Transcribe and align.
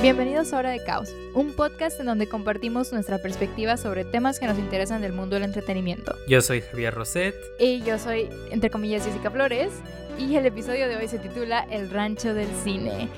Bienvenidos 0.00 0.52
a 0.52 0.58
Hora 0.58 0.70
de 0.70 0.82
Caos, 0.84 1.12
un 1.34 1.54
podcast 1.54 1.98
en 1.98 2.06
donde 2.06 2.28
compartimos 2.28 2.92
nuestra 2.92 3.18
perspectiva 3.18 3.76
sobre 3.76 4.04
temas 4.04 4.38
que 4.38 4.46
nos 4.46 4.56
interesan 4.56 5.02
del 5.02 5.12
mundo 5.12 5.34
del 5.34 5.42
entretenimiento. 5.42 6.14
Yo 6.28 6.40
soy 6.40 6.60
Javier 6.60 6.94
Roset. 6.94 7.34
Y 7.58 7.82
yo 7.82 7.98
soy, 7.98 8.28
entre 8.52 8.70
comillas, 8.70 9.04
Jessica 9.04 9.28
Flores. 9.28 9.72
Y 10.16 10.36
el 10.36 10.46
episodio 10.46 10.86
de 10.86 10.96
hoy 10.96 11.08
se 11.08 11.18
titula 11.18 11.66
El 11.68 11.90
Rancho 11.90 12.32
del 12.32 12.46
Cine. 12.62 13.08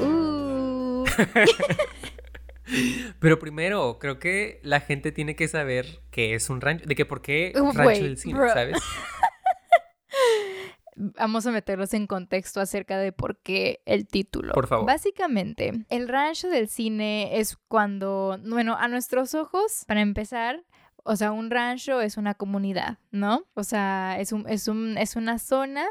Uh. 0.00 1.04
Pero 3.20 3.38
primero, 3.38 3.98
creo 4.00 4.18
que 4.18 4.58
la 4.64 4.80
gente 4.80 5.12
tiene 5.12 5.36
que 5.36 5.46
saber 5.46 6.00
qué 6.10 6.34
es 6.34 6.50
un 6.50 6.60
rancho, 6.60 6.84
de 6.84 6.96
que 6.96 7.04
por 7.04 7.22
qué 7.22 7.52
rancho 7.54 7.78
wait, 7.80 8.02
del 8.02 8.18
cine, 8.18 8.38
bro. 8.40 8.48
¿sabes? 8.52 8.78
Vamos 11.24 11.46
a 11.46 11.52
meterlos 11.52 11.94
en 11.94 12.06
contexto 12.06 12.60
acerca 12.60 12.98
de 12.98 13.10
por 13.10 13.38
qué 13.38 13.80
el 13.86 14.06
título. 14.06 14.52
Por 14.52 14.66
favor. 14.66 14.86
Básicamente, 14.86 15.86
el 15.88 16.06
rancho 16.06 16.50
del 16.50 16.68
cine 16.68 17.40
es 17.40 17.56
cuando, 17.66 18.38
bueno, 18.44 18.76
a 18.78 18.88
nuestros 18.88 19.34
ojos, 19.34 19.84
para 19.86 20.02
empezar, 20.02 20.62
o 21.04 21.16
sea, 21.16 21.32
un 21.32 21.50
rancho 21.50 22.00
es 22.00 22.16
una 22.16 22.34
comunidad, 22.34 22.98
¿no? 23.10 23.44
O 23.54 23.62
sea, 23.62 24.16
es, 24.18 24.32
un, 24.32 24.48
es, 24.48 24.68
un, 24.68 24.96
es 24.96 25.16
una 25.16 25.38
zona 25.38 25.86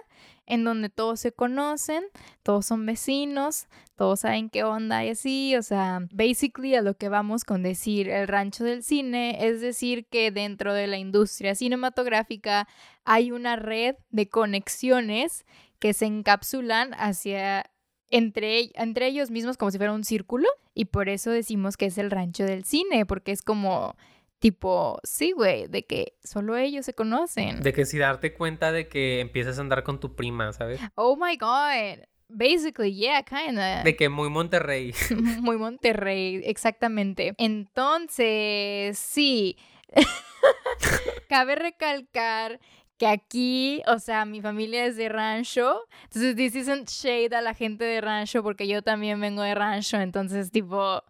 en 0.48 0.64
donde 0.64 0.90
todos 0.90 1.20
se 1.20 1.32
conocen, 1.32 2.04
todos 2.42 2.66
son 2.66 2.86
vecinos, 2.86 3.68
todos 3.96 4.22
saben 4.22 4.50
qué 4.50 4.64
onda 4.64 5.06
y 5.06 5.10
así, 5.10 5.56
o 5.56 5.62
sea, 5.62 6.02
basically 6.12 6.76
a 6.76 6.82
lo 6.82 6.98
que 6.98 7.10
vamos 7.10 7.46
con 7.46 7.62
decir 7.62 8.10
el 8.10 8.28
rancho 8.28 8.64
del 8.64 8.84
cine, 8.84 9.48
es 9.48 9.62
decir, 9.62 10.08
que 10.08 10.32
dentro 10.32 10.74
de 10.74 10.88
la 10.88 10.98
industria 10.98 11.54
cinematográfica 11.54 12.68
hay 13.06 13.32
una 13.32 13.56
red 13.56 13.96
de 14.10 14.28
conexiones 14.28 15.46
que 15.78 15.94
se 15.94 16.08
encapsulan 16.08 16.94
hacia 16.96 17.70
entre, 18.10 18.72
entre 18.74 19.08
ellos 19.08 19.32
mismos 19.32 19.58
como 19.58 19.72
si 19.72 19.78
fuera 19.78 19.94
un 19.94 20.04
círculo 20.04 20.48
y 20.74 20.86
por 20.86 21.08
eso 21.08 21.30
decimos 21.30 21.78
que 21.78 21.86
es 21.86 21.98
el 21.98 22.10
rancho 22.10 22.46
del 22.46 22.66
cine, 22.66 23.06
porque 23.06 23.32
es 23.32 23.42
como 23.44 23.96
tipo, 24.44 25.00
sí, 25.06 25.32
güey, 25.32 25.68
de 25.68 25.86
que 25.86 26.18
solo 26.22 26.58
ellos 26.58 26.86
se 26.86 26.94
conocen. 26.94 27.62
De 27.62 27.72
que 27.72 27.86
si 27.86 27.98
darte 27.98 28.34
cuenta 28.34 28.74
de 28.74 28.90
que 28.90 29.22
empiezas 29.22 29.58
a 29.58 29.62
andar 29.62 29.84
con 29.84 30.02
tu 30.02 30.18
prima, 30.18 30.52
¿sabes? 30.52 30.82
Oh 30.96 31.16
my 31.16 31.38
god. 31.38 32.04
Basically, 32.28 32.94
yeah, 32.94 33.24
kinda. 33.24 33.84
De 33.84 33.96
que 33.96 34.10
muy 34.10 34.30
Monterrey. 34.30 34.94
Muy 35.40 35.56
Monterrey, 35.56 36.42
exactamente. 36.44 37.36
Entonces, 37.38 39.00
sí. 39.00 39.56
Cabe 41.30 41.56
recalcar 41.56 42.60
que 42.98 43.08
aquí, 43.08 43.82
o 43.88 43.98
sea, 43.98 44.26
mi 44.26 44.42
familia 44.42 44.86
es 44.86 44.98
de 44.98 45.08
rancho. 45.08 45.80
Entonces, 46.04 46.36
this 46.36 46.54
isn't 46.54 46.90
shade 46.90 47.34
a 47.34 47.40
la 47.42 47.54
gente 47.54 47.86
de 47.86 48.02
rancho 48.02 48.44
porque 48.44 48.68
yo 48.68 48.82
también 48.82 49.22
vengo 49.22 49.42
de 49.42 49.56
rancho. 49.56 50.02
Entonces, 50.02 50.52
tipo, 50.52 51.02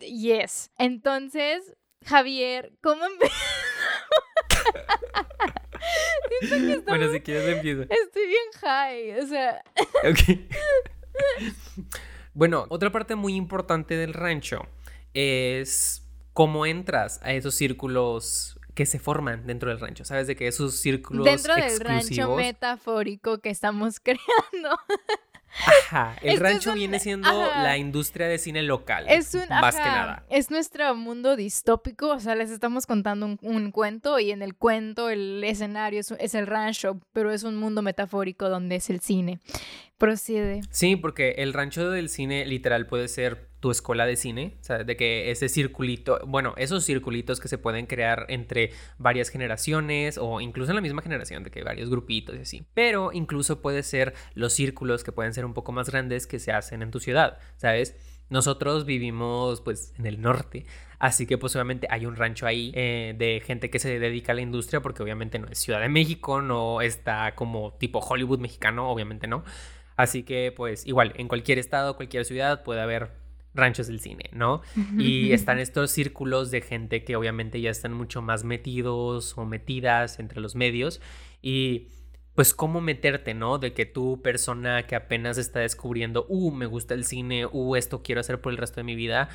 yes. 0.00 0.72
Entonces, 0.76 1.76
Javier, 2.04 2.72
¿cómo 2.82 3.04
que 3.20 3.28
bueno, 6.86 7.12
si 7.12 7.20
quieres 7.20 7.48
empiezo. 7.48 7.82
Estoy 7.82 8.26
bien 8.26 8.44
high, 8.60 9.20
o 9.20 9.26
sea, 9.26 9.62
Ok. 10.10 10.38
bueno, 12.34 12.66
otra 12.68 12.90
parte 12.92 13.14
muy 13.14 13.34
importante 13.34 13.96
del 13.96 14.14
rancho 14.14 14.66
es 15.14 16.06
cómo 16.32 16.66
entras 16.66 17.20
a 17.22 17.32
esos 17.32 17.54
círculos 17.54 18.58
que 18.74 18.86
se 18.86 18.98
forman 18.98 19.46
dentro 19.46 19.70
del 19.70 19.80
rancho. 19.80 20.04
¿Sabes? 20.04 20.26
De 20.26 20.36
que 20.36 20.46
esos 20.48 20.76
círculos 20.76 21.24
dentro 21.24 21.54
del 21.54 21.78
rancho 21.80 22.36
metafórico 22.36 23.38
que 23.38 23.50
estamos 23.50 24.00
creando. 24.00 24.78
Ajá, 25.90 26.16
el 26.22 26.30
Esto 26.34 26.44
rancho 26.44 26.70
un- 26.70 26.76
viene 26.76 26.98
siendo 26.98 27.28
ajá. 27.28 27.62
la 27.62 27.76
industria 27.76 28.26
de 28.26 28.38
cine 28.38 28.62
local. 28.62 29.04
Es 29.08 29.34
un 29.34 29.46
más 29.50 29.74
que 29.76 29.82
nada. 29.82 30.24
Es 30.30 30.50
nuestro 30.50 30.94
mundo 30.94 31.36
distópico, 31.36 32.08
o 32.08 32.20
sea, 32.20 32.34
les 32.34 32.50
estamos 32.50 32.86
contando 32.86 33.26
un, 33.26 33.38
un 33.42 33.70
cuento 33.70 34.18
y 34.18 34.30
en 34.30 34.40
el 34.42 34.54
cuento 34.54 35.10
el 35.10 35.44
escenario 35.44 36.00
es, 36.00 36.10
es 36.12 36.34
el 36.34 36.46
rancho, 36.46 36.98
pero 37.12 37.30
es 37.30 37.42
un 37.42 37.56
mundo 37.56 37.82
metafórico 37.82 38.48
donde 38.48 38.76
es 38.76 38.88
el 38.88 39.00
cine. 39.00 39.40
Procede. 40.02 40.62
Sí, 40.70 40.96
porque 40.96 41.36
el 41.38 41.52
rancho 41.52 41.88
del 41.88 42.08
cine 42.08 42.44
literal 42.44 42.88
puede 42.88 43.06
ser 43.06 43.46
tu 43.60 43.70
escuela 43.70 44.04
de 44.04 44.16
cine, 44.16 44.56
¿sabes? 44.60 44.84
De 44.84 44.96
que 44.96 45.30
ese 45.30 45.48
circulito, 45.48 46.18
bueno, 46.26 46.54
esos 46.56 46.84
circulitos 46.84 47.38
que 47.38 47.46
se 47.46 47.56
pueden 47.56 47.86
crear 47.86 48.26
entre 48.28 48.72
varias 48.98 49.28
generaciones 49.28 50.18
o 50.18 50.40
incluso 50.40 50.72
en 50.72 50.74
la 50.74 50.80
misma 50.80 51.02
generación, 51.02 51.44
de 51.44 51.52
que 51.52 51.62
varios 51.62 51.88
grupitos 51.88 52.34
y 52.34 52.40
así. 52.40 52.66
Pero 52.74 53.12
incluso 53.12 53.62
puede 53.62 53.84
ser 53.84 54.12
los 54.34 54.52
círculos 54.54 55.04
que 55.04 55.12
pueden 55.12 55.34
ser 55.34 55.44
un 55.44 55.54
poco 55.54 55.70
más 55.70 55.88
grandes 55.88 56.26
que 56.26 56.40
se 56.40 56.50
hacen 56.50 56.82
en 56.82 56.90
tu 56.90 56.98
ciudad, 56.98 57.38
¿sabes? 57.56 57.94
Nosotros 58.28 58.84
vivimos 58.84 59.60
pues 59.60 59.94
en 59.98 60.06
el 60.06 60.20
norte, 60.20 60.66
así 60.98 61.26
que 61.26 61.38
pues 61.38 61.54
obviamente 61.54 61.86
hay 61.90 62.06
un 62.06 62.16
rancho 62.16 62.48
ahí 62.48 62.72
eh, 62.74 63.14
de 63.16 63.40
gente 63.46 63.70
que 63.70 63.78
se 63.78 64.00
dedica 64.00 64.32
a 64.32 64.34
la 64.34 64.40
industria 64.40 64.80
porque 64.80 65.04
obviamente 65.04 65.38
no 65.38 65.46
es 65.46 65.58
Ciudad 65.58 65.80
de 65.80 65.88
México, 65.88 66.42
no 66.42 66.80
está 66.80 67.36
como 67.36 67.74
tipo 67.74 68.00
Hollywood 68.00 68.40
mexicano, 68.40 68.90
obviamente 68.90 69.28
no. 69.28 69.44
Así 70.02 70.24
que 70.24 70.52
pues 70.56 70.84
igual, 70.84 71.12
en 71.14 71.28
cualquier 71.28 71.60
estado, 71.60 71.94
cualquier 71.94 72.24
ciudad 72.24 72.64
puede 72.64 72.80
haber 72.80 73.10
ranchos 73.54 73.86
del 73.86 74.00
cine, 74.00 74.30
¿no? 74.32 74.60
Y 74.98 75.32
están 75.32 75.60
estos 75.60 75.92
círculos 75.92 76.50
de 76.50 76.60
gente 76.60 77.04
que 77.04 77.14
obviamente 77.14 77.60
ya 77.60 77.70
están 77.70 77.92
mucho 77.92 78.20
más 78.20 78.42
metidos 78.42 79.38
o 79.38 79.44
metidas 79.44 80.18
entre 80.18 80.40
los 80.40 80.56
medios 80.56 81.00
y 81.40 81.86
pues 82.34 82.52
cómo 82.52 82.80
meterte, 82.80 83.32
¿no? 83.32 83.58
De 83.58 83.74
que 83.74 83.86
tú 83.86 84.20
persona 84.22 84.88
que 84.88 84.96
apenas 84.96 85.38
está 85.38 85.60
descubriendo, 85.60 86.26
uh, 86.28 86.50
me 86.50 86.66
gusta 86.66 86.94
el 86.94 87.04
cine, 87.04 87.46
uh, 87.46 87.76
esto 87.76 88.02
quiero 88.02 88.22
hacer 88.22 88.40
por 88.40 88.50
el 88.52 88.58
resto 88.58 88.80
de 88.80 88.84
mi 88.84 88.96
vida, 88.96 89.28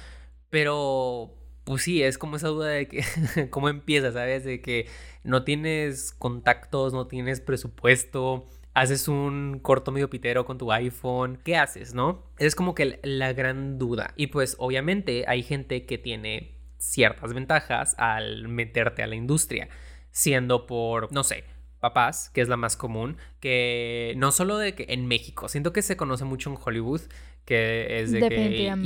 pero 0.50 1.34
pues 1.64 1.84
sí, 1.84 2.04
es 2.04 2.18
como 2.18 2.36
esa 2.36 2.50
duda 2.50 2.68
de 2.72 2.90
que 2.90 3.06
cómo 3.52 3.70
empiezas, 3.70 4.16
¿sabes? 4.16 4.44
De 4.44 4.62
que 4.62 4.90
no 5.24 5.46
tienes 5.46 6.12
contactos, 6.12 6.92
no 6.92 7.08
tienes 7.08 7.40
presupuesto, 7.40 8.50
haces 8.78 9.08
un 9.08 9.60
corto 9.64 9.92
medio 9.92 10.08
pitero 10.08 10.46
con 10.46 10.60
tu 10.60 10.72
iPhone, 10.72 11.40
¿qué 11.44 11.58
haces, 11.58 11.96
no? 11.96 12.32
Es 12.38 12.54
como 12.54 12.76
que 12.76 13.00
la 13.02 13.34
gran 13.34 13.80
duda. 13.80 14.14
Y 14.16 14.28
pues 14.28 14.56
obviamente 14.60 15.26
hay 15.28 15.42
gente 15.42 15.88
que 15.88 15.98
tiene 15.98 16.60
ciertas 16.78 17.34
ventajas 17.34 17.96
al 17.98 18.48
meterte 18.48 19.02
a 19.02 19.08
la 19.08 19.16
industria, 19.16 19.68
siendo 20.12 20.68
por, 20.68 21.12
no 21.12 21.24
sé, 21.24 21.44
papás, 21.80 22.30
que 22.30 22.42
es 22.42 22.50
la 22.50 22.58
más 22.58 22.78
común, 22.78 23.18
que 23.40 24.14
no 24.18 24.32
solo 24.32 24.60
de 24.60 24.76
que 24.76 24.86
en 24.90 25.08
México, 25.08 25.50
siento 25.50 25.74
que 25.74 25.82
se 25.82 25.98
conoce 25.98 26.26
mucho 26.26 26.52
en 26.52 26.58
Hollywood, 26.64 27.02
que 27.48 28.02
es 28.02 28.12
de 28.12 28.20
que 28.30 28.36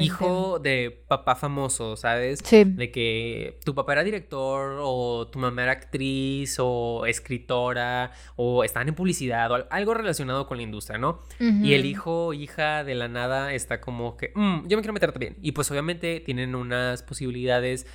hijo 0.04 0.60
de 0.60 1.04
papá 1.08 1.36
famoso, 1.36 1.98
¿sabes? 1.98 2.40
Sí. 2.44 2.64
De 2.64 2.92
que 2.92 3.58
tu 3.66 3.74
papá 3.74 3.94
era 3.94 4.04
director 4.04 4.78
o 4.80 5.28
tu 5.28 5.40
mamá 5.40 5.64
era 5.64 5.72
actriz 5.72 6.58
o 6.60 7.08
escritora 7.08 8.12
o 8.36 8.64
estaban 8.64 8.88
en 8.88 8.94
publicidad 8.94 9.50
o 9.52 9.56
al- 9.56 9.68
algo 9.72 9.96
relacionado 9.96 10.46
con 10.46 10.58
la 10.58 10.64
industria, 10.64 11.00
¿no? 11.00 11.22
Y 11.40 11.74
el 11.74 11.86
hijo 11.86 12.34
hija 12.34 12.84
de 12.84 12.94
la 12.94 13.08
nada 13.08 13.52
está 13.56 13.82
como 13.82 14.16
que, 14.16 14.32
"Mm, 14.36 14.68
yo 14.68 14.78
me 14.78 14.84
quiero 14.84 14.94
meter 14.94 15.12
también. 15.12 15.38
Y 15.42 15.54
pues 15.54 15.72
obviamente 15.72 16.20
tienen 16.20 16.54
unas 16.54 17.02
posibilidades 17.02 17.88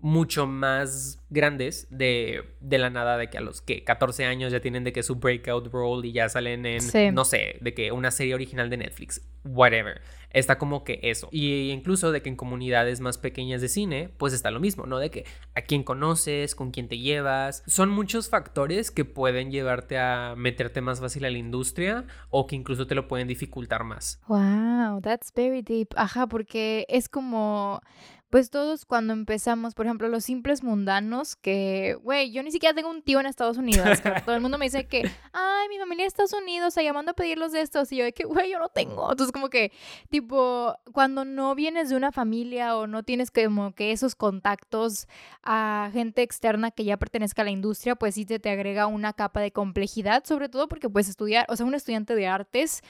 mucho 0.00 0.46
más 0.46 1.18
grandes 1.30 1.86
de, 1.90 2.56
de 2.60 2.78
la 2.78 2.90
nada 2.90 3.16
de 3.16 3.30
que 3.30 3.38
a 3.38 3.40
los 3.40 3.62
que 3.62 3.84
14 3.84 4.24
años 4.26 4.52
ya 4.52 4.60
tienen 4.60 4.84
de 4.84 4.92
que 4.92 5.02
su 5.02 5.16
breakout 5.16 5.72
role 5.72 6.06
y 6.08 6.12
ya 6.12 6.28
salen 6.28 6.66
en, 6.66 6.80
Sí. 6.82 7.10
no 7.10 7.24
sé, 7.24 7.56
de 7.60 7.72
que 7.74 7.90
una 7.90 8.10
serie 8.10 8.34
original 8.34 8.68
de 8.70 8.76
Netflix, 8.76 9.22
whatever. 9.44 10.00
Está 10.30 10.58
como 10.58 10.82
que 10.82 10.98
eso. 11.04 11.28
Y 11.30 11.70
incluso 11.70 12.10
de 12.10 12.20
que 12.20 12.28
en 12.28 12.34
comunidades 12.36 13.00
más 13.00 13.18
pequeñas 13.18 13.60
de 13.60 13.68
cine, 13.68 14.10
pues 14.18 14.32
está 14.32 14.50
lo 14.50 14.58
mismo, 14.58 14.84
¿no? 14.84 14.98
De 14.98 15.08
que 15.08 15.24
a 15.54 15.62
quién 15.62 15.84
conoces, 15.84 16.56
con 16.56 16.72
quién 16.72 16.88
te 16.88 16.98
llevas. 16.98 17.62
Son 17.66 17.88
muchos 17.88 18.28
factores 18.28 18.90
que 18.90 19.04
pueden 19.04 19.52
llevarte 19.52 19.96
a 19.96 20.34
meterte 20.36 20.80
más 20.80 20.98
fácil 21.00 21.24
a 21.24 21.30
la 21.30 21.38
industria 21.38 22.04
o 22.30 22.48
que 22.48 22.56
incluso 22.56 22.88
te 22.88 22.96
lo 22.96 23.06
pueden 23.06 23.28
dificultar 23.28 23.84
más. 23.84 24.20
Wow, 24.26 25.00
that's 25.02 25.32
very 25.34 25.62
deep. 25.62 25.88
Ajá, 25.94 26.26
porque 26.26 26.84
es 26.88 27.08
como, 27.08 27.80
pues 28.34 28.50
todos 28.50 28.84
cuando 28.84 29.12
empezamos, 29.12 29.76
por 29.76 29.86
ejemplo, 29.86 30.08
los 30.08 30.24
simples 30.24 30.64
mundanos, 30.64 31.36
que, 31.36 31.96
güey, 32.02 32.32
yo 32.32 32.42
ni 32.42 32.50
siquiera 32.50 32.74
tengo 32.74 32.90
un 32.90 33.00
tío 33.00 33.20
en 33.20 33.26
Estados 33.26 33.58
Unidos, 33.58 34.00
todo 34.24 34.34
el 34.34 34.40
mundo 34.40 34.58
me 34.58 34.64
dice 34.64 34.88
que, 34.88 35.02
ay, 35.32 35.68
mi 35.68 35.78
familia 35.78 36.02
de 36.02 36.08
Estados 36.08 36.32
Unidos, 36.32 36.66
está 36.70 36.82
llamando 36.82 37.12
a 37.12 37.14
pedirlos 37.14 37.52
de 37.52 37.60
estos, 37.60 37.92
y 37.92 37.98
yo 37.98 38.02
de 38.02 38.12
que, 38.12 38.24
güey, 38.24 38.50
yo 38.50 38.58
no 38.58 38.70
tengo. 38.70 39.08
Entonces, 39.08 39.30
como 39.30 39.50
que, 39.50 39.70
tipo, 40.08 40.74
cuando 40.92 41.24
no 41.24 41.54
vienes 41.54 41.90
de 41.90 41.94
una 41.94 42.10
familia 42.10 42.76
o 42.76 42.88
no 42.88 43.04
tienes 43.04 43.30
como 43.30 43.72
que 43.72 43.92
esos 43.92 44.16
contactos 44.16 45.06
a 45.44 45.90
gente 45.92 46.22
externa 46.22 46.72
que 46.72 46.82
ya 46.82 46.96
pertenezca 46.96 47.42
a 47.42 47.44
la 47.44 47.52
industria, 47.52 47.94
pues 47.94 48.16
sí 48.16 48.26
te, 48.26 48.40
te 48.40 48.50
agrega 48.50 48.88
una 48.88 49.12
capa 49.12 49.38
de 49.38 49.52
complejidad, 49.52 50.24
sobre 50.24 50.48
todo 50.48 50.66
porque 50.66 50.90
puedes 50.90 51.08
estudiar, 51.08 51.46
o 51.48 51.54
sea, 51.54 51.66
un 51.66 51.74
estudiante 51.76 52.16
de 52.16 52.26
artes 52.26 52.82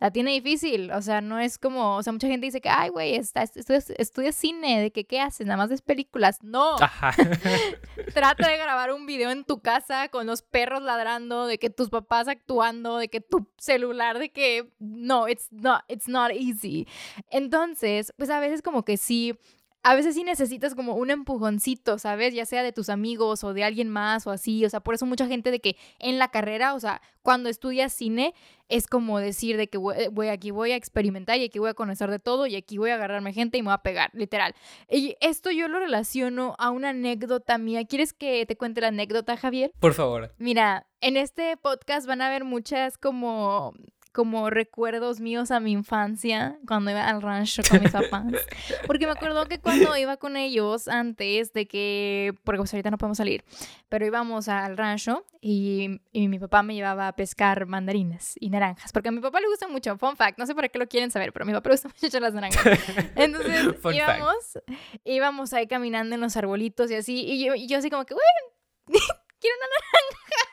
la 0.00 0.10
tiene 0.10 0.32
difícil. 0.32 0.90
O 0.92 1.02
sea, 1.02 1.20
no 1.20 1.38
es 1.38 1.58
como, 1.58 1.96
o 1.96 2.02
sea, 2.02 2.12
mucha 2.12 2.26
gente 2.26 2.46
dice 2.46 2.60
que, 2.60 2.70
ay, 2.70 2.88
güey, 2.88 3.14
estudias, 3.14 4.34
cine, 4.34 4.80
de 4.80 4.90
que, 4.90 5.04
¿qué 5.04 5.20
haces? 5.20 5.46
Nada 5.46 5.58
más 5.58 5.68
ves 5.68 5.82
películas. 5.82 6.42
No. 6.42 6.76
Trata 8.14 8.48
de 8.48 8.56
grabar 8.56 8.92
un 8.92 9.04
video 9.04 9.30
en 9.30 9.44
tu 9.44 9.60
casa 9.60 10.08
con 10.08 10.26
los 10.26 10.40
perros 10.42 10.82
ladrando, 10.82 11.46
de 11.46 11.58
que 11.58 11.68
tus 11.68 11.90
papás 11.90 12.28
actuando, 12.28 12.96
de 12.96 13.08
que 13.08 13.20
tu 13.20 13.46
celular, 13.58 14.18
de 14.18 14.30
que, 14.30 14.72
no, 14.78 15.28
it's 15.28 15.48
not, 15.52 15.82
it's 15.88 16.08
not 16.08 16.30
easy. 16.32 16.88
Entonces, 17.30 18.14
pues 18.16 18.30
a 18.30 18.40
veces 18.40 18.62
como 18.62 18.84
que 18.84 18.96
sí 18.96 19.38
a 19.82 19.94
veces 19.94 20.14
sí 20.14 20.24
necesitas 20.24 20.74
como 20.74 20.94
un 20.94 21.10
empujoncito, 21.10 21.98
¿sabes? 21.98 22.34
Ya 22.34 22.44
sea 22.44 22.62
de 22.62 22.72
tus 22.72 22.90
amigos 22.90 23.44
o 23.44 23.54
de 23.54 23.64
alguien 23.64 23.88
más 23.88 24.26
o 24.26 24.30
así. 24.30 24.64
O 24.64 24.70
sea, 24.70 24.80
por 24.80 24.94
eso 24.94 25.06
mucha 25.06 25.26
gente 25.26 25.50
de 25.50 25.60
que 25.60 25.76
en 25.98 26.18
la 26.18 26.28
carrera, 26.28 26.74
o 26.74 26.80
sea, 26.80 27.00
cuando 27.22 27.48
estudias 27.48 27.92
cine, 27.92 28.34
es 28.68 28.86
como 28.86 29.18
decir 29.18 29.56
de 29.56 29.68
que 29.68 29.78
voy, 29.78 30.28
aquí 30.28 30.50
voy 30.50 30.72
a 30.72 30.76
experimentar 30.76 31.38
y 31.38 31.44
aquí 31.44 31.58
voy 31.58 31.70
a 31.70 31.74
conocer 31.74 32.10
de 32.10 32.18
todo 32.18 32.46
y 32.46 32.56
aquí 32.56 32.78
voy 32.78 32.90
a 32.90 32.94
agarrarme 32.94 33.32
gente 33.32 33.56
y 33.56 33.62
me 33.62 33.66
voy 33.66 33.74
a 33.74 33.78
pegar, 33.78 34.10
literal. 34.12 34.54
Y 34.90 35.16
esto 35.20 35.50
yo 35.50 35.66
lo 35.66 35.78
relaciono 35.78 36.54
a 36.58 36.70
una 36.70 36.90
anécdota 36.90 37.56
mía. 37.56 37.86
¿Quieres 37.86 38.12
que 38.12 38.44
te 38.46 38.56
cuente 38.56 38.82
la 38.82 38.88
anécdota, 38.88 39.36
Javier? 39.36 39.72
Por 39.80 39.94
favor. 39.94 40.34
Mira, 40.38 40.86
en 41.00 41.16
este 41.16 41.56
podcast 41.56 42.06
van 42.06 42.20
a 42.20 42.26
haber 42.26 42.44
muchas 42.44 42.98
como 42.98 43.72
como 44.20 44.50
recuerdos 44.50 45.18
míos 45.18 45.50
a 45.50 45.60
mi 45.60 45.72
infancia 45.72 46.58
cuando 46.68 46.90
iba 46.90 47.08
al 47.08 47.22
rancho 47.22 47.62
con 47.66 47.80
mis 47.80 47.90
papás. 47.90 48.26
Porque 48.86 49.06
me 49.06 49.12
acuerdo 49.12 49.46
que 49.46 49.58
cuando 49.58 49.96
iba 49.96 50.18
con 50.18 50.36
ellos 50.36 50.88
antes 50.88 51.54
de 51.54 51.66
que, 51.66 52.34
porque 52.44 52.58
pues 52.58 52.74
ahorita 52.74 52.90
no 52.90 52.98
podemos 52.98 53.16
salir, 53.16 53.44
pero 53.88 54.04
íbamos 54.04 54.48
al 54.48 54.76
rancho 54.76 55.24
y, 55.40 56.02
y, 56.12 56.28
mi 56.28 56.38
papá 56.38 56.62
me 56.62 56.74
llevaba 56.74 57.08
a 57.08 57.16
pescar 57.16 57.64
mandarinas 57.64 58.34
y 58.38 58.50
naranjas, 58.50 58.92
porque 58.92 59.08
a 59.08 59.12
mi 59.12 59.22
papá 59.22 59.40
le 59.40 59.48
gusta 59.48 59.68
mucho, 59.68 59.96
fun 59.96 60.18
fact, 60.18 60.38
no 60.38 60.44
sé 60.44 60.54
por 60.54 60.68
qué 60.68 60.78
lo 60.78 60.86
quieren 60.86 61.10
saber, 61.10 61.32
pero 61.32 61.44
a 61.44 61.46
mi 61.46 61.54
papá 61.54 61.70
le 61.70 61.76
gusta 61.76 61.88
mucho 62.02 62.20
las 62.20 62.34
naranjas. 62.34 62.62
Entonces 63.16 63.74
íbamos, 63.94 64.58
íbamos 65.04 65.52
ahí 65.54 65.66
caminando 65.66 66.14
en 66.14 66.20
los 66.20 66.36
arbolitos 66.36 66.90
y 66.90 66.96
así, 66.96 67.24
y 67.24 67.42
yo, 67.42 67.54
y 67.54 67.66
yo 67.68 67.78
así 67.78 67.88
como 67.88 68.04
que, 68.04 68.12
bueno, 68.12 68.98
quiero 69.40 69.56
una 69.56 69.66
naranja. 69.66 70.49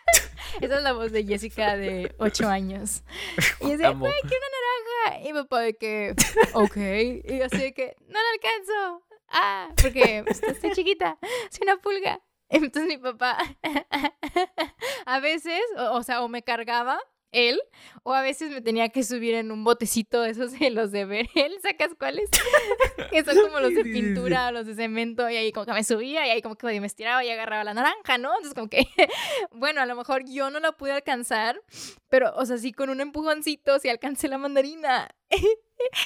Esa 0.61 0.77
es 0.77 0.83
la 0.83 0.93
voz 0.93 1.11
de 1.11 1.23
Jessica 1.23 1.77
de 1.77 2.13
8 2.19 2.47
años. 2.47 3.03
Y 3.61 3.71
dice, 3.71 3.89
güey, 3.89 4.13
quiero 4.21 4.45
una 4.47 5.11
naranja. 5.11 5.29
Y 5.29 5.33
mi 5.33 5.39
papá 5.43 5.61
de 5.61 5.73
que, 5.75 6.15
ok. 6.53 6.77
Y 6.77 7.37
yo 7.39 7.45
así 7.45 7.57
de 7.57 7.73
que, 7.73 7.95
no 8.07 8.13
la 8.13 8.29
alcanzo. 8.33 9.03
Ah, 9.29 9.69
porque 9.81 10.23
estoy 10.27 10.71
chiquita, 10.71 11.17
soy 11.49 11.63
una 11.63 11.77
pulga. 11.77 12.21
Entonces 12.49 12.87
mi 12.87 12.97
papá 12.97 13.37
a 15.05 15.19
veces, 15.19 15.59
o, 15.77 15.97
o 15.97 16.03
sea, 16.03 16.23
o 16.23 16.29
me 16.29 16.43
cargaba 16.43 16.97
él, 17.31 17.59
o 18.03 18.13
a 18.13 18.21
veces 18.21 18.51
me 18.51 18.61
tenía 18.61 18.89
que 18.89 19.03
subir 19.03 19.35
en 19.35 19.51
un 19.51 19.63
botecito 19.63 20.21
de 20.21 20.31
esos 20.31 20.57
de 20.57 20.69
los 20.69 20.91
de 20.91 21.05
Berel, 21.05 21.57
¿sacas 21.61 21.91
cuáles? 21.97 22.29
que 23.11 23.23
son 23.23 23.37
como 23.41 23.59
los 23.59 23.73
de 23.73 23.83
pintura, 23.83 24.51
los 24.51 24.65
de 24.65 24.75
cemento, 24.75 25.29
y 25.29 25.35
ahí 25.35 25.51
como 25.51 25.65
que 25.65 25.73
me 25.73 25.83
subía, 25.83 26.25
y 26.27 26.29
ahí 26.29 26.41
como 26.41 26.55
que 26.55 26.79
me 26.79 26.87
estiraba 26.87 27.23
y 27.23 27.29
agarraba 27.29 27.63
la 27.63 27.73
naranja, 27.73 28.17
¿no? 28.17 28.29
Entonces 28.31 28.53
como 28.53 28.69
que, 28.69 28.87
bueno, 29.51 29.81
a 29.81 29.85
lo 29.85 29.95
mejor 29.95 30.23
yo 30.25 30.49
no 30.49 30.59
la 30.59 30.71
pude 30.71 30.93
alcanzar, 30.93 31.61
pero, 32.09 32.33
o 32.35 32.45
sea, 32.45 32.57
sí 32.57 32.71
con 32.71 32.89
un 32.89 33.01
empujoncito, 33.01 33.79
sí 33.79 33.89
alcancé 33.89 34.27
la 34.27 34.37
mandarina. 34.37 35.09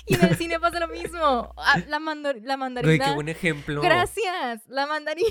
y 0.05 0.15
en 0.15 0.25
el 0.25 0.35
cine 0.35 0.59
pasa 0.59 0.79
lo 0.79 0.87
mismo. 0.87 1.53
Ah, 1.57 1.77
la, 1.87 1.99
la 2.41 2.57
mandarina. 2.57 3.05
qué 3.05 3.11
buen 3.11 3.29
ejemplo. 3.29 3.81
Gracias. 3.81 4.61
La 4.67 4.87
mandarina. 4.87 5.29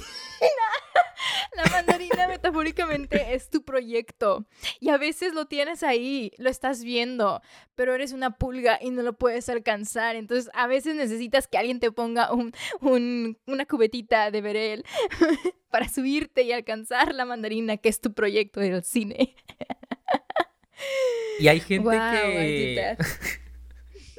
la 1.57 1.65
mandarina 1.71 2.29
metafóricamente 2.29 3.35
es 3.35 3.51
tu 3.51 3.65
proyecto. 3.65 4.47
Y 4.81 4.91
a 4.91 4.99
veces 4.99 5.35
lo 5.35 5.47
tienes 5.47 5.83
ahí, 5.83 6.33
lo 6.39 6.51
estás 6.51 6.83
viendo, 6.83 7.43
pero 7.75 7.95
eres 7.95 8.13
una 8.13 8.37
pulga 8.37 8.79
y 8.81 8.91
no 8.91 9.03
lo 9.03 9.15
puedes 9.15 9.49
alcanzar. 9.49 10.17
Entonces 10.17 10.51
a 10.55 10.67
veces 10.67 10.95
necesitas 10.95 11.49
que 11.49 11.59
alguien 11.59 11.81
te 11.81 11.93
ponga 11.93 12.31
un, 12.33 13.39
una 13.47 13.67
cubetita 13.67 14.31
de 14.31 14.41
verel 14.41 14.85
para 15.71 15.89
subirte 15.89 16.43
y 16.43 16.53
alcanzar 16.53 17.15
la 17.15 17.25
mandarina 17.25 17.77
que 17.77 17.89
es 17.89 18.01
tu 18.01 18.13
proyecto 18.13 18.61
del 18.61 18.83
cine. 18.85 19.35
Y 21.39 21.49
hay 21.49 21.61
gente 21.61 21.91
que... 21.91 22.97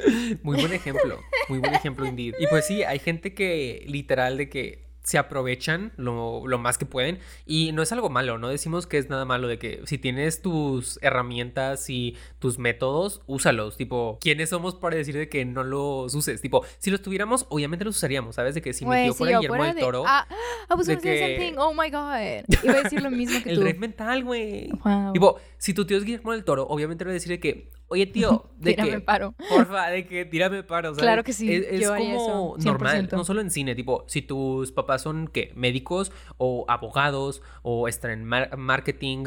muy 0.43 0.59
buen 0.59 0.73
ejemplo, 0.73 1.19
muy 1.49 1.59
buen 1.59 1.73
ejemplo 1.73 2.05
indeed. 2.05 2.35
Y 2.39 2.47
pues 2.47 2.65
sí, 2.65 2.83
hay 2.83 2.99
gente 2.99 3.33
que 3.33 3.83
literal 3.87 4.37
de 4.37 4.49
que 4.49 4.90
se 5.03 5.17
aprovechan 5.17 5.91
lo, 5.97 6.47
lo, 6.47 6.57
más 6.59 6.77
que 6.77 6.85
pueden 6.85 7.19
y 7.45 7.71
no 7.71 7.81
es 7.81 7.91
algo 7.91 8.09
malo, 8.09 8.37
no 8.37 8.49
decimos 8.49 8.85
que 8.85 8.97
es 8.97 9.09
nada 9.09 9.25
malo 9.25 9.47
de 9.47 9.57
que 9.57 9.81
si 9.85 9.97
tienes 9.97 10.41
tus 10.41 10.99
herramientas 11.01 11.89
y 11.89 12.15
tus 12.39 12.59
métodos, 12.59 13.21
úsalos, 13.25 13.77
tipo, 13.77 14.19
¿quiénes 14.21 14.49
somos 14.49 14.75
para 14.75 14.95
decir 14.95 15.17
de 15.17 15.27
que 15.27 15.43
no 15.43 15.63
los 15.63 16.13
uses? 16.13 16.41
Tipo, 16.41 16.63
si 16.77 16.91
los 16.91 17.01
tuviéramos, 17.01 17.45
obviamente 17.49 17.83
los 17.83 17.97
usaríamos, 17.97 18.35
¿sabes? 18.35 18.53
De 18.55 18.61
que 18.61 18.73
si 18.73 18.85
mi 18.85 19.03
tío 19.03 19.13
fuera 19.13 19.39
Guillermo 19.39 19.63
del 19.63 19.77
Toro... 19.77 20.03
Ah, 20.05 20.27
I 20.69 20.73
was 20.73 20.87
que... 20.87 21.55
oh 21.57 21.73
my 21.73 21.89
god, 21.89 22.45
iba 22.63 22.73
a 22.73 22.83
decir 22.83 23.01
lo 23.01 23.09
mismo 23.09 23.39
que 23.43 23.55
tú. 23.55 23.61
El 23.61 23.63
red 23.63 23.77
mental, 23.77 24.23
güey. 24.23 24.69
Tipo, 25.13 25.39
si 25.57 25.73
tu 25.73 25.85
tío 25.85 25.97
es 25.97 26.03
Guillermo 26.03 26.31
del 26.31 26.43
Toro, 26.43 26.67
obviamente 26.67 27.03
le 27.03 27.09
voy 27.09 27.13
a 27.13 27.15
decir 27.15 27.31
de 27.31 27.39
que 27.39 27.80
Oye, 27.91 28.05
tío, 28.05 28.45
de 28.57 28.71
tírame 28.71 28.91
que, 28.91 28.99
paro. 29.01 29.35
Porfa, 29.49 29.89
de 29.89 30.07
que 30.07 30.23
tírame 30.23 30.63
paro. 30.63 30.91
¿sabes? 30.91 31.01
Claro 31.01 31.25
que 31.25 31.33
sí. 31.33 31.53
Es, 31.53 31.89
como 31.89 32.55
normal, 32.57 33.09
no 33.11 33.25
solo 33.25 33.41
en 33.41 33.51
cine, 33.51 33.75
tipo, 33.75 34.05
si 34.07 34.21
tus 34.21 34.71
papás 34.71 35.01
son, 35.01 35.27
¿qué? 35.27 35.51
Médicos 35.55 36.13
o 36.37 36.63
abogados 36.69 37.41
o 37.63 37.89
están 37.89 38.11
en 38.11 38.23
marketing, 38.23 39.25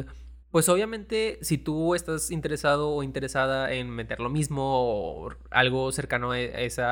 pues 0.51 0.71
obviamente 0.71 1.39
si 1.43 1.59
tú 1.59 1.95
estás 1.95 2.31
interesado 2.31 2.89
o 2.89 3.03
interesada 3.03 3.71
en 3.75 3.91
meter 3.91 4.21
lo 4.21 4.31
mismo 4.31 4.63
o 4.65 5.31
algo 5.51 5.93
cercano 5.93 6.31
a 6.31 6.41
ese 6.41 6.83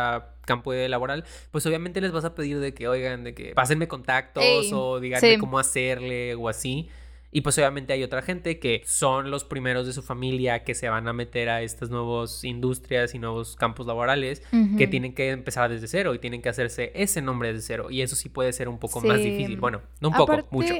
campo 0.44 0.72
de 0.72 0.90
laboral, 0.90 1.25
pues 1.52 1.64
obviamente 1.64 2.02
les 2.02 2.12
vas 2.12 2.26
a 2.26 2.34
pedir 2.34 2.60
de 2.60 2.75
que, 2.75 2.86
oigan, 2.86 3.25
de 3.25 3.34
que 3.34 3.54
pásenme 3.54 3.88
contactos 3.88 4.70
o 4.75 5.00
díganme 5.00 5.38
cómo 5.38 5.58
hacerle 5.58 6.34
o 6.34 6.50
así. 6.50 6.90
Y 7.32 7.40
pues 7.40 7.56
obviamente 7.58 7.94
hay 7.94 8.05
otra 8.05 8.20
gente 8.23 8.58
que 8.58 8.82
son 8.84 9.31
los 9.31 9.44
primeros 9.44 9.87
de 9.87 9.94
su 9.94 10.02
familia 10.02 10.62
que 10.64 10.75
se 10.75 10.90
van 10.90 11.08
a 11.08 11.14
meter 11.14 11.49
a 11.49 11.62
estas 11.62 11.88
nuevas 11.88 12.44
industrias 12.44 13.14
y 13.14 13.19
nuevos 13.19 13.56
campos 13.56 13.87
laborales 13.87 14.43
que 14.76 14.87
tienen 14.87 15.14
que 15.14 15.31
empezar 15.31 15.70
desde 15.70 15.88
cero 15.88 16.14
y 16.14 16.19
tienen 16.19 16.43
que 16.43 16.50
hacerse 16.50 16.93
ese 16.94 17.23
nombre 17.23 17.52
desde 17.52 17.67
cero. 17.67 17.90
Y 17.90 18.02
eso 18.02 18.17
sí 18.17 18.29
puede 18.29 18.52
ser 18.52 18.69
un 18.69 18.79
poco 18.79 19.00
más 19.00 19.17
difícil. 19.17 19.58
Bueno, 19.58 19.81
no 20.00 20.08
un 20.08 20.14
poco, 20.14 20.46
mucho. 20.50 20.75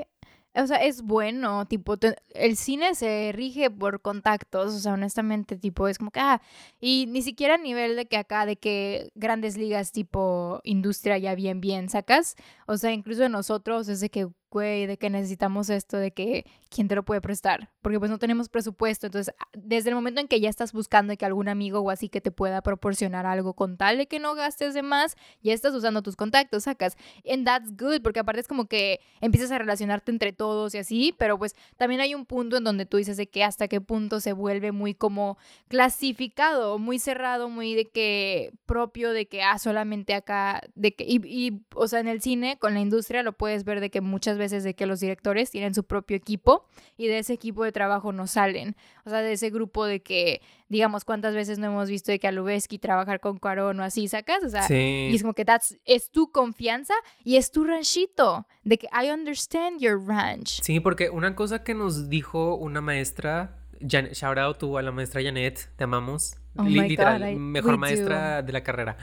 O 0.55 0.67
sea, 0.67 0.77
es 0.85 1.01
bueno, 1.01 1.65
tipo, 1.67 1.97
el 2.35 2.57
cine 2.59 2.95
se 2.95 3.33
rige 3.33 3.71
por 3.71 4.03
contactos, 4.03 4.75
o 4.75 4.79
sea, 4.79 4.93
honestamente, 4.93 5.57
tipo, 5.57 5.89
es 5.89 5.97
como 5.97 6.11
que, 6.11 6.21
ah, 6.21 6.43
y 6.79 7.07
ni 7.09 7.23
siquiera 7.23 7.55
a 7.55 7.59
nivel 7.59 7.97
de 7.97 8.05
que 8.05 8.19
acá, 8.19 8.45
de 8.45 8.57
que 8.57 9.11
grandes 9.15 9.57
ligas 9.57 9.93
tipo 9.93 10.61
industria 10.63 11.17
ya 11.17 11.35
bien, 11.35 11.63
bien, 11.63 11.89
sacas, 11.89 12.37
o 12.67 12.77
sea, 12.77 12.93
incluso 12.93 13.31
nosotros 13.31 13.89
es 13.89 14.01
de 14.01 14.11
que, 14.11 14.29
güey, 14.53 14.87
de 14.87 14.99
que 14.99 15.09
necesitamos 15.09 15.71
esto, 15.71 15.97
de 15.97 16.11
que 16.11 16.45
quién 16.69 16.87
te 16.87 16.95
lo 16.95 17.05
puede 17.05 17.23
prestar, 17.23 17.71
porque 17.81 17.99
pues 17.99 18.11
no 18.11 18.19
tenemos 18.19 18.51
presupuesto, 18.51 19.07
entonces 19.07 19.35
ah, 19.39 19.49
desde 19.55 19.89
el 19.89 19.95
momento 19.95 20.21
en 20.21 20.29
que 20.29 20.41
ya 20.41 20.51
estás 20.51 20.73
buscando 20.73 21.17
que 21.17 21.25
algún 21.25 21.49
amigo 21.49 21.81
o 21.81 21.91
así 21.91 22.09
que 22.11 22.21
te 22.21 22.31
pueda 22.31 22.61
proporcionar 22.61 23.25
algo 23.25 23.55
con 23.55 23.79
tal 23.79 23.97
de 23.97 24.07
que 24.07 24.19
no 24.19 24.35
gastes 24.35 24.75
de 24.75 24.83
más, 24.83 25.17
ya 25.43 25.55
estás 25.55 25.75
usando 25.75 26.03
tus 26.03 26.17
contactos, 26.17 26.65
sacas, 26.65 26.97
and 27.31 27.47
that's 27.47 27.71
good, 27.77 28.03
porque 28.03 28.21
aparte 28.21 28.43
es 28.43 28.49
como 28.49 28.67
que 28.67 29.01
empiezas 29.23 29.51
a 29.51 29.59
relacionarte 29.59 30.13
entre 30.13 30.33
todos 30.33 30.75
y 30.75 30.79
así, 30.79 31.15
pero 31.19 31.39
pues 31.39 31.57
también 31.79 32.03
hay 32.03 32.15
un 32.15 32.27
punto 32.27 32.59
en 32.59 32.65
donde 32.65 32.85
tú 32.85 32.99
dices 32.99 33.17
de 33.17 33.29
que 33.29 33.45
hasta 33.45 33.69
qué 33.69 33.81
punto 33.81 34.21
se 34.21 34.35
vuelve 34.35 34.71
muy 34.71 34.95
como 34.95 35.39
clasificado, 35.69 36.79
muy 36.79 36.99
cerrado, 36.99 37.49
muy 37.49 37.75
de 37.75 37.89
que 37.89 38.53
propio, 38.67 39.13
de 39.13 39.27
que, 39.27 39.43
ah, 39.43 39.59
solamente 39.59 40.13
acá, 40.13 40.61
de 40.75 40.95
que, 40.95 41.05
y, 41.05 41.21
y 41.25 41.63
o 41.75 41.89
sea, 41.89 42.01
en 42.01 42.09
el 42.09 42.21
cine, 42.21 42.59
con 42.59 42.75
la 42.75 42.81
industria, 42.81 43.23
lo 43.23 43.33
puedes 43.33 43.65
ver 43.65 43.81
de 43.81 43.91
que 43.91 44.03
muchas 44.03 44.37
veces 44.37 44.42
de 44.51 44.75
que 44.75 44.87
los 44.87 45.01
directores 45.01 45.51
tienen 45.51 45.75
su 45.75 45.85
propio 45.85 46.17
equipo 46.17 46.67
y 46.97 47.07
de 47.07 47.19
ese 47.19 47.33
equipo 47.33 47.65
de 47.65 47.73
trabajo 47.73 48.13
no 48.13 48.27
salen. 48.27 48.77
O 49.05 49.11
sea, 49.11 49.21
de 49.21 49.33
ese 49.33 49.51
grupo 49.51 49.87
de 49.87 50.03
que, 50.03 50.43
digamos, 50.69 51.05
cuántas 51.05 51.35
veces 51.35 51.59
no 51.59 51.67
hemos 51.67 51.89
visto 51.89 52.11
de 52.11 52.19
que 52.19 52.27
a 52.27 52.33
Lubeski 52.33 52.79
trabajar 52.79 53.21
con 53.21 53.39
Cuarón 53.39 53.79
o 53.81 53.85
así, 53.85 54.09
¿sacas? 54.09 54.43
O 54.45 54.49
sea, 54.49 54.67
y 54.69 55.15
es 55.15 55.23
como 55.23 55.35
que 55.35 55.45
that's, 55.45 55.79
es 55.85 56.11
tu 56.11 56.33
confianza 56.33 56.95
y 57.25 57.37
es 57.37 57.53
tu 57.53 57.65
ranchito. 57.65 58.47
De 58.65 58.79
que 58.79 58.89
I 58.89 59.11
understand 59.11 59.81
your 59.81 60.05
ranch. 60.05 60.61
Sí, 60.63 60.81
porque 60.81 61.11
una 61.11 61.37
cosa 61.37 61.63
que 61.63 61.75
nos 61.75 62.09
dijo 62.09 62.57
una 62.57 62.81
maestra, 62.81 63.59
shout 63.81 64.39
out 64.39 64.59
to 64.59 64.79
a 64.79 64.83
la 64.83 64.91
maestra 64.91 65.23
Janet, 65.23 65.71
te 65.77 65.85
amamos. 65.85 66.42
Oh 66.55 66.65
literal, 66.65 67.37
mejor 67.37 67.79
maestra 67.79 68.43
de 68.43 68.53
la 68.53 68.63
carrera. 68.63 68.97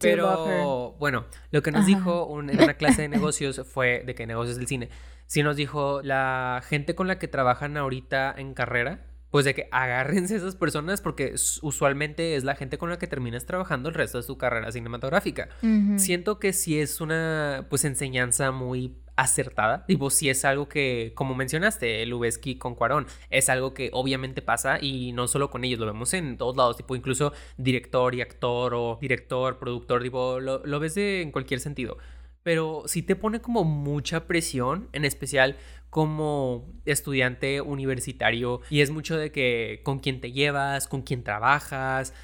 Pero 0.00 0.96
bueno, 0.98 1.24
lo 1.50 1.62
que 1.62 1.72
nos 1.72 1.86
dijo 1.86 2.40
en 2.40 2.62
una 2.62 2.74
clase 2.74 3.02
de 3.02 3.08
negocios 3.08 3.62
fue 3.66 4.02
de 4.04 4.14
que 4.14 4.26
negocios 4.26 4.56
del 4.58 4.66
cine. 4.66 4.90
Sí 5.26 5.42
nos 5.42 5.56
dijo 5.56 6.00
la 6.02 6.60
gente 6.66 6.94
con 6.94 7.06
la 7.06 7.18
que 7.18 7.28
trabajan 7.28 7.76
ahorita 7.76 8.34
en 8.36 8.52
carrera, 8.52 9.06
pues 9.30 9.44
de 9.44 9.54
que 9.54 9.68
agárrense 9.70 10.36
esas 10.36 10.56
personas 10.56 11.00
porque 11.00 11.34
usualmente 11.62 12.34
es 12.34 12.44
la 12.44 12.56
gente 12.56 12.78
con 12.78 12.90
la 12.90 12.98
que 12.98 13.06
terminas 13.06 13.46
trabajando 13.46 13.88
el 13.88 13.94
resto 13.94 14.18
de 14.18 14.24
su 14.24 14.36
carrera 14.36 14.72
cinematográfica. 14.72 15.48
Siento 15.96 16.38
que 16.38 16.52
sí 16.52 16.80
es 16.80 17.00
una 17.00 17.66
pues 17.70 17.84
enseñanza 17.84 18.50
muy 18.50 18.96
acertada. 19.20 19.84
Tipo, 19.86 20.08
si 20.10 20.30
es 20.30 20.44
algo 20.44 20.68
que, 20.68 21.12
como 21.14 21.34
mencionaste, 21.34 22.04
Lubeski 22.06 22.56
con 22.56 22.74
Cuarón, 22.74 23.06
es 23.28 23.48
algo 23.48 23.74
que 23.74 23.90
obviamente 23.92 24.40
pasa 24.40 24.78
y 24.80 25.12
no 25.12 25.28
solo 25.28 25.50
con 25.50 25.64
ellos, 25.64 25.78
lo 25.78 25.86
vemos 25.86 26.14
en 26.14 26.38
todos 26.38 26.56
lados, 26.56 26.76
tipo, 26.76 26.96
incluso 26.96 27.32
director 27.58 28.14
y 28.14 28.22
actor 28.22 28.72
o 28.74 28.98
director, 29.00 29.58
productor, 29.58 30.02
tipo, 30.02 30.40
lo, 30.40 30.64
lo 30.64 30.80
ves 30.80 30.94
de, 30.94 31.22
en 31.22 31.32
cualquier 31.32 31.60
sentido. 31.60 31.98
Pero 32.42 32.84
sí 32.86 33.02
te 33.02 33.16
pone 33.16 33.40
como 33.40 33.64
mucha 33.64 34.26
presión, 34.26 34.88
en 34.92 35.04
especial 35.04 35.56
como 35.90 36.72
estudiante 36.86 37.60
universitario 37.60 38.60
y 38.70 38.80
es 38.80 38.90
mucho 38.90 39.18
de 39.18 39.32
que 39.32 39.80
con 39.82 39.98
quién 39.98 40.20
te 40.20 40.32
llevas, 40.32 40.86
con 40.86 41.02
quién 41.02 41.24
trabajas, 41.24 42.14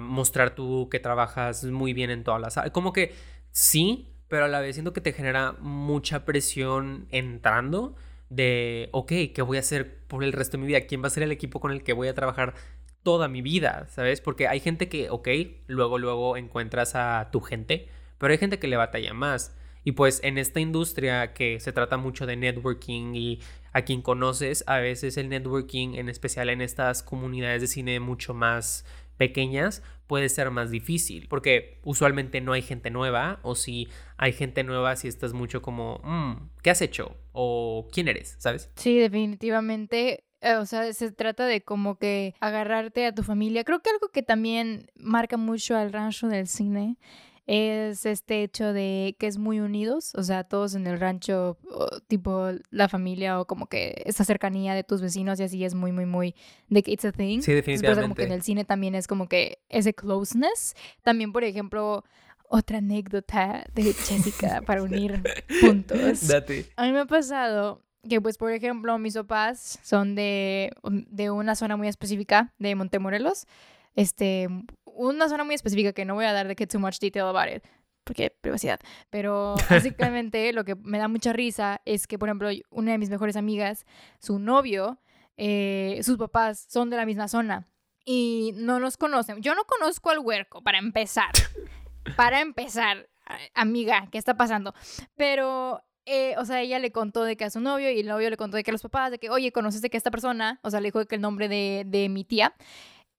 mostrar 0.00 0.54
tú 0.54 0.88
que 0.90 0.98
trabajas 0.98 1.64
muy 1.64 1.92
bien 1.92 2.10
en 2.10 2.24
todas 2.24 2.40
las... 2.40 2.72
Como 2.72 2.92
que 2.92 3.14
sí, 3.52 4.11
pero 4.32 4.46
a 4.46 4.48
la 4.48 4.60
vez 4.60 4.76
siento 4.76 4.94
que 4.94 5.02
te 5.02 5.12
genera 5.12 5.56
mucha 5.60 6.24
presión 6.24 7.06
entrando 7.10 7.96
de, 8.30 8.88
ok, 8.92 9.12
¿qué 9.34 9.42
voy 9.42 9.58
a 9.58 9.60
hacer 9.60 10.06
por 10.06 10.24
el 10.24 10.32
resto 10.32 10.56
de 10.56 10.62
mi 10.62 10.68
vida? 10.68 10.86
¿Quién 10.86 11.02
va 11.02 11.08
a 11.08 11.10
ser 11.10 11.22
el 11.22 11.32
equipo 11.32 11.60
con 11.60 11.70
el 11.70 11.82
que 11.82 11.92
voy 11.92 12.08
a 12.08 12.14
trabajar 12.14 12.54
toda 13.02 13.28
mi 13.28 13.42
vida? 13.42 13.88
¿Sabes? 13.90 14.22
Porque 14.22 14.48
hay 14.48 14.60
gente 14.60 14.88
que, 14.88 15.10
ok, 15.10 15.28
luego, 15.66 15.98
luego 15.98 16.38
encuentras 16.38 16.94
a 16.94 17.28
tu 17.30 17.42
gente, 17.42 17.90
pero 18.16 18.32
hay 18.32 18.38
gente 18.38 18.58
que 18.58 18.68
le 18.68 18.76
batalla 18.78 19.12
más. 19.12 19.54
Y 19.84 19.92
pues 19.92 20.18
en 20.24 20.38
esta 20.38 20.60
industria 20.60 21.34
que 21.34 21.60
se 21.60 21.74
trata 21.74 21.98
mucho 21.98 22.24
de 22.24 22.36
networking 22.36 23.14
y 23.14 23.40
a 23.74 23.82
quien 23.82 24.00
conoces, 24.00 24.64
a 24.66 24.78
veces 24.78 25.18
el 25.18 25.28
networking, 25.28 25.96
en 25.96 26.08
especial 26.08 26.48
en 26.48 26.62
estas 26.62 27.02
comunidades 27.02 27.60
de 27.60 27.66
cine 27.66 28.00
mucho 28.00 28.32
más 28.32 28.86
pequeñas, 29.18 29.82
puede 30.12 30.28
ser 30.28 30.50
más 30.50 30.70
difícil, 30.70 31.26
porque 31.26 31.80
usualmente 31.84 32.42
no 32.42 32.52
hay 32.52 32.60
gente 32.60 32.90
nueva, 32.90 33.40
o 33.42 33.54
si 33.54 33.88
hay 34.18 34.34
gente 34.34 34.62
nueva, 34.62 34.94
si 34.94 35.08
estás 35.08 35.32
mucho 35.32 35.62
como, 35.62 36.02
mm, 36.04 36.50
¿qué 36.62 36.68
has 36.68 36.82
hecho? 36.82 37.16
o 37.32 37.88
¿quién 37.90 38.08
eres? 38.08 38.36
¿Sabes? 38.38 38.70
Sí, 38.76 38.98
definitivamente. 38.98 40.26
Eh, 40.42 40.56
o 40.56 40.66
sea, 40.66 40.92
se 40.92 41.12
trata 41.12 41.46
de 41.46 41.62
como 41.62 41.96
que 41.96 42.34
agarrarte 42.40 43.06
a 43.06 43.14
tu 43.14 43.22
familia. 43.22 43.64
Creo 43.64 43.80
que 43.80 43.88
algo 43.88 44.10
que 44.10 44.22
también 44.22 44.90
marca 44.96 45.38
mucho 45.38 45.78
al 45.78 45.94
rancho 45.94 46.28
del 46.28 46.46
cine 46.46 46.98
es 47.46 48.06
este 48.06 48.42
hecho 48.42 48.72
de 48.72 49.16
que 49.18 49.26
es 49.26 49.38
muy 49.38 49.60
unidos, 49.60 50.12
o 50.14 50.22
sea, 50.22 50.44
todos 50.44 50.74
en 50.74 50.86
el 50.86 51.00
rancho, 51.00 51.58
tipo 52.06 52.50
la 52.70 52.88
familia 52.88 53.40
o 53.40 53.46
como 53.46 53.66
que 53.66 54.02
esa 54.06 54.24
cercanía 54.24 54.74
de 54.74 54.84
tus 54.84 55.00
vecinos 55.00 55.40
y 55.40 55.42
así 55.42 55.64
es 55.64 55.74
muy, 55.74 55.92
muy, 55.92 56.06
muy 56.06 56.34
de 56.68 56.82
que 56.82 56.92
it's 56.92 57.04
a 57.04 57.12
thing. 57.12 57.40
Sí, 57.40 57.52
definitivamente. 57.52 58.02
como 58.02 58.14
que 58.14 58.24
en 58.24 58.32
el 58.32 58.42
cine 58.42 58.64
también 58.64 58.94
es 58.94 59.06
como 59.06 59.28
que 59.28 59.58
ese 59.68 59.92
closeness. 59.92 60.74
También, 61.02 61.32
por 61.32 61.42
ejemplo, 61.42 62.04
otra 62.48 62.78
anécdota 62.78 63.64
de 63.74 63.92
Jessica 63.92 64.62
para 64.66 64.82
unir 64.82 65.22
puntos. 65.60 66.28
Date. 66.28 66.66
A 66.76 66.84
mí 66.84 66.92
me 66.92 67.00
ha 67.00 67.06
pasado 67.06 67.82
que 68.08 68.20
pues 68.20 68.36
por 68.36 68.50
ejemplo 68.50 68.98
mis 68.98 69.14
papás 69.14 69.78
son 69.82 70.14
de, 70.14 70.72
de 70.82 71.30
una 71.30 71.54
zona 71.54 71.76
muy 71.76 71.88
específica 71.88 72.52
de 72.58 72.74
Montemorelos 72.74 73.46
este, 73.94 74.48
una 74.84 75.28
zona 75.28 75.44
muy 75.44 75.54
específica 75.54 75.92
que 75.92 76.04
no 76.04 76.14
voy 76.14 76.24
a 76.24 76.32
dar 76.32 76.48
de 76.48 76.56
que 76.56 76.66
too 76.66 76.78
much 76.78 76.98
detail 76.98 77.26
about 77.26 77.54
it, 77.54 77.64
porque 78.04 78.30
privacidad. 78.40 78.80
Pero 79.10 79.54
básicamente 79.70 80.52
lo 80.52 80.64
que 80.64 80.74
me 80.74 80.98
da 80.98 81.08
mucha 81.08 81.32
risa 81.32 81.80
es 81.84 82.06
que, 82.06 82.18
por 82.18 82.28
ejemplo, 82.28 82.48
una 82.70 82.92
de 82.92 82.98
mis 82.98 83.10
mejores 83.10 83.36
amigas, 83.36 83.86
su 84.18 84.38
novio, 84.38 85.00
eh, 85.36 86.00
sus 86.02 86.18
papás 86.18 86.66
son 86.68 86.90
de 86.90 86.96
la 86.96 87.06
misma 87.06 87.28
zona 87.28 87.68
y 88.04 88.52
no 88.56 88.80
nos 88.80 88.96
conocen. 88.96 89.40
Yo 89.40 89.54
no 89.54 89.64
conozco 89.64 90.10
al 90.10 90.18
huerco, 90.18 90.62
para 90.62 90.78
empezar. 90.78 91.30
Para 92.16 92.40
empezar, 92.40 93.08
amiga, 93.54 94.08
¿qué 94.10 94.18
está 94.18 94.36
pasando? 94.36 94.74
Pero 95.14 95.84
eh, 96.04 96.34
o 96.38 96.44
sea, 96.44 96.60
ella 96.60 96.80
le 96.80 96.90
contó 96.90 97.22
de 97.22 97.36
que 97.36 97.44
a 97.44 97.50
su 97.50 97.60
novio 97.60 97.90
y 97.90 98.00
el 98.00 98.08
novio 98.08 98.28
le 98.28 98.36
contó 98.36 98.56
de 98.56 98.64
que 98.64 98.72
a 98.72 98.74
los 98.74 98.82
papás, 98.82 99.12
de 99.12 99.18
que, 99.18 99.30
oye, 99.30 99.52
¿conoces 99.52 99.82
de 99.82 99.90
que 99.90 99.96
esta 99.96 100.10
persona? 100.10 100.58
O 100.62 100.70
sea, 100.70 100.80
le 100.80 100.88
dijo 100.88 101.04
que 101.06 101.14
el 101.14 101.20
nombre 101.20 101.48
de, 101.48 101.84
de 101.86 102.08
mi 102.08 102.24
tía 102.24 102.54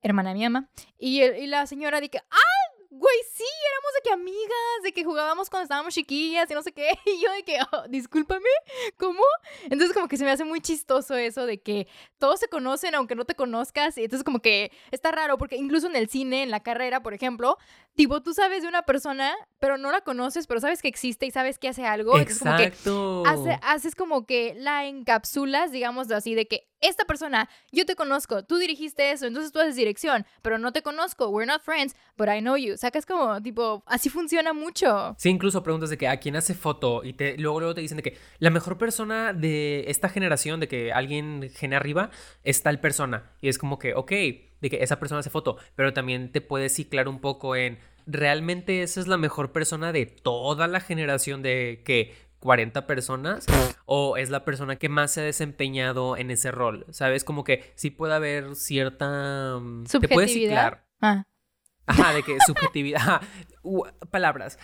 hermana 0.03 0.29
de 0.29 0.35
mi 0.35 0.45
ama. 0.45 0.69
Y, 0.99 1.23
y 1.23 1.47
la 1.47 1.65
señora 1.65 1.99
dice, 1.99 2.21
¡ah! 2.29 2.63
Güey, 2.95 3.17
sí, 3.33 3.43
éramos 3.43 3.93
de 3.95 4.01
que 4.03 4.13
amigas, 4.13 4.83
de 4.83 4.93
que 4.93 5.03
jugábamos 5.03 5.49
cuando 5.49 5.63
estábamos 5.63 5.95
chiquillas 5.95 6.49
y 6.49 6.53
no 6.53 6.61
sé 6.61 6.71
qué. 6.71 6.89
Y 7.05 7.21
yo 7.21 7.31
de 7.31 7.43
que, 7.43 7.57
oh, 7.71 7.87
discúlpame, 7.89 8.49
¿cómo? 8.97 9.23
Entonces 9.63 9.93
como 9.93 10.07
que 10.07 10.15
se 10.15 10.23
me 10.23 10.29
hace 10.29 10.43
muy 10.45 10.61
chistoso 10.61 11.15
eso 11.15 11.47
de 11.47 11.59
que 11.59 11.87
todos 12.19 12.39
se 12.39 12.47
conocen 12.47 12.93
aunque 12.93 13.15
no 13.15 13.25
te 13.25 13.33
conozcas. 13.33 13.97
Y 13.97 14.03
entonces 14.03 14.23
como 14.23 14.39
que 14.39 14.71
está 14.91 15.11
raro 15.11 15.39
porque 15.39 15.55
incluso 15.55 15.87
en 15.87 15.95
el 15.95 16.07
cine, 16.07 16.43
en 16.43 16.51
la 16.51 16.61
carrera, 16.61 17.01
por 17.01 17.15
ejemplo, 17.15 17.57
tipo 17.95 18.21
tú 18.21 18.33
sabes 18.35 18.61
de 18.61 18.69
una 18.69 18.83
persona, 18.83 19.33
pero 19.59 19.79
no 19.79 19.91
la 19.91 20.01
conoces, 20.01 20.45
pero 20.45 20.59
sabes 20.59 20.83
que 20.83 20.87
existe 20.87 21.25
y 21.25 21.31
sabes 21.31 21.57
que 21.57 21.69
hace 21.69 21.87
algo. 21.87 22.19
Exacto. 22.19 23.23
Como 23.25 23.43
que 23.43 23.59
haces 23.63 23.95
como 23.95 24.27
que 24.27 24.53
la 24.55 24.85
encapsulas, 24.85 25.71
digamos 25.71 26.11
así, 26.11 26.35
de 26.35 26.47
que 26.47 26.69
esta 26.83 27.05
persona, 27.05 27.49
yo 27.71 27.85
te 27.85 27.95
conozco, 27.95 28.43
tú 28.43 28.57
dirigiste 28.57 29.11
eso, 29.11 29.25
entonces 29.25 29.51
tú 29.51 29.59
haces 29.59 29.75
dirección, 29.75 30.25
pero 30.41 30.57
no 30.57 30.71
te 30.71 30.81
conozco, 30.81 31.29
we're 31.29 31.51
not 31.51 31.61
friends, 31.61 31.95
but 32.17 32.27
I 32.27 32.39
know 32.39 32.55
you. 32.55 32.77
Sacas 32.77 33.05
como, 33.05 33.41
tipo, 33.41 33.83
así 33.85 34.09
funciona 34.09 34.53
mucho. 34.53 35.15
Sí, 35.17 35.29
incluso 35.29 35.63
preguntas 35.63 35.89
de 35.89 35.97
que 35.97 36.07
a 36.07 36.17
quién 36.17 36.35
hace 36.35 36.53
foto 36.53 37.03
y 37.03 37.13
te, 37.13 37.37
luego, 37.37 37.59
luego 37.59 37.75
te 37.75 37.81
dicen 37.81 37.97
de 37.97 38.03
que 38.03 38.17
la 38.39 38.49
mejor 38.49 38.77
persona 38.77 39.33
de 39.33 39.85
esta 39.87 40.09
generación, 40.09 40.59
de 40.59 40.67
que 40.67 40.93
alguien 40.93 41.49
gene 41.55 41.75
arriba, 41.75 42.11
es 42.43 42.61
tal 42.61 42.79
persona. 42.79 43.31
Y 43.41 43.47
es 43.47 43.57
como 43.57 43.79
que, 43.79 43.95
ok, 43.95 44.11
de 44.11 44.69
que 44.69 44.83
esa 44.83 44.99
persona 44.99 45.19
hace 45.19 45.29
foto, 45.29 45.57
pero 45.75 45.93
también 45.93 46.31
te 46.31 46.41
puedes 46.41 46.73
ciclar 46.73 47.07
un 47.07 47.19
poco 47.19 47.55
en 47.55 47.79
realmente 48.05 48.83
esa 48.83 48.99
es 48.99 49.07
la 49.07 49.17
mejor 49.17 49.51
persona 49.51 49.91
de 49.91 50.05
toda 50.05 50.67
la 50.67 50.79
generación 50.79 51.41
de 51.41 51.81
que 51.85 52.13
40 52.43 52.85
personas 52.85 53.45
o 53.85 54.17
es 54.17 54.29
la 54.29 54.43
persona 54.43 54.75
que 54.75 54.89
más 54.89 55.13
se 55.13 55.21
ha 55.21 55.23
desempeñado 55.23 56.17
en 56.17 56.29
ese 56.29 56.51
rol, 56.51 56.85
¿sabes? 56.89 57.23
Como 57.23 57.45
que 57.45 57.71
sí 57.75 57.89
puede 57.89 58.13
haber 58.13 58.55
cierta... 58.55 59.59
Mm, 59.61 59.85
te 59.85 60.09
puedes 60.09 60.33
ciclar. 60.33 60.85
Ah. 60.99 61.23
Ajá, 61.85 62.13
de 62.13 62.21
que 62.21 62.37
subjetividad. 62.45 63.21
palabras. 64.11 64.59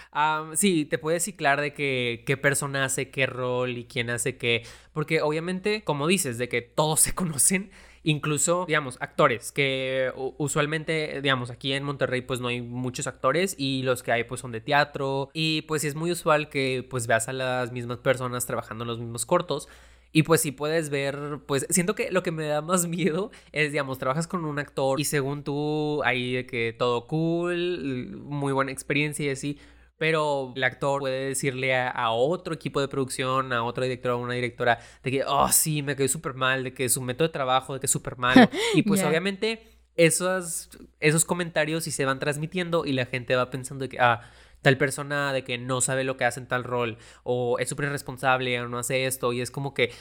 sí, 0.56 0.84
te 0.84 0.98
puedes 0.98 1.24
ciclar 1.24 1.62
de 1.62 1.74
que 1.74 2.26
qué 2.26 2.36
persona 2.36 2.84
hace 2.84 3.12
qué 3.12 3.26
rol 3.28 3.78
y 3.78 3.86
quién 3.86 4.10
hace 4.10 4.38
qué. 4.38 4.64
Porque 4.92 5.22
obviamente, 5.22 5.86
como 5.86 6.06
dices, 6.06 6.38
de 6.38 6.50
que 6.50 6.62
todos 6.62 7.00
se 7.00 7.16
conocen, 7.16 7.72
incluso, 8.10 8.66
digamos, 8.66 8.98
actores, 9.02 9.52
que 9.52 10.12
usualmente, 10.38 11.22
digamos, 11.22 11.52
aquí 11.52 11.74
en 11.74 11.84
Monterrey 11.84 12.22
pues 12.22 12.42
no 12.42 12.48
hay 12.48 12.62
muchos 12.62 13.08
actores 13.08 13.56
y 13.58 13.84
los 13.84 14.02
que 14.02 14.12
hay 14.12 14.24
pues 14.24 14.42
son 14.42 14.52
de 14.52 14.62
teatro 14.62 15.30
y 15.34 15.62
pues 15.64 15.84
es 15.84 15.96
muy 15.96 16.12
usual 16.12 16.50
que 16.50 16.86
pues 16.90 17.06
veas 17.08 17.30
a 17.30 17.34
las 17.34 17.72
mismas 17.72 18.00
personas 18.00 18.46
trabajando 18.46 18.84
en 18.84 18.88
los 18.88 19.00
mismos 19.00 19.26
cortos. 19.26 19.68
Y 20.12 20.24
pues 20.24 20.42
si 20.42 20.52
puedes 20.52 20.90
ver, 20.90 21.42
pues 21.46 21.68
siento 21.70 21.94
que 21.94 22.10
lo 22.10 22.24
que 22.24 22.32
me 22.32 22.48
da 22.48 22.62
más 22.62 22.88
miedo 22.88 23.30
es, 23.52 23.72
digamos, 23.72 24.00
trabajas 24.00 24.28
con 24.28 24.44
un 24.44 24.58
actor 24.58 25.00
y 25.00 25.06
según 25.06 25.44
tú, 25.44 26.02
ahí 26.04 26.34
de 26.34 26.46
que 26.48 26.76
todo 26.78 27.06
cool, 27.06 28.18
muy 28.24 28.54
buena 28.54 28.72
experiencia 28.72 29.28
y 29.28 29.30
así, 29.30 29.60
pero 30.00 30.54
el 30.56 30.64
actor 30.64 31.02
puede 31.02 31.28
decirle 31.28 31.76
a, 31.76 32.10
otro 32.12 32.54
equipo 32.54 32.80
de 32.80 32.88
producción, 32.88 33.52
a 33.52 33.64
otro 33.64 33.84
director 33.84 34.12
o 34.12 34.18
una 34.18 34.34
directora, 34.34 34.80
de 35.04 35.12
que, 35.12 35.24
oh, 35.28 35.52
sí, 35.52 35.84
me 35.84 35.98
quedé 35.98 36.08
súper 36.08 36.34
mal, 36.36 36.64
de 36.64 36.74
que 36.74 36.88
su 36.88 37.02
método 37.02 37.28
de 37.28 37.34
trabajo, 37.34 37.74
de 37.74 37.82
que 37.82 37.86
es 37.86 37.92
súper 37.92 38.18
malo. 38.18 38.50
Y 38.74 38.84
pues 38.84 39.04
obviamente 39.04 39.62
esos, 39.98 40.70
esos 41.02 41.26
comentarios 41.26 41.84
sí 41.84 41.92
se 41.92 42.06
van 42.06 42.18
transmitiendo 42.18 42.86
y 42.86 42.94
la 42.94 43.06
gente 43.06 43.36
va 43.36 43.50
pensando 43.50 43.84
de 43.84 43.90
que, 43.90 44.00
ah, 44.00 44.22
tal 44.62 44.78
persona 44.78 45.34
de 45.34 45.44
que 45.44 45.58
no 45.58 45.82
sabe 45.82 46.06
lo 46.06 46.16
que 46.16 46.24
hace 46.24 46.40
en 46.40 46.48
tal 46.48 46.64
rol, 46.64 46.98
o 47.24 47.60
es 47.60 47.68
súper 47.68 47.88
irresponsable, 47.88 48.60
o 48.62 48.70
no 48.70 48.80
hace 48.80 49.06
esto, 49.06 49.34
y 49.34 49.42
es 49.42 49.52
como 49.52 49.74
que 49.74 49.92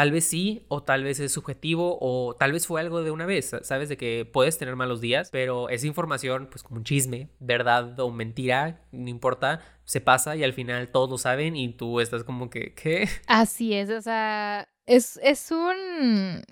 Tal 0.00 0.12
vez 0.12 0.24
sí, 0.24 0.64
o 0.68 0.82
tal 0.82 1.04
vez 1.04 1.20
es 1.20 1.30
subjetivo, 1.30 1.98
o 2.00 2.34
tal 2.34 2.52
vez 2.52 2.66
fue 2.66 2.80
algo 2.80 3.02
de 3.02 3.10
una 3.10 3.26
vez, 3.26 3.54
¿sabes? 3.60 3.90
De 3.90 3.98
que 3.98 4.24
puedes 4.24 4.56
tener 4.56 4.74
malos 4.74 5.02
días, 5.02 5.28
pero 5.30 5.68
esa 5.68 5.86
información, 5.86 6.48
pues 6.50 6.62
como 6.62 6.78
un 6.78 6.84
chisme, 6.84 7.28
verdad 7.38 8.00
o 8.00 8.10
mentira, 8.10 8.80
no 8.92 9.10
importa, 9.10 9.60
se 9.84 10.00
pasa 10.00 10.36
y 10.36 10.42
al 10.42 10.54
final 10.54 10.88
todos 10.88 11.10
lo 11.10 11.18
saben 11.18 11.54
y 11.54 11.74
tú 11.74 12.00
estás 12.00 12.24
como 12.24 12.48
que. 12.48 12.72
Así 13.26 13.74
es, 13.74 13.90
o 13.90 14.00
sea, 14.00 14.70
es, 14.86 15.20
es 15.22 15.50
un... 15.50 16.44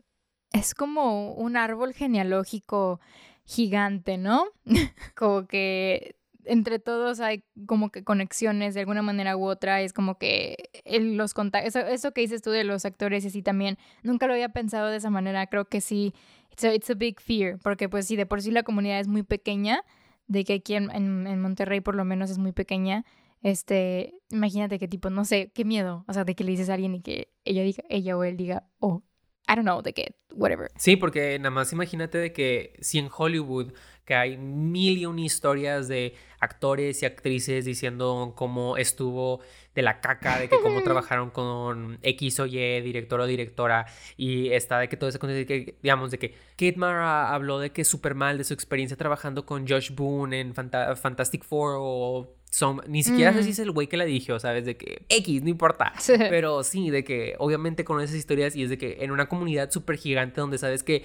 Es 0.53 0.75
como 0.75 1.33
un 1.33 1.57
árbol 1.57 1.95
genealógico 1.95 3.01
gigante, 3.47 4.19
¿no? 4.19 4.45
como 5.17 5.47
que 5.47 6.18
entre 6.49 6.79
todos 6.79 7.21
hay 7.21 7.45
como 7.67 7.91
que 7.91 8.05
conexiones 8.05 8.75
de 8.75 8.81
alguna 8.81 9.03
manera 9.03 9.37
u 9.37 9.45
otra. 9.45 9.81
Es 9.83 9.93
como 9.93 10.19
que 10.19 10.71
los 10.85 11.35
contactos, 11.35 11.77
eso, 11.77 12.13
que 12.13 12.23
dices 12.23 12.43
tú 12.43 12.51
de 12.51 12.65
los 12.65 12.85
actores 12.85 13.25
y 13.25 13.29
así 13.29 13.43
también, 13.43 13.79
nunca 14.03 14.27
lo 14.27 14.33
había 14.33 14.49
pensado 14.49 14.89
de 14.89 14.97
esa 14.97 15.11
manera. 15.11 15.47
Creo 15.47 15.67
que 15.67 15.81
sí, 15.81 16.15
it's 16.51 16.65
a, 16.65 16.75
it's 16.75 16.91
a 16.91 16.95
big 16.95 17.21
fear, 17.21 17.59
porque 17.59 17.89
pues 17.89 18.07
sí, 18.07 18.17
de 18.17 18.27
por 18.27 18.43
sí 18.43 18.51
la 18.51 18.63
comunidad 18.63 19.01
es 19.01 19.09
muy 19.09 19.23
pequeña, 19.23 19.85
de 20.27 20.45
que 20.45 20.55
aquí 20.55 20.75
en, 20.75 20.91
en, 20.91 21.41
Monterrey 21.41 21.81
por 21.81 21.95
lo 21.95 22.05
menos 22.05 22.31
es 22.31 22.39
muy 22.39 22.53
pequeña. 22.53 23.05
Este, 23.43 24.15
imagínate 24.31 24.79
qué 24.79 24.89
tipo, 24.89 25.11
no 25.11 25.25
sé, 25.25 25.53
qué 25.55 25.65
miedo, 25.65 26.05
o 26.09 26.13
sea, 26.13 26.25
de 26.25 26.35
que 26.35 26.43
le 26.43 26.51
dices 26.51 26.71
a 26.71 26.75
alguien 26.75 26.97
y 26.97 27.03
que 27.03 27.33
ella 27.45 27.63
diga, 27.63 27.85
ella 27.89 28.17
o 28.17 28.25
él 28.25 28.37
diga, 28.37 28.69
oh, 28.81 29.05
I 29.49 29.55
don't 29.55 29.63
know, 29.63 29.81
de 29.81 29.95
que, 29.95 30.15
whatever. 30.35 30.71
Sí, 30.77 30.97
porque 30.97 31.39
nada 31.39 31.51
más 31.51 31.73
imagínate 31.73 32.19
de 32.19 32.33
que 32.33 32.75
si 32.81 32.99
en 32.99 33.09
Hollywood 33.17 33.73
que 34.09 34.15
hay 34.15 34.39
mil 34.39 34.97
y 34.97 35.23
historias 35.23 35.87
de 35.87 36.15
actores 36.41 37.03
y 37.03 37.05
actrices 37.05 37.67
diciendo 37.67 38.33
cómo 38.37 38.79
estuvo 38.79 39.41
de 39.75 39.83
la 39.83 40.01
caca, 40.01 40.39
de 40.39 40.49
que 40.49 40.59
cómo 40.63 40.83
trabajaron 40.83 41.29
con 41.29 41.99
X 42.01 42.41
o 42.41 42.47
Y, 42.47 42.81
director 42.81 43.21
o 43.21 43.27
directora, 43.27 43.85
y 44.17 44.49
está 44.49 44.79
de 44.79 44.89
que 44.89 44.97
todo 44.97 45.11
que, 45.11 45.77
digamos, 45.83 46.11
de 46.11 46.19
que 46.19 46.31
Kate 46.53 46.77
Mara 46.79 47.35
habló 47.35 47.59
de 47.59 47.71
que 47.71 47.85
súper 47.85 48.15
mal 48.15 48.39
de 48.39 48.45
su 48.45 48.55
experiencia 48.55 48.97
trabajando 48.97 49.45
con 49.45 49.69
Josh 49.69 49.91
Boone 49.95 50.41
en 50.41 50.55
Fantastic 50.55 51.45
Four 51.45 51.77
o 51.79 52.35
son, 52.51 52.81
ni 52.87 53.03
siquiera 53.03 53.35
sé 53.35 53.43
si 53.43 53.51
es 53.51 53.59
el 53.59 53.73
güey 53.73 53.89
que 53.89 53.99
la 53.99 54.07
dirigió, 54.07 54.41
¿sabes? 54.41 54.65
De 54.65 54.79
que 54.79 55.03
X, 55.11 55.43
no 55.43 55.51
importa. 55.51 55.93
Pero 56.31 56.65
sí, 56.65 56.89
de 56.89 57.05
que 57.05 57.35
obviamente 57.39 57.85
con 57.85 58.01
esas 58.01 58.17
historias 58.17 58.57
y 58.57 58.63
es 58.63 58.71
de 58.71 58.79
que 58.79 58.97
en 59.01 59.11
una 59.11 59.29
comunidad 59.29 59.71
súper 59.71 59.99
gigante 59.99 60.41
donde 60.41 60.57
sabes 60.57 60.83
que 60.83 61.05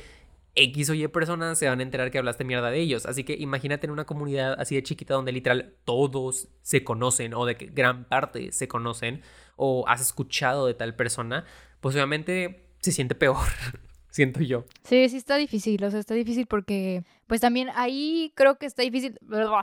X 0.55 0.89
o 0.89 0.93
Y 0.93 1.07
personas 1.07 1.57
se 1.57 1.67
van 1.67 1.79
a 1.79 1.83
enterar 1.83 2.11
que 2.11 2.17
hablaste 2.17 2.43
mierda 2.43 2.69
de 2.69 2.79
ellos. 2.79 3.05
Así 3.05 3.23
que 3.23 3.33
imagínate 3.33 3.87
en 3.87 3.91
una 3.91 4.05
comunidad 4.05 4.59
así 4.59 4.75
de 4.75 4.83
chiquita 4.83 5.13
donde 5.13 5.31
literal 5.31 5.75
todos 5.85 6.47
se 6.61 6.83
conocen 6.83 7.33
o 7.33 7.45
de 7.45 7.57
que 7.57 7.67
gran 7.67 8.05
parte 8.05 8.51
se 8.51 8.67
conocen 8.67 9.21
o 9.55 9.85
has 9.87 10.01
escuchado 10.01 10.67
de 10.67 10.73
tal 10.73 10.95
persona, 10.95 11.45
pues 11.79 11.95
obviamente 11.95 12.67
se 12.79 12.91
siente 12.91 13.15
peor. 13.15 13.37
siento 14.13 14.41
yo. 14.41 14.65
Sí, 14.83 15.09
sí 15.09 15.17
está 15.17 15.37
difícil, 15.37 15.83
o 15.83 15.89
sea, 15.89 15.99
está 15.99 16.13
difícil 16.13 16.45
porque, 16.45 17.03
pues 17.25 17.41
también 17.41 17.69
ahí 17.73 18.31
creo 18.35 18.59
que 18.59 18.67
está 18.67 18.83
difícil, 18.83 19.19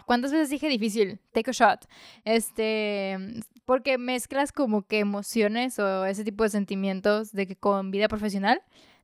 ¿cuántas 0.06 0.32
veces 0.32 0.50
dije 0.50 0.68
difícil? 0.68 1.20
Take 1.32 1.50
a 1.50 1.52
shot. 1.52 1.87
Este, 2.25 3.16
porque 3.64 3.97
mezclas 3.97 4.50
como 4.50 4.82
que 4.82 4.99
emociones 4.99 5.78
o 5.78 6.04
ese 6.04 6.25
tipo 6.25 6.42
de 6.42 6.50
sentimientos 6.50 7.30
de 7.30 7.47
que 7.47 7.54
con 7.54 7.92
vida 7.92 8.09
profesional. 8.09 8.61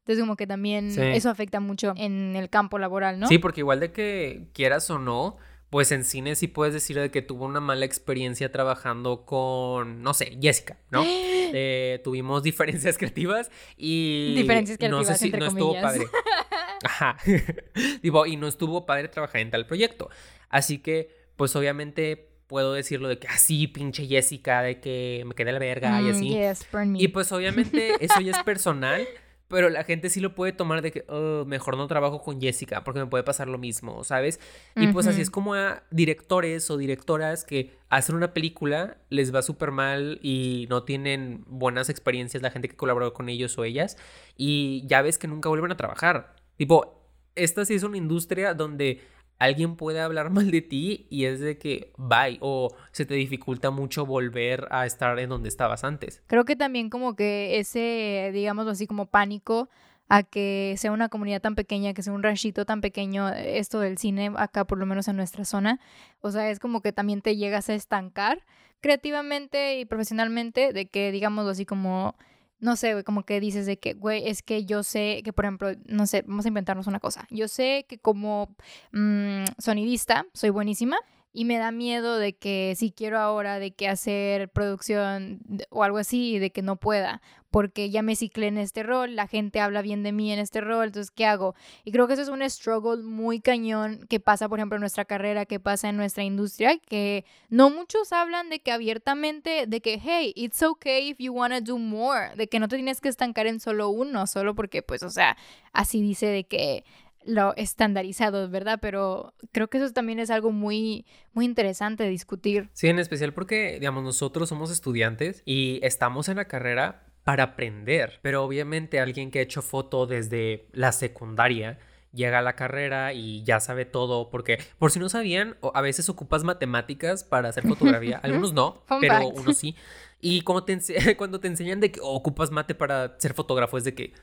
Entonces 0.06 0.22
como 0.22 0.36
que 0.36 0.46
también 0.46 0.96
eso 0.96 1.30
afecta 1.30 1.58
mucho 1.58 1.92
en 1.96 2.36
el 2.36 2.48
campo 2.48 2.78
laboral, 2.78 3.18
¿no? 3.18 3.26
Sí, 3.26 3.38
porque 3.38 3.62
igual 3.62 3.80
de 3.80 3.90
que 3.90 4.46
quieras 4.52 4.88
o 4.88 5.00
no, 5.00 5.36
pues 5.68 5.90
en 5.90 6.04
cine 6.04 6.36
sí 6.36 6.46
puedes 6.46 6.72
decir 6.72 6.96
de 6.96 7.10
que 7.10 7.22
tuvo 7.22 7.44
una 7.44 7.58
mala 7.58 7.84
experiencia 7.84 8.52
trabajando 8.52 9.26
con, 9.26 10.04
no 10.04 10.14
sé, 10.14 10.38
Jessica, 10.40 10.78
¿no? 10.90 11.04
Eh, 11.58 12.00
tuvimos 12.02 12.42
diferencias 12.42 12.98
creativas 12.98 13.50
y... 13.76 14.34
Diferencias 14.34 14.78
creativas, 14.78 15.08
no 15.08 15.14
sé 15.14 15.18
si 15.18 15.30
no 15.30 15.46
estuvo 15.46 15.80
padre. 15.80 16.04
Ajá. 16.84 17.16
Digo, 18.02 18.26
y 18.26 18.36
no 18.36 18.48
estuvo 18.48 18.84
padre 18.84 19.08
trabajar 19.08 19.40
en 19.40 19.50
tal 19.50 19.64
proyecto. 19.64 20.10
Así 20.48 20.78
que, 20.78 21.08
pues 21.36 21.54
obviamente 21.54 22.30
puedo 22.48 22.72
decirlo 22.72 23.08
de 23.08 23.18
que 23.18 23.28
así, 23.28 23.68
ah, 23.68 23.72
pinche 23.72 24.06
Jessica, 24.06 24.60
de 24.62 24.80
que 24.80 25.22
me 25.24 25.34
quedé 25.34 25.52
la 25.52 25.58
verga 25.60 26.00
y 26.00 26.04
mm, 26.04 26.10
así. 26.10 27.02
y 27.02 27.08
pues 27.08 27.30
obviamente 27.32 27.94
eso 28.00 28.20
ya 28.20 28.32
es 28.32 28.42
personal. 28.42 29.06
Pero 29.48 29.68
la 29.70 29.84
gente 29.84 30.10
sí 30.10 30.20
lo 30.20 30.34
puede 30.34 30.52
tomar 30.52 30.82
de 30.82 30.90
que, 30.90 31.04
oh, 31.08 31.44
mejor 31.46 31.76
no 31.76 31.86
trabajo 31.86 32.20
con 32.20 32.40
Jessica 32.40 32.82
porque 32.82 33.00
me 33.00 33.06
puede 33.06 33.22
pasar 33.22 33.48
lo 33.48 33.58
mismo, 33.58 34.02
¿sabes? 34.02 34.40
Y 34.74 34.88
pues 34.88 35.06
así 35.06 35.20
es 35.20 35.30
como 35.30 35.54
a 35.54 35.84
directores 35.90 36.68
o 36.70 36.76
directoras 36.76 37.44
que 37.44 37.76
hacen 37.88 38.16
una 38.16 38.34
película, 38.34 38.98
les 39.08 39.32
va 39.32 39.42
súper 39.42 39.70
mal 39.70 40.18
y 40.20 40.66
no 40.68 40.82
tienen 40.82 41.44
buenas 41.46 41.88
experiencias 41.88 42.42
la 42.42 42.50
gente 42.50 42.68
que 42.68 42.74
colaboró 42.74 43.12
con 43.14 43.28
ellos 43.28 43.56
o 43.56 43.64
ellas. 43.64 43.96
Y 44.36 44.84
ya 44.86 45.02
ves 45.02 45.16
que 45.16 45.28
nunca 45.28 45.48
vuelven 45.48 45.70
a 45.70 45.76
trabajar. 45.76 46.34
Tipo, 46.56 47.08
esta 47.36 47.64
sí 47.64 47.74
es 47.74 47.84
una 47.84 47.98
industria 47.98 48.54
donde 48.54 49.00
alguien 49.38 49.76
puede 49.76 50.00
hablar 50.00 50.30
mal 50.30 50.50
de 50.50 50.62
ti 50.62 51.06
y 51.10 51.24
es 51.24 51.40
de 51.40 51.58
que 51.58 51.92
bye 51.96 52.38
o 52.40 52.74
se 52.92 53.06
te 53.06 53.14
dificulta 53.14 53.70
mucho 53.70 54.06
volver 54.06 54.68
a 54.70 54.86
estar 54.86 55.18
en 55.18 55.28
donde 55.28 55.48
estabas 55.48 55.84
antes. 55.84 56.22
Creo 56.26 56.44
que 56.44 56.56
también 56.56 56.90
como 56.90 57.16
que 57.16 57.58
ese, 57.58 58.30
digamos 58.32 58.66
así, 58.66 58.86
como 58.86 59.06
pánico 59.06 59.68
a 60.08 60.22
que 60.22 60.74
sea 60.78 60.92
una 60.92 61.08
comunidad 61.08 61.40
tan 61.40 61.56
pequeña, 61.56 61.92
que 61.92 62.02
sea 62.02 62.12
un 62.12 62.22
ranchito 62.22 62.64
tan 62.64 62.80
pequeño, 62.80 63.28
esto 63.28 63.80
del 63.80 63.98
cine 63.98 64.30
acá 64.36 64.64
por 64.64 64.78
lo 64.78 64.86
menos 64.86 65.08
en 65.08 65.16
nuestra 65.16 65.44
zona, 65.44 65.80
o 66.20 66.30
sea, 66.30 66.50
es 66.50 66.60
como 66.60 66.80
que 66.80 66.92
también 66.92 67.22
te 67.22 67.36
llegas 67.36 67.68
a 67.68 67.74
estancar 67.74 68.44
creativamente 68.80 69.80
y 69.80 69.84
profesionalmente 69.84 70.72
de 70.72 70.86
que 70.86 71.10
digamos 71.10 71.48
así 71.48 71.66
como 71.66 72.14
no 72.58 72.76
sé, 72.76 72.92
güey, 72.92 73.04
como 73.04 73.24
que 73.24 73.40
dices 73.40 73.66
de 73.66 73.78
que, 73.78 73.94
güey, 73.94 74.28
es 74.28 74.42
que 74.42 74.64
yo 74.64 74.82
sé 74.82 75.22
que, 75.24 75.32
por 75.32 75.44
ejemplo, 75.44 75.72
no 75.86 76.06
sé, 76.06 76.22
vamos 76.26 76.44
a 76.44 76.48
inventarnos 76.48 76.86
una 76.86 77.00
cosa. 77.00 77.26
Yo 77.30 77.48
sé 77.48 77.86
que 77.88 77.98
como 77.98 78.54
mm, 78.92 79.44
sonidista 79.58 80.26
soy 80.32 80.50
buenísima 80.50 80.98
y 81.36 81.44
me 81.44 81.58
da 81.58 81.70
miedo 81.70 82.18
de 82.18 82.32
que 82.32 82.72
si 82.78 82.90
quiero 82.90 83.18
ahora 83.18 83.58
de 83.58 83.70
que 83.72 83.88
hacer 83.88 84.48
producción 84.48 85.40
o 85.68 85.84
algo 85.84 85.98
así, 85.98 86.38
de 86.38 86.50
que 86.50 86.62
no 86.62 86.76
pueda, 86.76 87.20
porque 87.50 87.90
ya 87.90 88.00
me 88.00 88.16
ciclé 88.16 88.46
en 88.46 88.56
este 88.56 88.82
rol, 88.82 89.14
la 89.14 89.26
gente 89.26 89.60
habla 89.60 89.82
bien 89.82 90.02
de 90.02 90.12
mí 90.12 90.32
en 90.32 90.38
este 90.38 90.62
rol, 90.62 90.86
entonces, 90.86 91.10
¿qué 91.10 91.26
hago? 91.26 91.54
Y 91.84 91.92
creo 91.92 92.06
que 92.06 92.14
eso 92.14 92.22
es 92.22 92.30
un 92.30 92.40
struggle 92.48 93.02
muy 93.02 93.40
cañón 93.40 94.06
que 94.08 94.18
pasa, 94.18 94.48
por 94.48 94.58
ejemplo, 94.58 94.76
en 94.76 94.80
nuestra 94.80 95.04
carrera, 95.04 95.44
que 95.44 95.60
pasa 95.60 95.90
en 95.90 95.98
nuestra 95.98 96.24
industria, 96.24 96.78
que 96.78 97.26
no 97.50 97.68
muchos 97.68 98.14
hablan 98.14 98.48
de 98.48 98.60
que 98.60 98.72
abiertamente, 98.72 99.66
de 99.66 99.82
que, 99.82 100.00
hey, 100.02 100.32
it's 100.36 100.62
okay 100.62 101.10
if 101.10 101.18
you 101.18 101.34
want 101.34 101.52
to 101.52 101.60
do 101.60 101.78
more, 101.78 102.34
de 102.34 102.48
que 102.48 102.58
no 102.60 102.68
te 102.68 102.76
tienes 102.76 103.02
que 103.02 103.10
estancar 103.10 103.46
en 103.46 103.60
solo 103.60 103.90
uno, 103.90 104.26
solo 104.26 104.54
porque, 104.54 104.80
pues, 104.80 105.02
o 105.02 105.10
sea, 105.10 105.36
así 105.74 106.00
dice 106.00 106.28
de 106.28 106.44
que 106.44 106.84
lo 107.26 107.54
estandarizado, 107.56 108.48
¿verdad? 108.48 108.78
Pero 108.80 109.34
creo 109.52 109.68
que 109.68 109.78
eso 109.78 109.92
también 109.92 110.18
es 110.18 110.30
algo 110.30 110.52
muy, 110.52 111.06
muy 111.32 111.44
interesante 111.44 112.04
de 112.04 112.10
discutir. 112.10 112.70
Sí, 112.72 112.88
en 112.88 112.98
especial 112.98 113.34
porque, 113.34 113.78
digamos, 113.78 114.04
nosotros 114.04 114.48
somos 114.48 114.70
estudiantes 114.70 115.42
y 115.44 115.80
estamos 115.82 116.28
en 116.28 116.36
la 116.36 116.46
carrera 116.46 117.06
para 117.24 117.42
aprender, 117.42 118.20
pero 118.22 118.44
obviamente 118.44 119.00
alguien 119.00 119.32
que 119.32 119.40
ha 119.40 119.42
hecho 119.42 119.60
foto 119.60 120.06
desde 120.06 120.68
la 120.72 120.92
secundaria 120.92 121.78
llega 122.12 122.38
a 122.38 122.42
la 122.42 122.54
carrera 122.54 123.12
y 123.12 123.42
ya 123.42 123.60
sabe 123.60 123.84
todo, 123.84 124.30
porque 124.30 124.58
por 124.78 124.90
si 124.90 124.98
no 124.98 125.08
sabían, 125.08 125.56
a 125.74 125.80
veces 125.80 126.08
ocupas 126.08 126.44
matemáticas 126.44 127.24
para 127.24 127.48
hacer 127.48 127.66
fotografía, 127.66 128.18
algunos 128.22 128.52
no, 128.52 128.82
pero 129.00 129.28
unos 129.28 129.56
sí. 129.56 129.76
Y 130.20 130.42
cuando 130.42 130.64
te, 130.64 130.76
cuando 131.16 131.40
te 131.40 131.48
enseñan 131.48 131.80
de 131.80 131.92
que 131.92 132.00
ocupas 132.02 132.50
mate 132.50 132.74
para 132.74 133.18
ser 133.18 133.34
fotógrafo, 133.34 133.76
es 133.76 133.84
de 133.84 133.94
que 133.94 134.14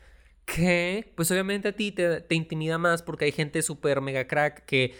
que, 0.45 1.12
pues 1.15 1.32
obviamente 1.32 1.69
a 1.69 1.71
ti 1.71 1.91
te, 1.91 2.21
te 2.21 2.36
intimida 2.36 2.77
más 2.77 3.01
porque 3.01 3.25
hay 3.25 3.32
gente 3.32 3.62
súper 3.62 4.01
mega 4.01 4.27
crack 4.27 4.65
que 4.65 4.93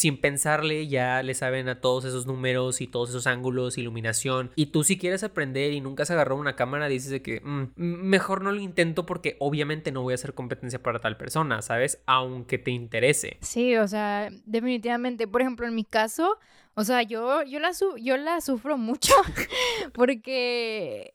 sin 0.00 0.18
pensarle 0.18 0.88
ya 0.88 1.22
le 1.22 1.34
saben 1.34 1.68
a 1.68 1.80
todos 1.80 2.06
esos 2.06 2.26
números 2.26 2.80
y 2.80 2.86
todos 2.86 3.10
esos 3.10 3.26
ángulos, 3.26 3.76
iluminación. 3.76 4.50
Y 4.56 4.66
tú 4.66 4.82
si 4.82 4.96
quieres 4.96 5.22
aprender 5.24 5.72
y 5.72 5.82
nunca 5.82 6.04
has 6.04 6.10
agarrado 6.10 6.40
una 6.40 6.56
cámara, 6.56 6.88
dices 6.88 7.10
de 7.10 7.20
que 7.20 7.42
mm, 7.42 7.72
mejor 7.76 8.42
no 8.42 8.50
lo 8.50 8.60
intento 8.60 9.04
porque 9.04 9.36
obviamente 9.40 9.92
no 9.92 10.00
voy 10.00 10.12
a 10.12 10.14
hacer 10.14 10.32
competencia 10.32 10.82
para 10.82 11.00
tal 11.00 11.18
persona, 11.18 11.60
¿sabes? 11.60 12.02
Aunque 12.06 12.56
te 12.56 12.70
interese. 12.70 13.36
Sí, 13.42 13.76
o 13.76 13.86
sea, 13.86 14.30
definitivamente. 14.46 15.28
Por 15.28 15.42
ejemplo, 15.42 15.66
en 15.66 15.74
mi 15.74 15.84
caso, 15.84 16.38
o 16.72 16.84
sea, 16.84 17.02
yo, 17.02 17.42
yo, 17.42 17.60
la, 17.60 17.72
yo 18.00 18.16
la 18.16 18.40
sufro 18.40 18.78
mucho 18.78 19.12
porque 19.92 21.14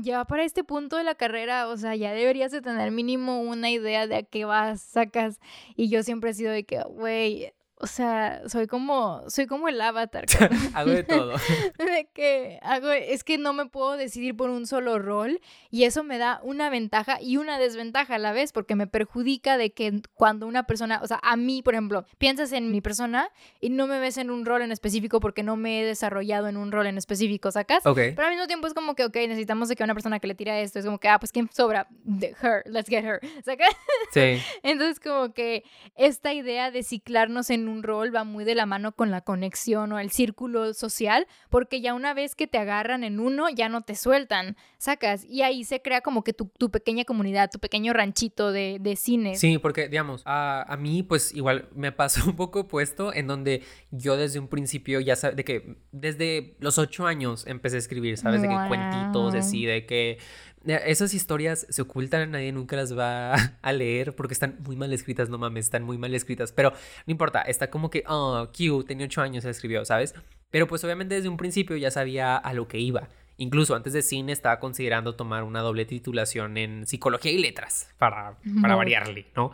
ya 0.00 0.24
para 0.24 0.44
este 0.44 0.64
punto 0.64 0.96
de 0.96 1.04
la 1.04 1.14
carrera, 1.14 1.68
o 1.68 1.76
sea, 1.76 1.94
ya 1.94 2.12
deberías 2.12 2.52
de 2.52 2.60
tener 2.62 2.90
mínimo 2.90 3.40
una 3.40 3.70
idea 3.70 4.06
de 4.06 4.16
a 4.16 4.22
qué 4.22 4.44
vas, 4.44 4.80
sacas. 4.80 5.40
Y 5.76 5.88
yo 5.88 6.02
siempre 6.02 6.30
he 6.30 6.34
sido 6.34 6.52
de 6.52 6.64
que, 6.64 6.82
güey, 6.82 7.52
o 7.78 7.86
sea, 7.86 8.42
soy 8.48 8.66
como, 8.66 9.22
soy 9.28 9.46
como 9.46 9.68
el 9.68 9.80
avatar. 9.80 10.24
hago 10.74 10.90
de 10.90 11.02
todo. 11.02 11.32
de 11.78 12.08
que 12.12 12.58
hago, 12.62 12.90
es 12.90 13.22
que 13.22 13.36
no 13.36 13.52
me 13.52 13.66
puedo 13.66 13.96
decidir 13.96 14.36
por 14.36 14.50
un 14.50 14.66
solo 14.66 14.98
rol 14.98 15.40
y 15.70 15.84
eso 15.84 16.02
me 16.02 16.16
da 16.18 16.40
una 16.42 16.70
ventaja 16.70 17.20
y 17.20 17.36
una 17.36 17.58
desventaja 17.58 18.14
a 18.14 18.18
la 18.18 18.32
vez 18.32 18.52
porque 18.52 18.76
me 18.76 18.86
perjudica 18.86 19.58
de 19.58 19.72
que 19.72 20.00
cuando 20.14 20.46
una 20.46 20.66
persona, 20.66 21.00
o 21.02 21.06
sea, 21.06 21.20
a 21.22 21.36
mí, 21.36 21.62
por 21.62 21.74
ejemplo, 21.74 22.06
piensas 22.18 22.52
en 22.52 22.70
mi 22.70 22.80
persona 22.80 23.28
y 23.60 23.68
no 23.68 23.86
me 23.86 23.98
ves 23.98 24.16
en 24.16 24.30
un 24.30 24.46
rol 24.46 24.62
en 24.62 24.72
específico 24.72 25.20
porque 25.20 25.42
no 25.42 25.56
me 25.56 25.82
he 25.82 25.84
desarrollado 25.84 26.48
en 26.48 26.56
un 26.56 26.72
rol 26.72 26.86
en 26.86 26.96
específico, 26.96 27.50
¿sacas? 27.50 27.82
Pero 27.84 28.22
al 28.22 28.30
mismo 28.30 28.46
tiempo 28.46 28.66
es 28.66 28.74
como 28.74 28.94
que, 28.94 29.04
ok, 29.04 29.16
necesitamos 29.16 29.68
de 29.68 29.76
que 29.76 29.84
una 29.84 29.94
persona 29.94 30.18
que 30.18 30.28
le 30.28 30.34
tira 30.34 30.58
esto, 30.60 30.78
es 30.78 30.84
como 30.86 30.98
que, 30.98 31.08
ah, 31.08 31.18
pues 31.18 31.30
¿quién 31.30 31.50
sobra? 31.52 31.86
De 32.04 32.34
her, 32.42 32.62
let's 32.66 32.88
get 32.88 33.04
her, 33.04 33.20
¿sacas? 33.44 33.68
Sí. 34.12 34.40
Entonces 34.62 34.98
como 34.98 35.34
que 35.34 35.64
esta 35.94 36.32
idea 36.32 36.70
de 36.70 36.82
ciclarnos 36.82 37.50
en 37.50 37.65
un 37.68 37.82
rol 37.82 38.14
va 38.14 38.24
muy 38.24 38.44
de 38.44 38.54
la 38.54 38.66
mano 38.66 38.92
con 38.92 39.10
la 39.10 39.20
conexión 39.20 39.92
o 39.92 39.98
el 39.98 40.10
círculo 40.10 40.74
social, 40.74 41.26
porque 41.50 41.80
ya 41.80 41.94
una 41.94 42.14
vez 42.14 42.34
que 42.34 42.46
te 42.46 42.58
agarran 42.58 43.04
en 43.04 43.20
uno, 43.20 43.48
ya 43.48 43.68
no 43.68 43.82
te 43.82 43.94
sueltan, 43.94 44.56
sacas, 44.78 45.24
y 45.24 45.42
ahí 45.42 45.64
se 45.64 45.82
crea 45.82 46.00
como 46.00 46.24
que 46.24 46.32
tu, 46.32 46.48
pequeña 46.70 47.04
comunidad, 47.04 47.50
tu 47.50 47.58
pequeño 47.58 47.92
ranchito 47.92 48.52
de, 48.52 48.78
de 48.80 48.96
cine. 48.96 49.36
Sí, 49.36 49.58
porque, 49.58 49.88
digamos, 49.88 50.22
a, 50.24 50.64
a, 50.68 50.76
mí 50.76 51.02
pues 51.02 51.34
igual 51.34 51.68
me 51.74 51.92
pasó 51.92 52.24
un 52.28 52.36
poco 52.36 52.68
puesto 52.68 53.14
en 53.14 53.26
donde 53.26 53.62
yo 53.90 54.16
desde 54.16 54.38
un 54.38 54.48
principio 54.48 55.00
ya 55.00 55.16
sabes, 55.16 55.36
de 55.36 55.44
que 55.44 55.76
desde 55.92 56.56
los 56.60 56.78
ocho 56.78 57.06
años 57.06 57.46
empecé 57.46 57.76
a 57.76 57.78
escribir, 57.78 58.18
¿sabes? 58.18 58.42
De 58.42 58.48
que 58.48 58.56
cuentitos, 58.68 59.34
así, 59.34 59.64
de 59.64 59.86
que 59.86 60.18
esas 60.66 61.14
historias 61.14 61.66
se 61.68 61.82
ocultan, 61.82 62.30
nadie 62.30 62.52
nunca 62.52 62.76
las 62.76 62.96
va 62.96 63.34
a 63.62 63.72
leer 63.72 64.14
porque 64.14 64.34
están 64.34 64.56
muy 64.64 64.76
mal 64.76 64.92
escritas, 64.92 65.28
no 65.28 65.38
mames, 65.38 65.66
están 65.66 65.82
muy 65.82 65.98
mal 65.98 66.14
escritas, 66.14 66.52
pero 66.52 66.70
no 66.70 67.10
importa, 67.10 67.42
está 67.42 67.70
como 67.70 67.90
que, 67.90 68.04
oh, 68.06 68.48
Q, 68.56 68.84
tenía 68.84 69.06
ocho 69.06 69.22
años, 69.22 69.44
se 69.44 69.50
escribió, 69.50 69.84
¿sabes? 69.84 70.14
Pero 70.50 70.66
pues 70.66 70.82
obviamente 70.84 71.14
desde 71.14 71.28
un 71.28 71.36
principio 71.36 71.76
ya 71.76 71.90
sabía 71.90 72.36
a 72.36 72.54
lo 72.54 72.68
que 72.68 72.78
iba. 72.78 73.08
Incluso 73.38 73.74
antes 73.74 73.92
de 73.92 74.00
cine 74.00 74.32
estaba 74.32 74.58
considerando 74.58 75.14
tomar 75.14 75.42
una 75.42 75.60
doble 75.60 75.84
titulación 75.84 76.56
en 76.56 76.86
psicología 76.86 77.32
y 77.32 77.38
letras 77.38 77.90
para, 77.98 78.38
para 78.62 78.76
variarle, 78.76 79.26
¿no? 79.36 79.52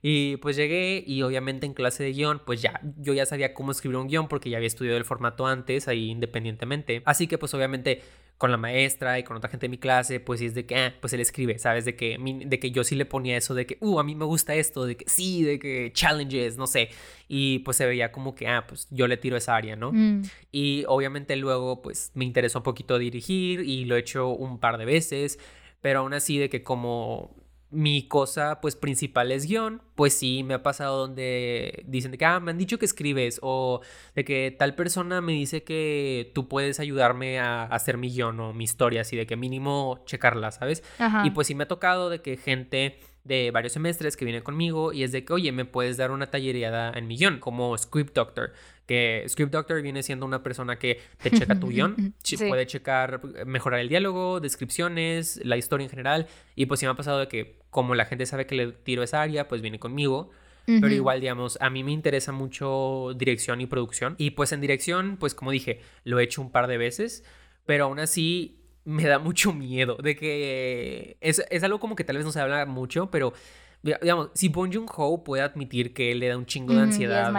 Y 0.00 0.36
pues 0.36 0.56
llegué 0.56 1.02
y 1.06 1.22
obviamente 1.22 1.66
en 1.66 1.74
clase 1.74 2.04
de 2.04 2.12
guion, 2.12 2.40
pues 2.44 2.62
ya, 2.62 2.80
yo 2.96 3.14
ya 3.14 3.26
sabía 3.26 3.52
cómo 3.52 3.72
escribir 3.72 3.96
un 3.96 4.06
guion 4.06 4.28
porque 4.28 4.48
ya 4.48 4.56
había 4.56 4.68
estudiado 4.68 4.96
el 4.96 5.04
formato 5.04 5.46
antes, 5.46 5.88
ahí 5.88 6.08
independientemente. 6.08 7.02
Así 7.04 7.26
que 7.26 7.36
pues 7.36 7.52
obviamente 7.54 8.02
con 8.38 8.52
la 8.52 8.56
maestra 8.56 9.18
y 9.18 9.24
con 9.24 9.36
otra 9.36 9.50
gente 9.50 9.66
de 9.66 9.70
mi 9.70 9.78
clase, 9.78 10.20
pues 10.20 10.38
sí 10.38 10.46
es 10.46 10.54
de 10.54 10.64
que, 10.64 10.76
ah, 10.76 10.94
pues 11.00 11.12
él 11.12 11.20
escribe, 11.20 11.58
¿sabes? 11.58 11.84
De 11.84 11.96
que, 11.96 12.16
de 12.46 12.60
que 12.60 12.70
yo 12.70 12.84
sí 12.84 12.94
le 12.94 13.04
ponía 13.04 13.36
eso 13.36 13.52
de 13.52 13.66
que, 13.66 13.78
uh, 13.80 13.98
a 13.98 14.04
mí 14.04 14.14
me 14.14 14.24
gusta 14.24 14.54
esto, 14.54 14.86
de 14.86 14.96
que 14.96 15.04
sí, 15.08 15.42
de 15.42 15.58
que 15.58 15.90
challenges, 15.92 16.56
no 16.56 16.68
sé. 16.68 16.90
Y 17.26 17.58
pues 17.60 17.76
se 17.76 17.84
veía 17.84 18.12
como 18.12 18.36
que, 18.36 18.46
ah, 18.46 18.64
pues 18.68 18.86
yo 18.90 19.08
le 19.08 19.16
tiro 19.16 19.36
esa 19.36 19.56
área, 19.56 19.74
¿no? 19.74 19.92
Mm. 19.92 20.22
Y 20.52 20.84
obviamente 20.86 21.34
luego, 21.34 21.82
pues 21.82 22.12
me 22.14 22.24
interesó 22.24 22.60
un 22.60 22.62
poquito 22.62 22.96
dirigir 22.98 23.60
y 23.60 23.84
lo 23.86 23.96
he 23.96 23.98
hecho 23.98 24.28
un 24.28 24.60
par 24.60 24.78
de 24.78 24.84
veces, 24.84 25.40
pero 25.80 26.00
aún 26.00 26.14
así 26.14 26.38
de 26.38 26.48
que 26.48 26.62
como 26.62 27.34
mi 27.70 28.08
cosa 28.08 28.60
pues 28.60 28.76
principal 28.76 29.30
es 29.30 29.46
guion, 29.46 29.82
pues 29.94 30.14
sí 30.14 30.42
me 30.42 30.54
ha 30.54 30.62
pasado 30.62 30.98
donde 30.98 31.84
dicen 31.86 32.10
de 32.10 32.18
que 32.18 32.24
ah, 32.24 32.40
me 32.40 32.50
han 32.50 32.58
dicho 32.58 32.78
que 32.78 32.86
escribes 32.86 33.40
o 33.42 33.80
de 34.14 34.24
que 34.24 34.54
tal 34.58 34.74
persona 34.74 35.20
me 35.20 35.32
dice 35.32 35.64
que 35.64 36.32
tú 36.34 36.48
puedes 36.48 36.80
ayudarme 36.80 37.40
a 37.40 37.64
hacer 37.64 37.98
mi 37.98 38.10
guion 38.10 38.40
o 38.40 38.52
mi 38.54 38.64
historia, 38.64 39.02
así 39.02 39.16
de 39.16 39.26
que 39.26 39.36
mínimo 39.36 40.02
checarla, 40.06 40.50
¿sabes? 40.50 40.82
Y 41.24 41.30
pues 41.30 41.46
sí 41.46 41.54
me 41.54 41.64
ha 41.64 41.68
tocado 41.68 42.08
de 42.08 42.22
que 42.22 42.36
gente 42.36 43.00
de 43.28 43.50
varios 43.50 43.74
semestres 43.74 44.16
que 44.16 44.24
viene 44.24 44.42
conmigo 44.42 44.92
y 44.92 45.04
es 45.04 45.12
de 45.12 45.24
que, 45.24 45.32
oye, 45.34 45.52
me 45.52 45.66
puedes 45.66 45.96
dar 45.98 46.10
una 46.10 46.26
tallereada 46.26 46.92
en 46.96 47.06
mi 47.06 47.16
guion, 47.16 47.38
como 47.38 47.76
Script 47.76 48.14
Doctor, 48.14 48.52
que 48.86 49.24
Script 49.28 49.52
Doctor 49.52 49.82
viene 49.82 50.02
siendo 50.02 50.24
una 50.24 50.42
persona 50.42 50.78
que 50.78 51.00
te 51.22 51.30
checa 51.30 51.60
tu 51.60 51.68
guion, 51.68 52.14
puede 52.48 52.66
checar, 52.66 53.20
mejorar 53.46 53.80
el 53.80 53.88
diálogo, 53.88 54.40
descripciones, 54.40 55.40
la 55.44 55.58
historia 55.58 55.84
en 55.84 55.90
general, 55.90 56.26
y 56.56 56.66
pues 56.66 56.80
sí 56.80 56.86
me 56.86 56.92
ha 56.92 56.96
pasado 56.96 57.20
de 57.20 57.28
que 57.28 57.58
como 57.70 57.94
la 57.94 58.06
gente 58.06 58.24
sabe 58.24 58.46
que 58.46 58.54
le 58.54 58.72
tiro 58.72 59.02
esa 59.02 59.20
área, 59.20 59.46
pues 59.46 59.62
viene 59.62 59.78
conmigo. 59.78 60.30
Pero 60.66 60.88
igual, 60.88 61.22
digamos, 61.22 61.56
a 61.62 61.70
mí 61.70 61.82
me 61.82 61.92
interesa 61.92 62.30
mucho 62.30 63.14
dirección 63.16 63.62
y 63.62 63.66
producción. 63.66 64.16
Y 64.18 64.32
pues 64.32 64.52
en 64.52 64.60
dirección, 64.60 65.16
pues 65.18 65.34
como 65.34 65.50
dije, 65.50 65.80
lo 66.04 66.20
he 66.20 66.24
hecho 66.24 66.42
un 66.42 66.50
par 66.50 66.66
de 66.66 66.76
veces, 66.76 67.24
pero 67.64 67.84
aún 67.84 67.98
así 67.98 68.57
me 68.88 69.04
da 69.04 69.18
mucho 69.18 69.52
miedo 69.52 69.98
de 70.02 70.16
que 70.16 71.18
es, 71.20 71.44
es 71.50 71.62
algo 71.62 71.78
como 71.78 71.94
que 71.94 72.04
tal 72.04 72.16
vez 72.16 72.24
no 72.24 72.32
se 72.32 72.40
habla 72.40 72.64
mucho, 72.64 73.10
pero 73.10 73.34
digamos, 73.82 74.30
si 74.32 74.48
Bong 74.48 74.72
Joon-ho 74.72 75.22
puede 75.22 75.42
admitir 75.42 75.92
que 75.92 76.10
él 76.10 76.20
le 76.20 76.28
da 76.28 76.38
un 76.38 76.46
chingo 76.46 76.72
de 76.72 76.80
ansiedad 76.80 77.30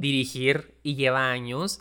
dirigir 0.00 0.74
y 0.82 0.96
lleva 0.96 1.30
años, 1.30 1.80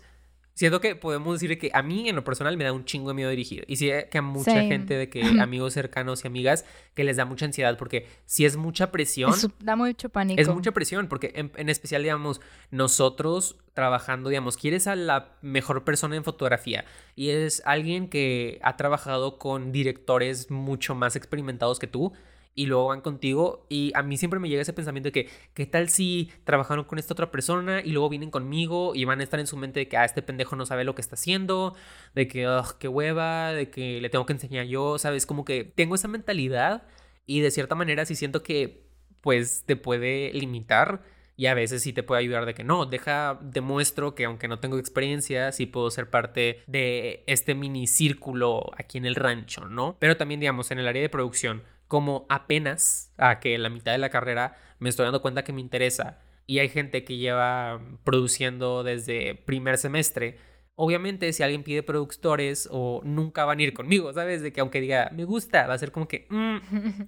siento 0.56 0.80
que 0.80 0.96
podemos 0.96 1.40
decir 1.40 1.60
que 1.60 1.70
a 1.74 1.84
mí 1.84 2.10
en 2.10 2.16
lo 2.16 2.24
personal 2.24 2.58
me 2.58 2.64
da 2.64 2.72
un 2.72 2.86
chingo 2.86 3.10
de 3.10 3.14
miedo 3.14 3.30
dirigir. 3.30 3.66
Y 3.68 3.76
sí 3.76 3.92
que 4.10 4.18
a 4.18 4.22
mucha 4.22 4.62
gente 4.62 4.96
de 4.96 5.10
que 5.10 5.22
amigos 5.40 5.74
cercanos 5.74 6.24
y 6.24 6.28
amigas 6.28 6.66
que 6.96 7.04
les 7.04 7.18
da 7.18 7.26
mucha 7.26 7.46
ansiedad 7.46 7.78
porque 7.78 8.08
si 8.26 8.46
es 8.46 8.56
mucha 8.56 8.92
presión. 8.92 9.34
da 9.60 9.76
mucho 9.76 10.10
pánico. 10.10 10.42
Es 10.42 10.48
mucha 10.48 10.72
presión 10.72 11.08
porque 11.08 11.34
en, 11.36 11.70
especial, 11.70 12.02
digamos, 12.02 12.42
nosotros 12.72 13.58
trabajando, 13.74 14.30
digamos, 14.30 14.56
quieres 14.56 14.88
a 14.88 14.96
la 14.96 15.36
mejor 15.42 15.84
persona 15.84 16.16
en 16.16 16.24
fotografía 16.24 16.86
y 17.16 17.30
es 17.30 17.62
alguien 17.66 18.08
que 18.10 18.60
ha 18.64 18.78
trabajado 18.78 19.38
con 19.38 19.74
directores 19.74 20.50
mucho 20.50 20.96
más 20.96 21.18
experimentados 21.18 21.78
que 21.80 21.88
tú 21.88 22.14
y 22.56 22.66
luego 22.66 22.88
van 22.88 23.02
contigo. 23.02 23.66
Y 23.70 23.92
a 23.96 24.02
mí 24.02 24.18
siempre 24.18 24.40
me 24.40 24.50
llega 24.50 24.62
ese 24.62 24.74
pensamiento 24.74 25.10
de 25.10 25.12
que, 25.12 25.30
¿qué 25.54 25.66
tal 25.66 25.90
si 25.90 26.32
trabajaron 26.46 26.86
con 26.86 26.98
esta 26.98 27.14
otra 27.14 27.30
persona 27.30 27.82
y 27.82 27.92
luego 27.92 28.10
vienen 28.10 28.32
conmigo 28.32 28.96
y 28.96 29.06
van 29.06 29.20
a 29.20 29.24
estar 29.24 29.40
en 29.40 29.48
su 29.48 29.58
mente 29.58 29.82
de 29.82 29.88
que, 29.88 29.98
ah, 29.98 30.06
este 30.06 30.22
pendejo 30.22 30.56
no 30.56 30.66
sabe 30.66 30.86
lo 30.86 30.96
que 30.96 31.02
está 31.02 31.16
haciendo, 31.16 31.76
de 32.16 32.28
que, 32.28 32.48
ugh, 32.48 32.78
qué 32.80 32.88
hueva, 32.88 33.52
de 33.52 33.70
que 33.70 34.02
le 34.02 34.10
tengo 34.10 34.26
que 34.26 34.34
enseñar 34.34 34.66
yo, 34.66 34.98
¿sabes? 34.98 35.26
Como 35.26 35.46
que 35.46 35.66
tengo 35.66 35.96
esa 35.96 36.08
mentalidad 36.08 36.88
y 37.26 37.42
de 37.42 37.52
cierta 37.52 37.76
manera 37.76 38.06
sí 38.06 38.16
siento 38.16 38.42
que, 38.42 38.88
pues, 39.22 39.64
te 39.66 39.76
puede 39.76 40.32
limitar. 40.34 41.04
Y 41.38 41.48
a 41.48 41.54
veces 41.54 41.84
sí 41.84 41.92
te 41.92 42.02
puede 42.02 42.22
ayudar 42.22 42.46
de 42.46 42.54
que 42.54 42.64
no, 42.64 42.86
deja, 42.86 43.38
demuestro 43.42 44.16
que 44.16 44.24
aunque 44.24 44.48
no 44.48 44.60
tengo 44.60 44.78
experiencia, 44.80 45.52
sí 45.52 45.66
puedo 45.66 45.92
ser 45.92 46.10
parte 46.10 46.62
de 46.66 47.26
este 47.28 47.56
mini 47.56 47.88
círculo 47.88 48.72
aquí 48.78 48.98
en 49.00 49.06
el 49.06 49.16
rancho, 49.16 49.68
¿no? 49.68 49.98
Pero 50.00 50.16
también, 50.16 50.40
digamos, 50.40 50.72
en 50.72 50.80
el 50.80 50.88
área 50.88 51.02
de 51.02 51.10
producción, 51.10 51.64
como 51.96 52.26
apenas 52.28 53.14
a 53.16 53.40
que 53.40 53.58
la 53.58 53.70
mitad 53.70 53.94
de 53.94 54.00
la 54.00 54.10
carrera 54.10 54.58
me 54.80 54.90
estoy 54.90 55.06
dando 55.06 55.22
cuenta 55.22 55.46
que 55.46 55.54
me 55.54 55.62
interesa 55.62 56.20
y 56.46 56.60
hay 56.60 56.68
gente 56.68 57.06
que 57.06 57.16
lleva 57.16 57.80
produciendo 58.04 58.84
desde 58.84 59.36
primer 59.36 59.78
semestre. 59.78 60.38
Obviamente, 60.76 61.32
si 61.32 61.42
alguien 61.42 61.64
pide 61.64 61.84
productores 61.84 62.68
o 62.70 63.00
nunca 63.06 63.46
van 63.46 63.60
a 63.60 63.64
ir 63.64 63.74
conmigo, 63.74 64.12
¿sabes? 64.12 64.42
De 64.42 64.52
que 64.52 64.60
aunque 64.60 64.82
diga, 64.82 65.10
me 65.14 65.24
gusta, 65.24 65.68
va 65.68 65.76
a 65.76 65.78
ser 65.78 65.94
como 65.94 66.06
que, 66.06 66.28
mm, 66.30 66.58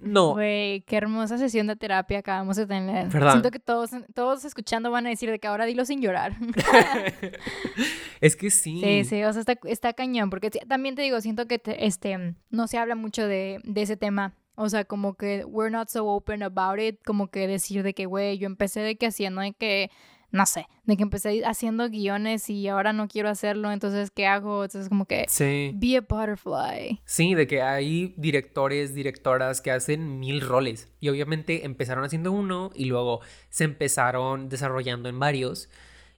no. 0.00 0.32
Güey, 0.32 0.80
qué 0.86 0.96
hermosa 0.96 1.36
sesión 1.36 1.66
de 1.66 1.76
terapia 1.76 2.20
acabamos 2.20 2.56
de 2.56 2.66
tener. 2.66 3.10
Siento 3.10 3.50
que 3.50 3.58
todos, 3.58 3.90
todos 4.14 4.46
escuchando 4.46 4.90
van 4.90 5.06
a 5.06 5.10
decir 5.10 5.30
de 5.30 5.38
que 5.38 5.48
ahora 5.48 5.66
dilo 5.66 5.84
sin 5.84 6.00
llorar. 6.00 6.34
es 8.22 8.36
que 8.36 8.50
sí. 8.50 8.80
Sí, 8.82 9.04
sí, 9.04 9.22
o 9.22 9.32
sea, 9.34 9.40
está, 9.40 9.58
está 9.64 9.92
cañón, 9.92 10.30
porque 10.30 10.48
también 10.48 10.94
te 10.94 11.02
digo, 11.02 11.20
siento 11.20 11.46
que 11.46 11.60
este, 11.78 12.36
no 12.48 12.66
se 12.68 12.78
habla 12.78 12.94
mucho 12.94 13.26
de, 13.26 13.60
de 13.64 13.82
ese 13.82 13.98
tema 13.98 14.34
o 14.58 14.68
sea, 14.68 14.84
como 14.84 15.14
que 15.14 15.44
we're 15.44 15.70
not 15.70 15.88
so 15.88 16.04
open 16.06 16.42
about 16.42 16.80
it, 16.80 16.98
como 17.04 17.28
que 17.30 17.46
decir 17.46 17.84
de 17.84 17.94
que, 17.94 18.06
güey, 18.06 18.38
yo 18.38 18.46
empecé 18.46 18.80
de 18.80 18.96
que 18.96 19.06
haciendo 19.06 19.40
de 19.40 19.52
que, 19.52 19.88
no 20.32 20.46
sé, 20.46 20.66
de 20.84 20.96
que 20.96 21.04
empecé 21.04 21.44
haciendo 21.46 21.88
guiones 21.88 22.50
y 22.50 22.66
ahora 22.66 22.92
no 22.92 23.06
quiero 23.06 23.28
hacerlo, 23.28 23.70
entonces, 23.70 24.10
¿qué 24.10 24.26
hago? 24.26 24.64
Entonces, 24.64 24.88
como 24.88 25.04
que, 25.04 25.26
sí. 25.28 25.70
be 25.76 25.96
a 25.96 26.00
butterfly. 26.00 27.00
Sí, 27.04 27.34
de 27.34 27.46
que 27.46 27.62
hay 27.62 28.14
directores, 28.16 28.94
directoras 28.94 29.60
que 29.60 29.70
hacen 29.70 30.18
mil 30.18 30.40
roles 30.40 30.88
y 30.98 31.08
obviamente 31.08 31.64
empezaron 31.64 32.04
haciendo 32.04 32.32
uno 32.32 32.72
y 32.74 32.86
luego 32.86 33.20
se 33.50 33.62
empezaron 33.62 34.48
desarrollando 34.48 35.08
en 35.08 35.20
varios. 35.20 35.68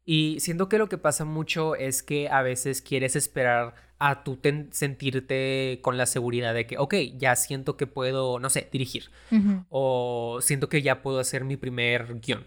Y 0.04 0.40
siento 0.40 0.68
que 0.68 0.78
lo 0.78 0.88
que 0.88 0.98
pasa 0.98 1.24
mucho 1.24 1.76
es 1.76 2.02
que 2.02 2.28
a 2.28 2.42
veces 2.42 2.82
quieres 2.82 3.16
esperar 3.16 3.74
a 3.98 4.24
tú 4.24 4.38
sentirte 4.70 5.78
con 5.82 5.98
la 5.98 6.06
seguridad 6.06 6.54
de 6.54 6.66
que, 6.66 6.78
ok, 6.78 6.94
ya 7.16 7.36
siento 7.36 7.76
que 7.76 7.86
puedo, 7.86 8.38
no 8.38 8.48
sé, 8.48 8.68
dirigir. 8.72 9.10
O 9.68 10.38
siento 10.40 10.68
que 10.70 10.82
ya 10.82 11.02
puedo 11.02 11.20
hacer 11.20 11.44
mi 11.44 11.56
primer 11.56 12.18
guion. 12.20 12.46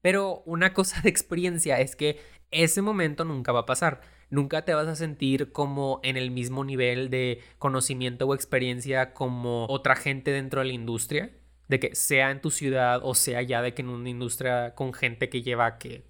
Pero 0.00 0.42
una 0.46 0.72
cosa 0.74 1.00
de 1.02 1.10
experiencia 1.10 1.80
es 1.80 1.96
que 1.96 2.18
ese 2.50 2.80
momento 2.80 3.24
nunca 3.24 3.52
va 3.52 3.60
a 3.60 3.66
pasar. 3.66 4.00
Nunca 4.30 4.64
te 4.64 4.74
vas 4.74 4.88
a 4.88 4.96
sentir 4.96 5.52
como 5.52 6.00
en 6.02 6.16
el 6.16 6.30
mismo 6.30 6.64
nivel 6.64 7.10
de 7.10 7.40
conocimiento 7.58 8.26
o 8.26 8.34
experiencia 8.34 9.12
como 9.12 9.66
otra 9.68 9.96
gente 9.96 10.30
dentro 10.30 10.60
de 10.60 10.68
la 10.68 10.72
industria. 10.72 11.30
De 11.68 11.78
que 11.78 11.94
sea 11.94 12.30
en 12.30 12.40
tu 12.40 12.50
ciudad 12.50 13.00
o 13.02 13.14
sea 13.14 13.42
ya 13.42 13.60
de 13.60 13.74
que 13.74 13.82
en 13.82 13.88
una 13.88 14.08
industria 14.08 14.74
con 14.76 14.94
gente 14.94 15.28
que 15.28 15.42
lleva 15.42 15.78
que 15.78 16.04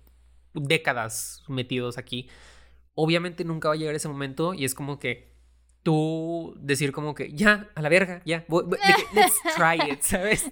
décadas 0.61 1.43
metidos 1.49 1.99
aquí. 1.99 2.29
Obviamente 2.95 3.45
nunca 3.45 3.69
va 3.69 3.75
a 3.75 3.77
llegar 3.77 3.95
ese 3.95 4.09
momento 4.09 4.55
y 4.55 4.65
es 4.65 4.75
como 4.75 4.99
que 4.99 5.37
tú 5.87 6.53
decir 6.59 6.91
como 6.91 7.15
que 7.15 7.31
ya, 7.33 7.71
a 7.77 7.81
la 7.81 7.89
verga, 7.89 8.21
ya, 8.25 8.45
let's 9.15 9.39
try 9.55 9.93
it, 9.93 10.01
¿sabes? 10.01 10.51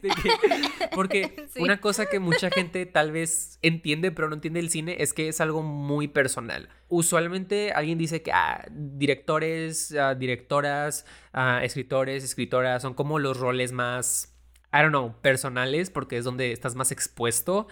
porque 0.95 1.49
una 1.57 1.81
cosa 1.81 2.07
que 2.07 2.21
mucha 2.21 2.51
gente 2.51 2.87
tal 2.87 3.11
vez 3.11 3.59
entiende 3.61 4.13
pero 4.13 4.29
no 4.29 4.37
entiende 4.37 4.61
el 4.61 4.71
cine 4.71 4.99
es 5.01 5.13
que 5.13 5.27
es 5.27 5.41
algo 5.41 5.65
muy 5.65 6.07
personal. 6.07 6.69
Usualmente 6.87 7.73
alguien 7.73 7.99
dice 7.99 8.23
que 8.23 8.31
ah, 8.31 8.65
directores, 8.71 9.93
ah, 9.99 10.15
directoras, 10.15 11.05
ah, 11.33 11.65
escritores, 11.65 12.23
escritoras 12.23 12.83
son 12.83 12.95
como 12.95 13.19
los 13.19 13.37
roles 13.41 13.73
más, 13.73 14.37
I 14.73 14.83
don't 14.83 14.91
know, 14.91 15.17
personales 15.21 15.91
porque 15.91 16.17
es 16.17 16.25
donde 16.25 16.53
estás 16.53 16.77
más 16.77 16.93
expuesto. 16.93 17.67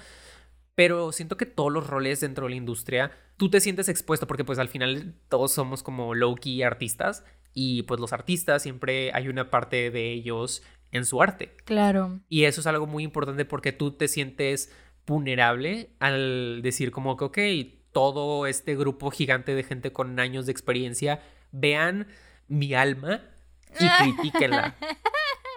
Pero 0.74 1.12
siento 1.12 1.37
que 1.37 1.46
todos 1.46 1.72
los 1.72 1.87
roles 1.87 2.20
dentro 2.20 2.44
de 2.46 2.50
la 2.50 2.56
industria, 2.56 3.12
tú 3.37 3.50
te 3.50 3.61
sientes 3.61 3.88
expuesto 3.88 4.26
porque 4.26 4.44
pues 4.44 4.58
al 4.58 4.68
final 4.68 5.14
todos 5.28 5.52
somos 5.52 5.82
como 5.82 6.14
low-key 6.14 6.62
artistas 6.62 7.24
y 7.52 7.82
pues 7.82 8.00
los 8.00 8.12
artistas 8.12 8.62
siempre 8.62 9.11
hay 9.12 9.28
una 9.28 9.50
parte 9.50 9.90
de 9.90 10.12
ellos 10.12 10.62
en 10.90 11.04
su 11.04 11.22
arte. 11.22 11.54
Claro. 11.64 12.20
Y 12.28 12.44
eso 12.44 12.61
es 12.61 12.66
algo 12.66 12.87
muy 12.87 13.04
importante 13.04 13.44
porque 13.44 13.72
tú 13.72 13.92
te 13.92 14.08
sientes 14.08 14.72
vulnerable 15.06 15.90
al 15.98 16.62
decir 16.62 16.90
como 16.90 17.16
que, 17.16 17.24
ok, 17.24 17.38
todo 17.92 18.46
este 18.46 18.76
grupo 18.76 19.11
gigante 19.11 19.54
de 19.54 19.62
gente 19.62 19.92
con 19.92 20.18
años 20.18 20.46
de 20.46 20.52
experiencia, 20.52 21.20
vean 21.50 22.06
mi 22.48 22.74
alma 22.74 23.20
y 23.78 23.88
critíquenla. 24.16 24.76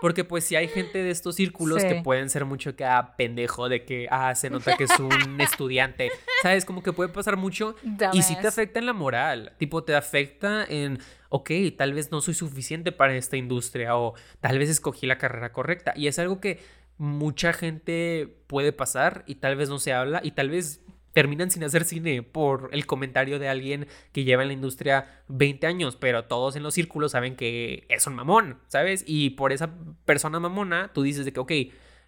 Porque 0.05 0.23
pues 0.23 0.43
si 0.43 0.55
hay 0.55 0.67
gente 0.67 1.01
de 1.01 1.09
estos 1.09 1.33
círculos 1.33 1.83
que 1.83 1.95
pueden 2.03 2.29
ser 2.29 2.45
mucho 2.45 2.75
que 2.75 2.85
ah, 2.85 3.15
pendejo 3.17 3.69
de 3.69 3.85
que 3.85 4.07
ah, 4.11 4.35
se 4.35 4.51
nota 4.51 4.77
que 4.77 4.83
es 4.83 4.99
un 4.99 5.09
estudiante. 5.41 6.11
¿Sabes? 6.43 6.63
Como 6.63 6.83
que 6.83 6.93
puede 6.93 7.09
pasar 7.09 7.37
mucho 7.37 7.75
y 8.13 8.21
sí 8.21 8.37
te 8.39 8.45
afecta 8.45 8.77
en 8.77 8.85
la 8.85 8.93
moral. 8.93 9.53
Tipo, 9.57 9.83
te 9.83 9.95
afecta 9.95 10.63
en, 10.63 10.99
ok, 11.29 11.49
tal 11.75 11.93
vez 11.93 12.11
no 12.11 12.21
soy 12.21 12.35
suficiente 12.35 12.91
para 12.91 13.15
esta 13.15 13.35
industria 13.35 13.97
o 13.97 14.13
tal 14.41 14.59
vez 14.59 14.69
escogí 14.69 15.07
la 15.07 15.17
carrera 15.17 15.51
correcta. 15.51 15.91
Y 15.95 16.05
es 16.05 16.19
algo 16.19 16.39
que 16.39 16.59
mucha 16.99 17.51
gente 17.51 18.31
puede 18.45 18.73
pasar 18.73 19.23
y 19.25 19.33
tal 19.33 19.55
vez 19.55 19.69
no 19.69 19.79
se 19.79 19.91
habla 19.91 20.21
y 20.23 20.33
tal 20.33 20.51
vez 20.51 20.81
terminan 21.15 21.49
sin 21.49 21.63
hacer 21.63 21.85
cine 21.85 22.23
por 22.23 22.69
el 22.73 22.85
comentario 22.85 23.39
de 23.39 23.47
alguien 23.47 23.87
que 24.11 24.25
lleva 24.25 24.41
en 24.41 24.49
la 24.49 24.53
industria 24.53 25.23
20 25.29 25.65
años, 25.65 25.95
pero 25.95 26.25
todos 26.25 26.57
en 26.57 26.63
los 26.63 26.73
círculos 26.73 27.13
saben 27.13 27.37
que 27.37 27.85
es 27.87 28.05
un 28.05 28.15
mamón, 28.15 28.59
¿sabes? 28.67 29.05
Y 29.07 29.29
por 29.29 29.53
esa 29.53 29.73
persona 30.03 30.41
mamona, 30.41 30.91
tú 30.93 31.03
dices 31.03 31.23
de 31.23 31.31
que, 31.31 31.39
ok, 31.39 31.51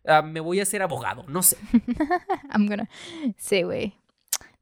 ah, 0.08 0.22
me 0.24 0.42
voy 0.42 0.60
a 0.60 0.64
hacer 0.64 0.82
abogado, 0.82 1.24
no 1.30 1.42
sé. 1.42 1.56
I'm 2.54 2.68
gonna... 2.68 2.90
Sí, 3.38 3.64
güey. 3.64 3.94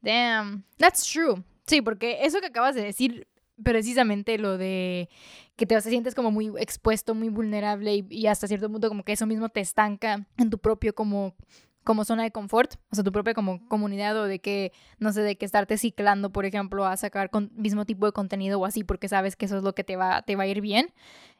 Damn. 0.00 0.62
That's 0.78 1.02
true. 1.10 1.42
Sí, 1.66 1.82
porque 1.82 2.18
eso 2.24 2.38
que 2.38 2.46
acabas 2.46 2.76
de 2.76 2.84
decir 2.84 3.26
precisamente 3.60 4.38
lo 4.38 4.58
de 4.58 5.08
que 5.56 5.66
te, 5.66 5.80
sientes 5.80 6.14
como 6.14 6.30
muy 6.30 6.52
expuesto, 6.58 7.16
muy 7.16 7.30
vulnerable 7.30 7.96
y, 7.96 8.06
y, 8.10 8.26
hasta 8.28 8.46
cierto 8.46 8.70
punto 8.70 8.86
como 8.86 9.02
que 9.02 9.12
eso 9.12 9.26
mismo 9.26 9.48
te 9.48 9.60
estanca 9.60 10.28
en 10.36 10.50
tu 10.50 10.58
propio 10.58 10.94
como 10.94 11.34
como 11.86 12.04
zona 12.04 12.24
de 12.24 12.32
confort, 12.32 12.74
o 12.90 12.96
sea, 12.96 13.04
tu 13.04 13.12
propia 13.12 13.32
como 13.32 13.64
comunidad 13.68 14.16
o 14.16 14.24
de 14.24 14.40
que, 14.40 14.72
no 14.98 15.12
sé, 15.12 15.22
de 15.22 15.36
que 15.38 15.46
estarte 15.46 15.78
ciclando, 15.78 16.30
por 16.32 16.44
ejemplo, 16.44 16.84
a 16.84 16.96
sacar 16.96 17.30
con 17.30 17.52
mismo 17.54 17.86
tipo 17.86 18.06
de 18.06 18.12
contenido 18.12 18.58
o 18.58 18.66
así, 18.66 18.82
porque 18.82 19.06
sabes 19.08 19.36
que 19.36 19.44
eso 19.46 19.56
es 19.56 19.62
lo 19.62 19.72
que 19.72 19.84
te 19.84 19.94
va, 19.94 20.22
te 20.22 20.34
va 20.34 20.42
a 20.42 20.46
ir 20.48 20.60
bien. 20.60 20.92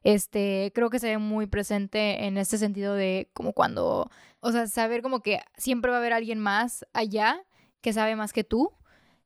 Este, 0.04 0.70
creo 0.72 0.88
que 0.88 1.00
se 1.00 1.08
ve 1.08 1.18
muy 1.18 1.48
presente 1.48 2.26
en 2.26 2.38
este 2.38 2.58
sentido 2.58 2.94
de 2.94 3.28
como 3.32 3.54
cuando, 3.54 4.08
o 4.38 4.52
sea, 4.52 4.68
saber 4.68 5.02
como 5.02 5.20
que 5.20 5.40
siempre 5.56 5.90
va 5.90 5.96
a 5.96 6.00
haber 6.00 6.12
alguien 6.12 6.38
más 6.38 6.86
allá 6.92 7.42
que 7.80 7.92
sabe 7.92 8.14
más 8.14 8.32
que 8.32 8.44
tú 8.44 8.72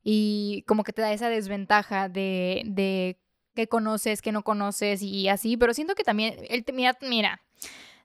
y 0.03 0.65
como 0.67 0.85
que 0.85 0.95
te 0.95 1.03
da 1.03 1.13
esa 1.13 1.29
desventaja 1.29 2.09
de, 2.09 2.63
de 2.65 3.19
que 3.55 3.69
conoces, 3.69 4.23
que 4.23 4.33
no 4.33 4.43
conoces 4.43 5.03
y 5.03 5.29
así, 5.29 5.59
pero 5.59 5.75
siento 5.75 5.95
que 5.95 6.03
también, 6.03 6.35
él, 6.49 6.65
mira, 6.73 6.97
mira, 7.03 7.43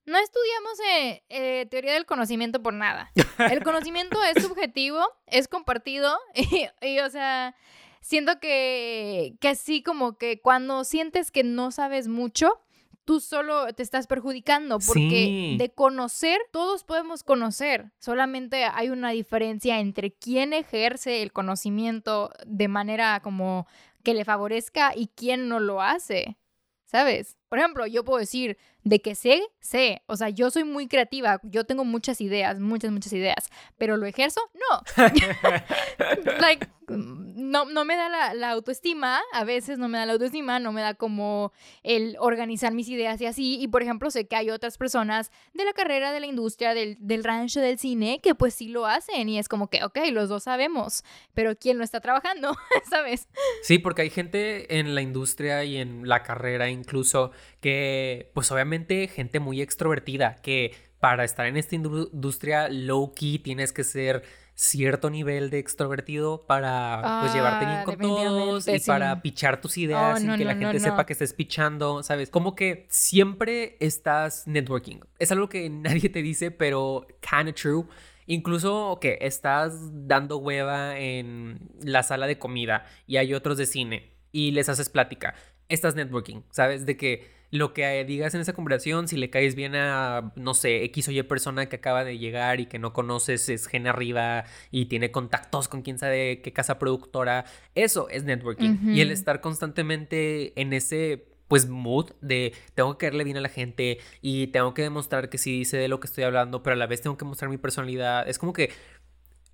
no 0.05 0.17
estudiamos 0.17 0.79
eh, 0.91 1.23
eh, 1.29 1.65
teoría 1.69 1.93
del 1.93 2.05
conocimiento 2.05 2.61
por 2.61 2.73
nada. 2.73 3.11
El 3.37 3.63
conocimiento 3.63 4.17
es 4.23 4.43
subjetivo, 4.43 5.01
es 5.27 5.47
compartido 5.47 6.17
y, 6.81 6.99
o 6.99 7.09
sea, 7.09 7.55
siento 8.01 8.39
que, 8.39 9.35
que 9.39 9.49
así 9.49 9.81
como 9.81 10.17
que 10.17 10.39
cuando 10.41 10.83
sientes 10.83 11.31
que 11.31 11.43
no 11.43 11.71
sabes 11.71 12.07
mucho, 12.07 12.61
tú 13.05 13.19
solo 13.19 13.71
te 13.73 13.83
estás 13.83 14.07
perjudicando 14.07 14.79
porque 14.79 15.55
de 15.57 15.69
conocer, 15.69 16.39
todos 16.51 16.83
podemos 16.83 17.23
conocer, 17.23 17.91
solamente 17.99 18.65
hay 18.65 18.89
una 18.89 19.11
diferencia 19.11 19.79
entre 19.79 20.11
quién 20.11 20.53
ejerce 20.53 21.21
el 21.21 21.31
conocimiento 21.31 22.31
de 22.45 22.67
manera 22.67 23.19
como 23.21 23.67
que 24.03 24.15
le 24.15 24.25
favorezca 24.25 24.93
y 24.95 25.07
quién 25.07 25.47
no 25.47 25.59
lo 25.59 25.81
hace, 25.81 26.37
¿sabes? 26.85 27.37
Por 27.49 27.59
ejemplo, 27.59 27.85
yo 27.87 28.03
puedo 28.03 28.19
decir, 28.19 28.57
de 28.85 29.01
que 29.01 29.15
sé, 29.15 29.41
sé. 29.59 30.03
O 30.05 30.15
sea, 30.15 30.29
yo 30.29 30.51
soy 30.51 30.63
muy 30.63 30.87
creativa, 30.87 31.41
yo 31.43 31.65
tengo 31.65 31.83
muchas 31.83 32.21
ideas, 32.21 32.59
muchas, 32.59 32.91
muchas 32.91 33.11
ideas, 33.13 33.49
pero 33.77 33.97
lo 33.97 34.05
ejerzo, 34.05 34.41
no. 34.53 35.05
like, 36.39 36.67
no, 36.87 37.65
no 37.65 37.83
me 37.83 37.95
da 37.95 38.33
la, 38.33 38.51
autoestima, 38.51 39.21
a 39.33 39.43
veces 39.43 39.79
no 39.79 39.87
me 39.87 39.97
da 39.97 40.05
la 40.05 40.13
autoestima, 40.13 40.59
no 40.59 40.71
me 40.71 40.81
da 40.81 40.93
como 40.93 41.51
el 41.81 42.15
organizar 42.19 42.73
mis 42.73 42.87
ideas 42.87 43.19
y 43.21 43.25
así. 43.25 43.59
Y 43.59 43.67
por 43.67 43.81
ejemplo, 43.81 44.11
sé 44.11 44.27
que 44.27 44.35
hay 44.35 44.51
otras 44.51 44.77
personas 44.77 45.31
de 45.55 45.65
la 45.65 45.73
carrera, 45.73 46.11
de 46.11 46.19
la 46.19 46.27
industria, 46.27 46.75
del, 46.75 46.95
del 46.99 47.23
rancho, 47.23 47.61
del 47.61 47.79
cine, 47.79 48.19
que 48.21 48.35
pues 48.35 48.53
sí 48.53 48.67
lo 48.67 48.85
hacen 48.85 49.29
y 49.29 49.39
es 49.39 49.49
como 49.49 49.67
que, 49.67 49.83
ok, 49.83 49.97
los 50.11 50.29
dos 50.29 50.43
sabemos, 50.43 51.03
pero 51.33 51.55
¿quién 51.55 51.79
no 51.79 51.83
está 51.83 52.01
trabajando? 52.01 52.55
¿Sabes? 52.89 53.27
Sí, 53.63 53.79
porque 53.79 54.03
hay 54.03 54.11
gente 54.11 54.77
en 54.77 54.93
la 54.93 55.01
industria 55.01 55.63
y 55.63 55.77
en 55.77 56.07
la 56.07 56.21
carrera 56.21 56.69
incluso 56.69 57.31
que 57.61 58.31
pues 58.33 58.51
obviamente 58.51 59.07
gente 59.07 59.39
muy 59.39 59.61
extrovertida, 59.61 60.35
que 60.41 60.73
para 60.99 61.23
estar 61.23 61.45
en 61.45 61.57
esta 61.57 61.75
industria 61.75 62.67
low 62.69 63.13
key 63.13 63.39
tienes 63.39 63.71
que 63.73 63.83
ser 63.83 64.23
cierto 64.55 65.09
nivel 65.09 65.49
de 65.49 65.59
extrovertido 65.59 66.45
para 66.47 67.19
pues 67.21 67.33
llevarte 67.33 67.65
bien 67.65 67.77
ah, 67.79 67.83
con 67.83 67.97
todos 67.97 68.67
y 68.69 68.79
para 68.79 69.21
pichar 69.21 69.59
tus 69.59 69.77
ideas 69.77 70.23
y 70.23 70.29
oh, 70.29 70.37
que 70.37 70.45
la 70.45 70.55
gente 70.55 70.79
sepa 70.79 71.05
que 71.05 71.13
estés 71.13 71.33
pichando, 71.33 72.01
¿sabes? 72.03 72.29
Como 72.29 72.55
que 72.55 72.87
siempre 72.89 73.75
estás 73.81 74.47
networking. 74.47 75.01
Es 75.19 75.31
algo 75.31 75.49
que 75.49 75.69
nadie 75.69 76.09
te 76.09 76.21
dice, 76.21 76.51
pero 76.51 77.05
kind 77.19 77.49
of 77.49 77.55
true. 77.55 77.85
Incluso 78.27 78.97
que 78.99 79.19
estás 79.21 79.75
dando 80.07 80.37
hueva 80.37 80.97
en 80.97 81.59
la 81.81 82.01
sala 82.01 82.25
de 82.25 82.39
comida 82.39 82.85
y 83.05 83.17
hay 83.17 83.33
otros 83.33 83.57
de 83.57 83.67
cine 83.67 84.13
y 84.31 84.51
les 84.51 84.69
haces 84.69 84.89
plática. 84.89 85.35
Estás 85.69 85.95
networking, 85.95 86.41
¿sabes? 86.51 86.85
De 86.85 86.97
que 86.97 87.35
lo 87.51 87.73
que 87.73 88.03
digas 88.05 88.35
en 88.35 88.41
esa 88.41 88.53
conversación, 88.53 89.07
si 89.07 89.17
le 89.17 89.29
caes 89.29 89.55
bien 89.55 89.75
a, 89.75 90.33
no 90.35 90.53
sé, 90.53 90.83
X 90.85 91.07
o 91.07 91.11
Y 91.11 91.23
persona 91.23 91.67
que 91.67 91.77
acaba 91.77 92.03
de 92.03 92.17
llegar 92.17 92.59
y 92.59 92.65
que 92.65 92.79
no 92.79 92.93
conoces, 92.93 93.49
es 93.49 93.67
gen 93.67 93.87
arriba 93.87 94.45
y 94.71 94.85
tiene 94.85 95.11
contactos 95.11 95.67
con 95.67 95.81
quién 95.81 95.97
sabe 95.97 96.41
qué 96.41 96.51
casa 96.53 96.79
productora, 96.79 97.45
eso 97.73 98.09
es 98.09 98.23
networking. 98.23 98.93
Y 98.93 99.01
el 99.01 99.11
estar 99.11 99.41
constantemente 99.41 100.59
en 100.59 100.73
ese 100.73 101.27
pues 101.47 101.69
mood 101.69 102.11
de 102.21 102.53
tengo 102.73 102.97
que 102.97 103.05
caerle 103.05 103.23
bien 103.23 103.37
a 103.37 103.41
la 103.41 103.49
gente 103.49 103.99
y 104.21 104.47
tengo 104.47 104.73
que 104.73 104.81
demostrar 104.81 105.29
que 105.29 105.37
sí 105.37 105.63
sé 105.63 105.77
de 105.77 105.87
lo 105.87 105.99
que 105.99 106.07
estoy 106.07 106.23
hablando, 106.23 106.63
pero 106.63 106.73
a 106.73 106.77
la 106.77 106.87
vez 106.87 107.01
tengo 107.01 107.17
que 107.17 107.25
mostrar 107.25 107.49
mi 107.49 107.57
personalidad. 107.57 108.27
Es 108.27 108.39
como 108.39 108.51
que 108.51 108.71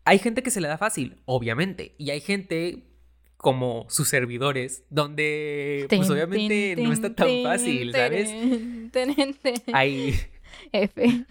hay 0.06 0.18
gente 0.18 0.42
que 0.42 0.50
se 0.50 0.62
le 0.62 0.68
da 0.68 0.78
fácil, 0.78 1.22
obviamente, 1.26 1.94
y 1.98 2.10
hay 2.10 2.22
gente 2.22 2.91
como 3.42 3.88
sus 3.90 4.08
servidores, 4.08 4.84
donde 4.90 5.88
pues 5.90 6.10
obviamente 6.10 6.76
no 6.78 6.94
está 6.94 7.14
tan 7.16 7.28
fácil, 7.44 7.92
¿sabes? 7.92 8.30
Hay 9.74 10.20
F. 10.72 11.26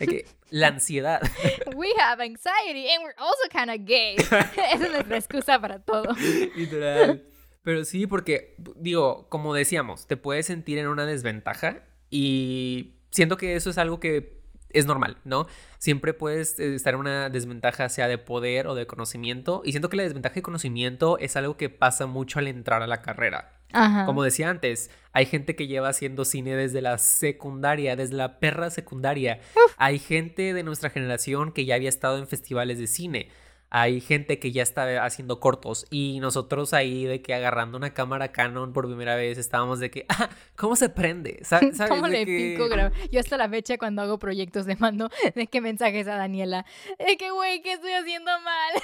la 0.51 0.69
ansiedad. 0.69 1.21
We 1.77 1.93
have 1.99 2.21
anxiety 2.21 2.91
and 2.91 3.05
we're 3.05 3.15
also 3.17 3.49
kind 3.51 3.71
of 3.71 3.87
gay. 3.87 4.17
Esa 4.19 4.75
es 4.75 4.91
nuestra 4.91 5.17
excusa 5.17 5.61
para 5.61 5.79
todo. 5.79 6.15
Literal. 6.57 7.23
Pero 7.63 7.85
sí, 7.85 8.09
porque, 8.09 8.57
digo, 8.77 9.29
como 9.29 9.55
decíamos, 9.55 10.09
te 10.09 10.17
puedes 10.17 10.47
sentir 10.47 10.79
en 10.79 10.89
una 10.89 11.07
desventaja 11.07 11.85
y 12.11 12.97
siento 13.11 13.37
que 13.37 13.55
eso 13.55 13.71
es 13.71 13.79
algo 13.79 14.01
que 14.01 14.40
es 14.73 14.87
normal, 14.87 15.17
¿no? 15.25 15.47
Siempre 15.79 16.15
puedes 16.15 16.59
eh, 16.59 16.75
estar 16.75 16.95
en 16.95 17.01
una 17.01 17.29
desventaja, 17.29 17.89
sea 17.89 18.09
de 18.09 18.19
poder 18.19 18.67
o 18.67 18.75
de 18.75 18.87
conocimiento. 18.87 19.63
Y 19.65 19.73
siento 19.73 19.89
que 19.89 19.97
la 19.97 20.03
desventaja 20.03 20.37
de 20.37 20.43
conocimiento 20.43 21.19
es 21.19 21.37
algo 21.37 21.57
que 21.57 21.71
pasa 21.71 22.07
mucho 22.07 22.39
al 22.39 22.49
entrar 22.49 22.83
a 22.83 22.87
la 22.87 23.03
carrera. 23.03 23.57
Como 24.05 24.25
decía 24.25 24.51
antes, 24.51 24.91
hay 25.13 25.27
gente 25.27 25.55
que 25.55 25.69
lleva 25.69 25.91
haciendo 25.91 26.25
cine 26.25 26.57
desde 26.57 26.83
la 26.83 26.99
secundaria, 26.99 27.95
desde 27.95 28.17
la 28.17 28.41
perra 28.41 28.69
secundaria. 28.69 29.39
Hay 29.77 30.01
gente 30.01 30.53
de 30.55 30.65
nuestra 30.65 30.91
generación 30.91 31.53
que 31.53 31.65
ya 31.65 31.77
había 31.77 31.89
estado 31.89 32.19
en 32.19 32.27
festivales 32.27 32.81
de 32.81 32.89
cine 32.89 33.29
hay 33.71 34.01
gente 34.01 34.41
que 34.41 34.51
ya 34.51 34.65
está 34.65 35.05
haciendo 35.05 35.39
cortos 35.39 35.87
y 35.91 36.19
nosotros 36.21 36.75
ahí 36.75 37.05
de 37.05 37.23
que 37.23 37.35
agarrando 37.35 37.79
una 37.79 37.95
cámara 37.95 38.33
Canon 38.33 38.73
por 38.73 38.87
primera 38.87 39.15
vez 39.15 39.39
estábamos 39.39 39.79
de 39.79 39.91
que, 39.93 40.07
ah, 40.09 40.29
¿cómo 40.57 40.75
se 40.75 40.89
prende? 40.89 41.39
¿Sabes? 41.45 41.79
¿Cómo 41.89 42.09
le 42.09 42.27
pico 42.27 42.67
Yo 43.13 43.21
hasta 43.21 43.37
la 43.37 43.49
fecha 43.49 43.79
cuando 43.79 44.03
hago 44.03 44.19
proyectos 44.19 44.67
le 44.67 44.75
mando 44.77 45.09
de 45.35 45.47
qué 45.47 45.61
mensajes 45.61 46.09
a 46.09 46.17
Daniela, 46.17 46.67
de 46.99 47.17
que, 47.17 47.31
güey, 47.31 47.63
¿qué 47.63 47.75
estoy 47.75 47.93
haciendo 47.93 48.33
mal? 48.41 48.83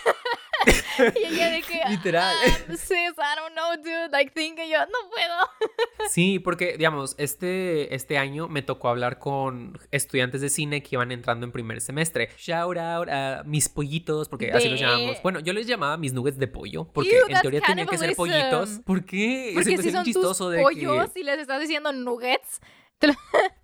y 1.16 1.34
ella 1.34 1.50
de 1.50 1.62
que, 1.62 1.80
literal. 1.88 2.34
Ah, 2.46 2.76
sis, 2.76 2.90
I 2.90 3.36
don't 3.36 3.52
know, 3.52 3.76
dude, 3.76 4.10
like, 4.12 4.30
think, 4.30 4.58
yo, 4.58 4.78
no 4.86 5.10
puedo. 5.10 6.08
sí, 6.08 6.38
porque, 6.38 6.76
digamos, 6.76 7.16
este, 7.18 7.92
este 7.94 8.18
año 8.18 8.46
me 8.46 8.62
tocó 8.62 8.88
hablar 8.88 9.18
con 9.18 9.78
estudiantes 9.90 10.40
de 10.40 10.48
cine 10.48 10.82
que 10.82 10.90
iban 10.92 11.10
entrando 11.10 11.44
en 11.44 11.50
primer 11.50 11.80
semestre. 11.80 12.30
Shout 12.38 12.78
out 12.78 13.08
a 13.08 13.42
mis 13.44 13.68
pollitos, 13.68 14.28
porque 14.28 14.52
así 14.52 14.75
bueno, 15.22 15.40
yo 15.40 15.52
les 15.52 15.66
llamaba 15.66 15.96
mis 15.96 16.12
nuggets 16.12 16.38
de 16.38 16.48
pollo, 16.48 16.84
porque 16.92 17.20
en 17.28 17.40
teoría 17.40 17.60
tenían 17.60 17.86
que 17.88 17.98
ser 17.98 18.14
pollitos. 18.14 18.80
¿Por 18.84 19.04
qué? 19.04 19.52
Porque 19.54 19.78
si 19.78 19.90
son 19.90 20.04
chistoso 20.04 20.50
tus 20.50 20.62
pollos 20.62 21.10
y 21.14 21.22
les 21.22 21.38
estás 21.38 21.60
diciendo 21.60 21.92
nuggets. 21.92 22.60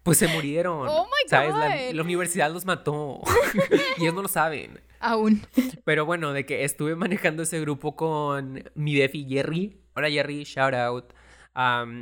Pues 0.03 0.18
se 0.18 0.29
murieron. 0.29 0.88
Oh 0.88 1.07
my 1.07 1.31
God. 1.31 1.59
La, 1.59 1.92
la 1.92 2.03
universidad 2.03 2.53
los 2.53 2.64
mató. 2.64 3.20
y 3.96 4.03
ellos 4.03 4.14
no 4.14 4.22
lo 4.22 4.29
saben. 4.29 4.81
Aún. 4.98 5.42
Pero 5.85 6.05
bueno, 6.07 6.33
de 6.33 6.44
que 6.44 6.64
estuve 6.64 6.96
manejando 6.96 7.42
ese 7.42 7.61
grupo 7.61 7.96
con 7.96 8.64
mi 8.75 8.94
defi 8.94 9.27
Jerry. 9.29 9.81
Hola 9.94 10.11
Jerry, 10.11 10.44
shout 10.44 10.75
out. 10.75 11.12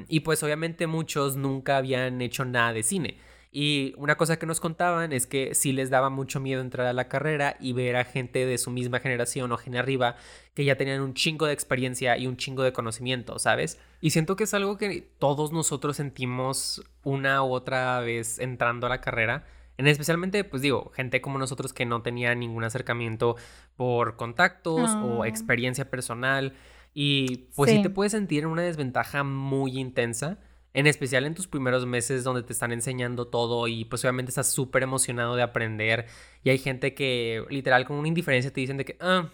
y 0.08 0.20
pues 0.20 0.42
obviamente 0.42 0.86
muchos 0.86 1.36
nunca 1.36 1.76
habían 1.76 2.20
hecho 2.20 2.44
nada 2.44 2.72
de 2.72 2.82
cine. 2.82 3.18
Y 3.52 3.94
una 3.96 4.16
cosa 4.16 4.38
que 4.38 4.46
nos 4.46 4.60
contaban 4.60 5.12
es 5.12 5.26
que 5.26 5.56
sí 5.56 5.72
les 5.72 5.90
daba 5.90 6.08
mucho 6.08 6.38
miedo 6.38 6.60
entrar 6.60 6.86
a 6.86 6.92
la 6.92 7.08
carrera 7.08 7.56
y 7.58 7.72
ver 7.72 7.96
a 7.96 8.04
gente 8.04 8.46
de 8.46 8.58
su 8.58 8.70
misma 8.70 9.00
generación 9.00 9.50
o 9.50 9.56
gen 9.56 9.76
arriba 9.76 10.14
que 10.54 10.64
ya 10.64 10.76
tenían 10.76 11.00
un 11.00 11.14
chingo 11.14 11.46
de 11.46 11.52
experiencia 11.52 12.16
y 12.16 12.28
un 12.28 12.36
chingo 12.36 12.62
de 12.62 12.72
conocimiento, 12.72 13.40
¿sabes? 13.40 13.80
Y 14.00 14.10
siento 14.10 14.36
que 14.36 14.44
es 14.44 14.54
algo 14.54 14.78
que 14.78 15.08
todos 15.18 15.50
nosotros 15.52 15.96
sentimos 15.96 16.84
una 17.02 17.42
u 17.42 17.52
otra 17.52 17.98
vez 18.00 18.38
entrando 18.38 18.86
a 18.86 18.90
la 18.90 19.00
carrera. 19.00 19.44
En 19.78 19.88
especialmente, 19.88 20.44
pues 20.44 20.62
digo, 20.62 20.92
gente 20.94 21.20
como 21.20 21.38
nosotros 21.38 21.72
que 21.72 21.86
no 21.86 22.02
tenía 22.02 22.34
ningún 22.36 22.62
acercamiento 22.62 23.34
por 23.74 24.14
contactos 24.14 24.90
o 24.90 25.24
experiencia 25.24 25.90
personal. 25.90 26.54
Y 26.94 27.48
pues 27.56 27.70
sí 27.70 27.82
te 27.82 27.90
puedes 27.90 28.12
sentir 28.12 28.44
en 28.44 28.50
una 28.50 28.62
desventaja 28.62 29.24
muy 29.24 29.78
intensa 29.78 30.38
en 30.72 30.86
especial 30.86 31.26
en 31.26 31.34
tus 31.34 31.48
primeros 31.48 31.86
meses 31.86 32.24
donde 32.24 32.42
te 32.42 32.52
están 32.52 32.72
enseñando 32.72 33.26
todo 33.26 33.66
y 33.68 33.84
pues 33.84 34.04
obviamente 34.04 34.30
estás 34.30 34.50
súper 34.52 34.82
emocionado 34.82 35.34
de 35.36 35.42
aprender 35.42 36.06
y 36.44 36.50
hay 36.50 36.58
gente 36.58 36.94
que 36.94 37.44
literal 37.50 37.84
con 37.84 37.96
una 37.96 38.08
indiferencia 38.08 38.52
te 38.52 38.60
dicen 38.60 38.76
de 38.76 38.84
que, 38.84 38.96
ah, 39.00 39.30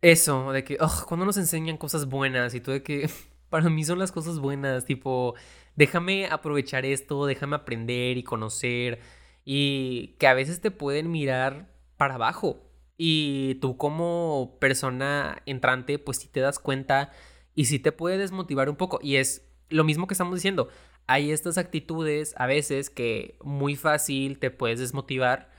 eso, 0.00 0.52
de 0.52 0.64
que, 0.64 0.78
oh, 0.80 1.04
cuando 1.06 1.26
nos 1.26 1.36
enseñan 1.36 1.76
cosas 1.76 2.06
buenas 2.06 2.54
y 2.54 2.60
tú 2.60 2.70
de 2.70 2.82
que 2.82 3.10
para 3.50 3.68
mí 3.68 3.84
son 3.84 3.98
las 3.98 4.12
cosas 4.12 4.38
buenas, 4.38 4.84
tipo, 4.84 5.34
déjame 5.76 6.26
aprovechar 6.26 6.84
esto, 6.86 7.26
déjame 7.26 7.56
aprender 7.56 8.16
y 8.16 8.22
conocer 8.22 9.00
y 9.44 10.16
que 10.18 10.26
a 10.26 10.34
veces 10.34 10.60
te 10.60 10.70
pueden 10.70 11.10
mirar 11.10 11.68
para 11.96 12.14
abajo 12.14 12.64
y 12.96 13.56
tú 13.56 13.76
como 13.76 14.56
persona 14.60 15.42
entrante 15.46 15.98
pues 15.98 16.18
si 16.18 16.28
te 16.28 16.40
das 16.40 16.58
cuenta 16.58 17.12
y 17.54 17.66
sí 17.66 17.78
te 17.78 17.92
puede 17.92 18.18
desmotivar 18.18 18.68
un 18.70 18.76
poco. 18.76 19.00
Y 19.02 19.16
es 19.16 19.47
lo 19.68 19.84
mismo 19.84 20.06
que 20.06 20.14
estamos 20.14 20.34
diciendo. 20.34 20.68
Hay 21.06 21.30
estas 21.30 21.58
actitudes 21.58 22.34
a 22.36 22.46
veces 22.46 22.90
que 22.90 23.36
muy 23.42 23.76
fácil 23.76 24.38
te 24.38 24.50
puedes 24.50 24.78
desmotivar, 24.78 25.50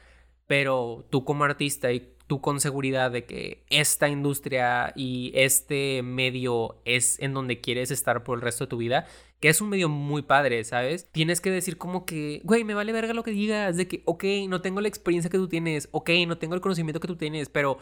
pero 0.48 1.06
tú 1.10 1.24
como 1.26 1.44
artista 1.44 1.92
y 1.92 2.14
tú 2.30 2.42
con 2.42 2.60
seguridad 2.60 3.10
de 3.10 3.26
que 3.26 3.64
esta 3.72 4.08
industria 4.08 4.94
y 4.96 5.32
este 5.34 6.04
medio 6.04 6.80
es 6.86 7.20
en 7.20 7.34
donde 7.34 7.60
quieres 7.60 7.90
estar 7.90 8.24
por 8.24 8.38
el 8.38 8.44
resto 8.44 8.66
de 8.66 8.70
tu 8.70 8.78
vida, 8.78 9.08
que 9.40 9.50
es 9.50 9.62
un 9.62 9.70
medio 9.70 9.90
muy 9.90 10.22
padre, 10.22 10.64
¿sabes? 10.64 11.10
Tienes 11.12 11.42
que 11.42 11.50
decir 11.50 11.80
como 11.80 12.06
que, 12.06 12.42
güey, 12.44 12.64
me 12.64 12.76
vale 12.76 12.92
verga 12.92 13.14
lo 13.14 13.24
que 13.24 13.32
digas, 13.32 13.78
de 13.78 13.88
que, 13.88 14.04
ok, 14.06 14.24
no 14.48 14.62
tengo 14.62 14.80
la 14.80 14.88
experiencia 14.88 15.32
que 15.32 15.40
tú 15.40 15.48
tienes, 15.48 15.90
ok, 15.92 16.12
no 16.28 16.38
tengo 16.38 16.54
el 16.54 16.62
conocimiento 16.62 17.00
que 17.00 17.08
tú 17.08 17.16
tienes, 17.16 17.50
pero 17.50 17.80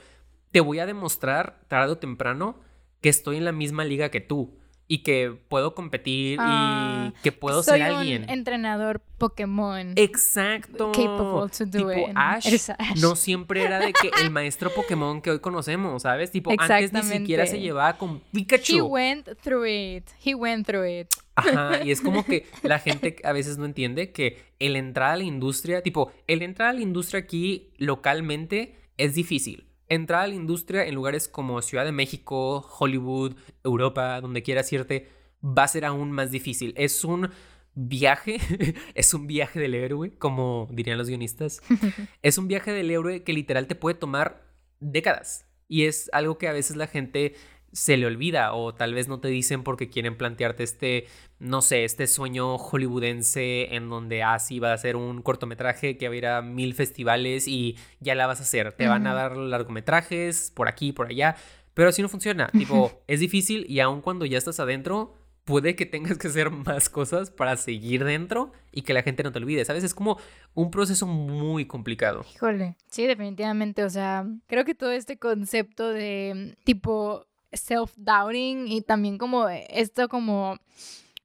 te 0.52 0.62
voy 0.62 0.80
a 0.80 0.86
demostrar 0.86 1.60
tarde 1.68 1.92
o 1.92 1.98
temprano 1.98 2.62
que 3.02 3.10
estoy 3.10 3.36
en 3.36 3.44
la 3.46 3.52
misma 3.52 3.84
liga 3.84 4.10
que 4.10 4.22
tú 4.22 4.58
y 4.88 5.00
que 5.00 5.36
puedo 5.50 5.76
competir 5.76 6.36
y 6.36 6.38
ah, 6.40 7.14
que 7.22 7.32
puedo 7.32 7.62
ser 7.62 7.82
alguien. 7.82 8.24
Un 8.24 8.30
entrenador 8.30 9.02
Pokémon. 9.18 9.94
Exacto. 9.96 10.92
Capable 10.92 11.50
to 11.50 11.66
do 11.66 11.90
tipo, 11.90 12.10
Ash, 12.16 12.70
no 13.02 13.16
siempre 13.16 13.64
era 13.64 13.80
de 13.80 13.92
que 13.92 14.10
el 14.22 14.30
maestro 14.30 14.70
Pokémon 14.74 15.22
que 15.22 15.32
hoy 15.32 15.40
conocemos, 15.40 16.04
¿sabes? 16.04 16.32
Tipo, 16.32 16.52
antes 16.58 16.94
ni 16.94 17.04
siquiera 17.04 17.46
se 17.46 17.60
llevaba 17.60 17.98
con 17.98 18.22
Pikachu. 18.32 18.78
He 18.78 18.82
went 18.82 19.28
through 19.42 19.66
it. 19.66 20.06
He 20.24 20.34
went 20.34 20.66
through 20.66 20.88
it. 20.88 21.08
Ajá, 21.36 21.84
y 21.84 21.92
es 21.92 22.02
como 22.02 22.26
que 22.26 22.48
la 22.64 22.80
gente 22.80 23.18
a 23.24 23.32
veces 23.32 23.58
no 23.58 23.66
entiende 23.66 24.12
que 24.12 24.42
el 24.60 24.76
entrar 24.76 25.12
a 25.12 25.18
la 25.18 25.24
industria, 25.24 25.84
tipo, 25.84 26.12
el 26.26 26.42
entrar 26.42 26.70
a 26.70 26.74
la 26.74 26.82
industria 26.82 27.20
aquí 27.20 27.70
localmente 27.78 28.76
es 28.98 29.14
difícil 29.14 29.67
entrar 29.90 30.24
a 30.24 30.28
la 30.28 30.36
industria 30.36 30.86
en 30.86 30.96
lugares 30.96 31.28
como 31.28 31.62
Ciudad 31.62 31.86
de 31.86 31.92
México, 31.92 32.68
Hollywood, 32.80 33.36
Europa, 33.64 34.20
donde 34.22 34.44
quieras 34.44 34.72
irte, 34.74 35.10
va 35.44 35.64
a 35.64 35.68
ser 35.68 35.86
aún 35.86 36.12
más 36.12 36.32
difícil. 36.32 36.74
Es 36.78 37.04
un 37.04 37.30
viaje, 37.76 38.40
es 38.96 39.14
un 39.14 39.28
viaje 39.28 39.60
del 39.60 39.76
héroe, 39.76 40.16
como 40.18 40.68
dirían 40.72 40.98
los 40.98 41.08
guionistas. 41.08 41.62
es 42.22 42.38
un 42.38 42.48
viaje 42.48 42.72
del 42.72 42.92
héroe 42.92 43.24
que 43.24 43.34
literal 43.34 43.68
te 43.68 43.76
puede 43.76 43.96
tomar 43.96 44.46
décadas. 44.80 45.46
Y 45.68 45.86
es 45.86 46.10
algo 46.14 46.38
que 46.38 46.48
a 46.48 46.54
veces 46.54 46.78
la 46.78 46.88
gente 46.88 47.36
se 47.78 47.96
le 47.96 48.08
olvida 48.08 48.54
o 48.54 48.74
tal 48.74 48.96
vez 48.96 49.08
no 49.08 49.20
te 49.20 49.28
dicen 49.28 49.62
porque 49.62 49.88
quieren 49.88 50.18
plantearte 50.18 50.64
este, 50.64 51.06
no 51.38 51.62
sé, 51.62 51.84
este 51.84 52.08
sueño 52.08 52.58
hollywoodense 52.58 53.76
en 53.76 53.88
donde 53.88 54.24
así 54.24 54.58
ah, 54.58 54.62
va 54.62 54.74
a 54.74 54.78
ser 54.80 54.96
un 54.96 55.22
cortometraje 55.22 55.96
que 55.96 56.08
va 56.08 56.16
a 56.16 56.18
ir 56.18 56.26
a 56.26 56.42
mil 56.42 56.74
festivales 56.74 57.48
y 57.48 57.78
ya 58.00 58.16
la 58.16 58.26
vas 58.26 58.40
a 58.40 58.44
hacer. 58.44 58.74
Te 58.74 58.88
van 58.88 59.06
a 59.06 59.14
dar 59.14 59.38
largometrajes 59.38 60.52
por 60.56 60.68
aquí, 60.68 60.92
por 60.92 61.10
allá, 61.10 61.36
pero 61.76 61.90
así 61.90 62.02
no 62.02 62.10
funciona. 62.10 62.48
Tipo, 62.48 63.00
es 63.06 63.20
difícil 63.20 63.64
y 63.70 63.80
aun 63.80 64.02
cuando 64.02 64.26
ya 64.26 64.40
estás 64.40 64.60
adentro, 64.60 65.14
puede 65.46 65.76
que 65.76 65.86
tengas 65.86 66.18
que 66.18 66.30
hacer 66.30 66.50
más 66.50 66.90
cosas 66.90 67.30
para 67.30 67.58
seguir 67.58 68.04
dentro 68.04 68.54
y 68.72 68.82
que 68.82 68.96
la 68.96 69.04
gente 69.04 69.22
no 69.22 69.32
te 69.32 69.38
olvide, 69.38 69.66
¿sabes? 69.66 69.84
Es 69.84 69.94
como 69.94 70.18
un 70.56 70.72
proceso 70.72 71.06
muy 71.06 71.68
complicado. 71.68 72.26
Híjole, 72.34 72.76
sí, 72.90 73.06
definitivamente, 73.06 73.84
o 73.84 73.90
sea, 73.92 74.26
creo 74.48 74.66
que 74.66 74.74
todo 74.74 74.92
este 74.92 75.20
concepto 75.20 75.90
de 75.90 76.58
tipo 76.64 77.27
self-doubting 77.52 78.68
y 78.68 78.82
también 78.82 79.18
como 79.18 79.48
esto 79.50 80.08
como... 80.08 80.58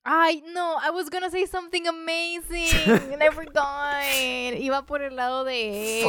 Ay, 0.04 0.42
no, 0.52 0.78
I 0.84 0.90
was 0.90 1.08
gonna 1.10 1.30
say 1.30 1.46
something 1.46 1.86
amazing. 1.86 3.18
Never 3.20 3.46
died. 3.52 4.58
Iba 4.58 4.84
por 4.84 5.00
el 5.00 5.14
lado 5.14 5.44
de 5.44 6.02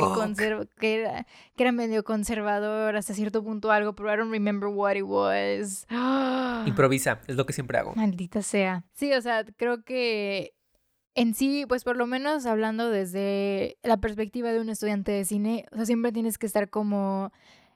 que, 0.80 0.96
era, 0.96 1.28
que 1.56 1.64
era 1.64 1.72
medio 1.72 2.04
conservador 2.04 2.96
hasta 2.96 3.14
cierto 3.14 3.44
punto 3.44 3.70
algo, 3.72 3.94
pero 3.94 4.12
I 4.12 4.18
don't 4.18 4.32
remember 4.32 4.70
what 4.70 4.96
it 4.96 5.04
was. 5.04 5.86
Improvisa, 6.66 7.20
es 7.28 7.36
lo 7.36 7.46
que 7.46 7.54
siempre 7.54 7.78
hago. 7.78 7.94
Maldita 7.94 8.42
sea. 8.42 8.84
Sí, 8.94 9.14
o 9.14 9.22
sea, 9.22 9.46
creo 9.58 9.84
que 9.84 10.56
en 11.16 11.36
sí, 11.36 11.66
pues 11.68 11.84
por 11.84 11.96
lo 11.96 12.08
menos 12.08 12.48
hablando 12.48 12.90
desde 12.90 13.78
la 13.84 13.98
perspectiva 13.98 14.52
de 14.52 14.60
un 14.60 14.70
estudiante 14.70 15.12
de 15.12 15.26
cine, 15.26 15.66
o 15.72 15.76
sea, 15.76 15.86
siempre 15.86 16.12
tienes 16.12 16.40
que 16.40 16.48
estar 16.48 16.70
como 16.70 17.32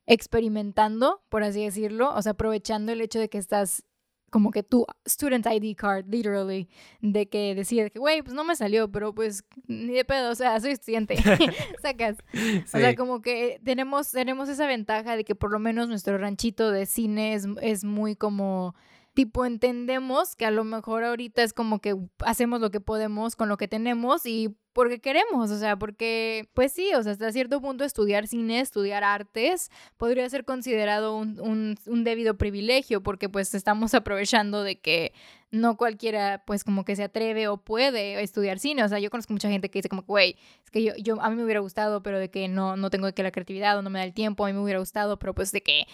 experimentando, 0.07 1.21
por 1.29 1.43
así 1.43 1.63
decirlo, 1.63 2.13
o 2.15 2.21
sea, 2.21 2.31
aprovechando 2.31 2.91
el 2.91 3.01
hecho 3.01 3.19
de 3.19 3.29
que 3.29 3.37
estás 3.37 3.83
como 4.29 4.51
que 4.51 4.63
tu 4.63 4.85
student 5.05 5.45
ID 5.45 5.75
card, 5.75 6.05
literally, 6.09 6.67
de 7.01 7.29
que 7.29 7.55
decir 7.55 7.91
que, 7.91 7.99
güey, 7.99 8.21
pues 8.21 8.33
no 8.33 8.43
me 8.43 8.55
salió, 8.55 8.91
pero 8.91 9.13
pues 9.13 9.45
ni 9.67 9.93
de 9.93 10.05
pedo, 10.05 10.31
o 10.31 10.35
sea, 10.35 10.59
soy 10.59 10.71
estudiante, 10.71 11.15
sacas. 11.81 12.17
O 12.65 12.67
sea, 12.67 12.95
como 12.95 13.21
que 13.21 13.61
tenemos, 13.63 14.11
tenemos 14.11 14.49
esa 14.49 14.67
ventaja 14.67 15.15
de 15.15 15.23
que 15.23 15.35
por 15.35 15.51
lo 15.51 15.59
menos 15.59 15.87
nuestro 15.87 16.17
ranchito 16.17 16.71
de 16.71 16.85
cine 16.85 17.33
es, 17.33 17.47
es 17.61 17.83
muy 17.83 18.15
como 18.15 18.75
tipo 19.13 19.45
entendemos 19.45 20.35
que 20.35 20.45
a 20.45 20.51
lo 20.51 20.63
mejor 20.63 21.03
ahorita 21.03 21.41
es 21.41 21.51
como 21.51 21.79
que 21.79 21.95
hacemos 22.19 22.61
lo 22.61 22.69
que 22.69 22.79
podemos 22.79 23.35
con 23.35 23.49
lo 23.49 23.57
que 23.57 23.67
tenemos 23.67 24.27
y 24.27 24.55
porque 24.77 24.99
queremos, 24.99 25.49
o 25.49 25.57
sea, 25.57 25.75
porque, 25.75 26.49
pues 26.53 26.71
sí, 26.71 26.93
o 26.93 27.01
sea, 27.01 27.11
hasta 27.11 27.31
cierto 27.31 27.59
punto 27.59 27.83
estudiar 27.83 28.27
cine, 28.27 28.59
estudiar 28.59 29.03
artes, 29.03 29.71
podría 29.97 30.29
ser 30.29 30.45
considerado 30.45 31.17
un, 31.17 31.79
un, 31.87 32.03
debido 32.03 32.37
privilegio, 32.37 33.01
porque 33.01 33.27
pues 33.27 33.55
estamos 33.55 33.95
aprovechando 33.95 34.61
de 34.61 34.79
que 34.79 35.13
no 35.49 35.77
cualquiera, 35.77 36.43
pues 36.45 36.63
como 36.63 36.85
que 36.85 36.95
se 36.95 37.05
atreve 37.05 37.47
o 37.47 37.57
puede 37.57 38.21
estudiar 38.21 38.59
cine, 38.59 38.83
o 38.83 38.87
sea, 38.87 38.99
yo 38.99 39.09
conozco 39.09 39.33
mucha 39.33 39.49
gente 39.49 39.71
que 39.71 39.79
dice 39.79 39.89
como, 39.89 40.03
güey, 40.03 40.37
es 40.63 40.69
que 40.69 40.83
yo, 40.83 40.93
yo, 40.97 41.19
a 41.23 41.31
mí 41.31 41.37
me 41.37 41.43
hubiera 41.43 41.61
gustado, 41.61 42.03
pero 42.03 42.19
de 42.19 42.29
que 42.29 42.47
no, 42.47 42.77
no 42.77 42.91
tengo 42.91 43.11
que 43.11 43.23
la 43.23 43.31
creatividad 43.31 43.79
o 43.79 43.81
no 43.81 43.89
me 43.89 43.97
da 43.97 44.05
el 44.05 44.13
tiempo, 44.13 44.45
a 44.45 44.49
mí 44.49 44.53
me 44.53 44.59
hubiera 44.59 44.79
gustado, 44.79 45.17
pero 45.17 45.33
pues 45.33 45.51
de 45.51 45.63
que, 45.63 45.87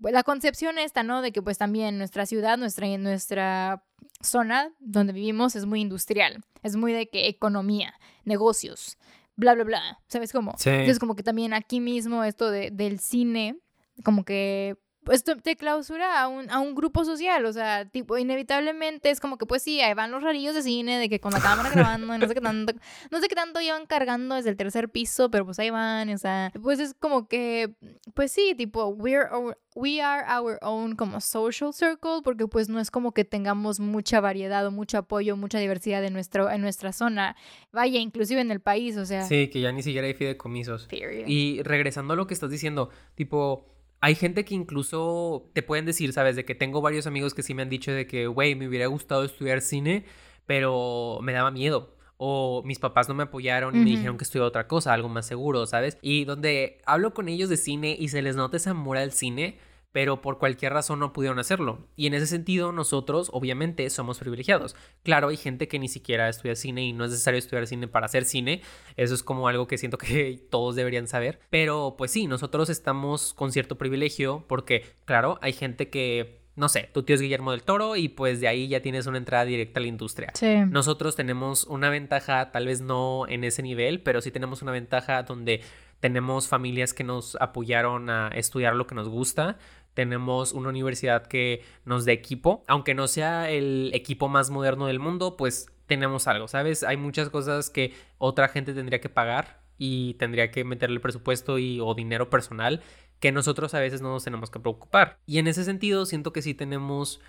pues, 0.00 0.14
la 0.14 0.22
concepción 0.22 0.78
esta, 0.78 1.02
¿no? 1.02 1.22
De 1.22 1.32
que 1.32 1.42
pues 1.42 1.58
también 1.58 1.98
nuestra 1.98 2.24
ciudad, 2.24 2.56
nuestra, 2.56 2.86
nuestra 2.98 3.82
zona 4.20 4.72
donde 4.78 5.12
vivimos 5.12 5.56
es 5.56 5.66
muy 5.66 5.80
industrial, 5.80 6.44
es 6.62 6.76
muy 6.76 6.92
de 6.92 7.08
que 7.08 7.28
economía, 7.28 7.94
negocios, 8.24 8.98
bla, 9.36 9.54
bla, 9.54 9.64
bla, 9.64 10.00
¿sabes 10.08 10.32
cómo? 10.32 10.52
Entonces 10.52 10.98
como 10.98 11.14
que 11.14 11.22
también 11.22 11.54
aquí 11.54 11.80
mismo 11.80 12.24
esto 12.24 12.50
de, 12.50 12.70
del 12.70 12.98
cine, 12.98 13.56
como 14.04 14.24
que 14.24 14.76
pues 15.08 15.24
te 15.24 15.56
clausura 15.56 16.20
a 16.20 16.28
un, 16.28 16.50
a 16.50 16.58
un 16.58 16.74
grupo 16.74 17.02
social, 17.02 17.46
o 17.46 17.52
sea, 17.54 17.86
tipo, 17.86 18.18
inevitablemente 18.18 19.08
es 19.08 19.20
como 19.20 19.38
que, 19.38 19.46
pues 19.46 19.62
sí, 19.62 19.80
ahí 19.80 19.94
van 19.94 20.10
los 20.10 20.22
rarillos 20.22 20.54
de 20.54 20.62
cine, 20.62 20.98
de 20.98 21.08
que 21.08 21.18
con 21.18 21.32
la 21.32 21.40
cámara 21.40 21.70
grabando, 21.70 22.14
y 22.14 22.18
no 22.18 22.28
sé 22.28 22.34
qué 22.34 22.42
tanto, 22.42 22.74
no 23.10 23.18
sé 23.18 23.26
qué 23.26 23.34
tanto 23.34 23.58
llevan 23.58 23.86
cargando 23.86 24.34
desde 24.34 24.50
el 24.50 24.58
tercer 24.58 24.90
piso, 24.90 25.30
pero 25.30 25.46
pues 25.46 25.58
ahí 25.60 25.70
van, 25.70 26.10
o 26.10 26.18
sea, 26.18 26.52
pues 26.62 26.78
es 26.78 26.92
como 26.92 27.26
que, 27.26 27.72
pues 28.12 28.32
sí, 28.32 28.54
tipo, 28.54 28.88
we're 28.88 29.30
we 29.74 30.02
are 30.02 30.26
our 30.30 30.58
own 30.60 30.94
como 30.94 31.22
social 31.22 31.72
circle, 31.72 32.20
porque 32.22 32.46
pues 32.46 32.68
no 32.68 32.78
es 32.78 32.90
como 32.90 33.12
que 33.12 33.24
tengamos 33.24 33.80
mucha 33.80 34.20
variedad 34.20 34.66
o 34.66 34.70
mucho 34.70 34.98
apoyo, 34.98 35.38
mucha 35.38 35.58
diversidad 35.58 36.04
en, 36.04 36.12
nuestro, 36.12 36.50
en 36.50 36.60
nuestra 36.60 36.92
zona, 36.92 37.34
vaya, 37.72 37.98
inclusive 37.98 38.42
en 38.42 38.50
el 38.50 38.60
país, 38.60 38.98
o 38.98 39.06
sea. 39.06 39.22
Sí, 39.22 39.48
que 39.48 39.62
ya 39.62 39.72
ni 39.72 39.82
siquiera 39.82 40.06
hay 40.06 40.12
fideicomisos. 40.12 40.86
Y 41.26 41.62
regresando 41.62 42.12
a 42.12 42.16
lo 42.16 42.26
que 42.26 42.34
estás 42.34 42.50
diciendo, 42.50 42.90
tipo 43.14 43.77
hay 44.00 44.14
gente 44.14 44.44
que 44.44 44.54
incluso 44.54 45.50
te 45.54 45.62
pueden 45.62 45.84
decir, 45.84 46.12
¿sabes? 46.12 46.36
De 46.36 46.44
que 46.44 46.54
tengo 46.54 46.80
varios 46.80 47.06
amigos 47.06 47.34
que 47.34 47.42
sí 47.42 47.54
me 47.54 47.62
han 47.62 47.68
dicho 47.68 47.92
de 47.92 48.06
que, 48.06 48.26
güey, 48.26 48.54
me 48.54 48.68
hubiera 48.68 48.86
gustado 48.86 49.24
estudiar 49.24 49.60
cine, 49.60 50.04
pero 50.46 51.18
me 51.22 51.32
daba 51.32 51.50
miedo. 51.50 51.96
O 52.16 52.62
mis 52.64 52.78
papás 52.78 53.08
no 53.08 53.14
me 53.14 53.24
apoyaron 53.24 53.76
y 53.76 53.78
me 53.78 53.90
dijeron 53.90 54.18
que 54.18 54.24
estudiara 54.24 54.48
otra 54.48 54.66
cosa, 54.66 54.92
algo 54.92 55.08
más 55.08 55.26
seguro, 55.26 55.66
¿sabes? 55.66 55.98
Y 56.02 56.24
donde 56.24 56.80
hablo 56.84 57.14
con 57.14 57.28
ellos 57.28 57.48
de 57.48 57.56
cine 57.56 57.96
y 57.98 58.08
se 58.08 58.22
les 58.22 58.34
nota 58.34 58.56
ese 58.56 58.70
amor 58.70 58.96
al 58.96 59.12
cine, 59.12 59.58
pero 59.92 60.20
por 60.20 60.38
cualquier 60.38 60.72
razón 60.72 61.00
no 61.00 61.12
pudieron 61.12 61.38
hacerlo. 61.38 61.88
Y 61.96 62.06
en 62.06 62.14
ese 62.14 62.26
sentido, 62.26 62.72
nosotros 62.72 63.30
obviamente 63.32 63.88
somos 63.90 64.18
privilegiados. 64.18 64.76
Claro, 65.02 65.28
hay 65.28 65.36
gente 65.36 65.68
que 65.68 65.78
ni 65.78 65.88
siquiera 65.88 66.28
estudia 66.28 66.56
cine 66.56 66.84
y 66.84 66.92
no 66.92 67.04
es 67.04 67.10
necesario 67.10 67.38
estudiar 67.38 67.66
cine 67.66 67.88
para 67.88 68.06
hacer 68.06 68.24
cine. 68.24 68.62
Eso 68.96 69.14
es 69.14 69.22
como 69.22 69.48
algo 69.48 69.66
que 69.66 69.78
siento 69.78 69.98
que 69.98 70.46
todos 70.50 70.76
deberían 70.76 71.08
saber. 71.08 71.40
Pero 71.50 71.94
pues 71.96 72.10
sí, 72.10 72.26
nosotros 72.26 72.68
estamos 72.68 73.34
con 73.34 73.52
cierto 73.52 73.78
privilegio 73.78 74.44
porque, 74.46 74.84
claro, 75.04 75.38
hay 75.42 75.52
gente 75.52 75.88
que 75.88 76.38
no 76.58 76.68
sé, 76.68 76.90
tu 76.92 77.04
tío 77.04 77.14
es 77.14 77.20
Guillermo 77.20 77.52
del 77.52 77.62
Toro 77.62 77.94
y 77.94 78.08
pues 78.08 78.40
de 78.40 78.48
ahí 78.48 78.66
ya 78.66 78.82
tienes 78.82 79.06
una 79.06 79.16
entrada 79.16 79.44
directa 79.44 79.78
a 79.78 79.82
la 79.82 79.86
industria. 79.86 80.32
Nosotros 80.68 81.14
tenemos 81.14 81.64
una 81.64 81.88
ventaja, 81.88 82.50
tal 82.50 82.66
vez 82.66 82.80
no 82.80 83.26
en 83.28 83.44
ese 83.44 83.62
nivel, 83.62 84.00
pero 84.00 84.20
sí 84.20 84.32
tenemos 84.32 84.60
una 84.60 84.72
ventaja 84.72 85.22
donde 85.22 85.62
tenemos 86.00 86.48
familias 86.48 86.94
que 86.94 87.04
nos 87.04 87.36
apoyaron 87.40 88.10
a 88.10 88.28
estudiar 88.28 88.74
lo 88.74 88.86
que 88.86 88.94
nos 88.94 89.08
gusta, 89.08 89.56
tenemos 89.98 90.52
una 90.52 90.68
universidad 90.68 91.26
que 91.26 91.64
nos 91.84 92.04
da 92.04 92.12
equipo, 92.12 92.62
aunque 92.68 92.94
no 92.94 93.08
sea 93.08 93.50
el 93.50 93.90
equipo 93.94 94.28
más 94.28 94.48
moderno 94.48 94.86
del 94.86 95.00
mundo, 95.00 95.36
pues 95.36 95.66
tenemos 95.86 96.28
algo, 96.28 96.46
¿sabes? 96.46 96.84
Hay 96.84 96.96
muchas 96.96 97.30
cosas 97.30 97.68
que 97.68 97.94
otra 98.18 98.46
gente 98.46 98.74
tendría 98.74 99.00
que 99.00 99.08
pagar 99.08 99.60
y 99.76 100.14
tendría 100.14 100.52
que 100.52 100.62
meterle 100.62 101.00
presupuesto 101.00 101.58
y 101.58 101.80
o 101.80 101.96
dinero 101.96 102.30
personal 102.30 102.80
que 103.18 103.32
nosotros 103.32 103.74
a 103.74 103.80
veces 103.80 104.00
no 104.00 104.12
nos 104.12 104.22
tenemos 104.22 104.52
que 104.52 104.60
preocupar. 104.60 105.18
Y 105.26 105.38
en 105.38 105.48
ese 105.48 105.64
sentido 105.64 106.06
siento 106.06 106.32
que 106.32 106.42
sí 106.42 106.54
tenemos 106.54 107.20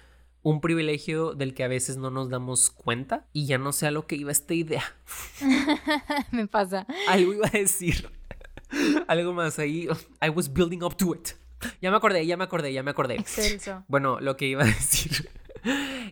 un 0.44 0.62
privilegio 0.62 1.34
del 1.34 1.56
que 1.56 1.64
a 1.64 1.68
veces 1.68 1.98
no 1.98 2.12
nos 2.12 2.30
damos 2.30 2.70
cuenta 2.70 3.26
y 3.34 3.48
ya 3.48 3.58
no 3.58 3.72
sé 3.72 3.88
a 3.88 3.92
lo 3.92 4.06
que 4.06 4.16
iba 4.16 4.32
esta 4.32 4.54
idea. 4.54 4.84
Me 6.32 6.46
pasa. 6.46 6.86
Algo 7.08 7.34
iba 7.34 7.48
a 7.48 7.58
decir. 7.58 8.12
Algo 9.08 9.34
más 9.34 9.58
ahí. 9.58 9.88
I 10.22 10.30
was 10.30 10.54
building 10.54 10.84
up 10.84 10.96
to 10.98 11.16
it. 11.16 11.39
Ya 11.82 11.92
me 11.92 11.98
acordé, 11.98 12.26
ya 12.26 12.38
me 12.38 12.44
acordé, 12.44 12.74
ya 12.74 12.84
me 12.84 12.92
acordé. 12.92 13.16
Excelso. 13.16 13.84
Bueno, 13.88 14.20
lo 14.20 14.38
que 14.38 14.48
iba 14.48 14.64
a 14.64 14.66
decir 14.68 15.30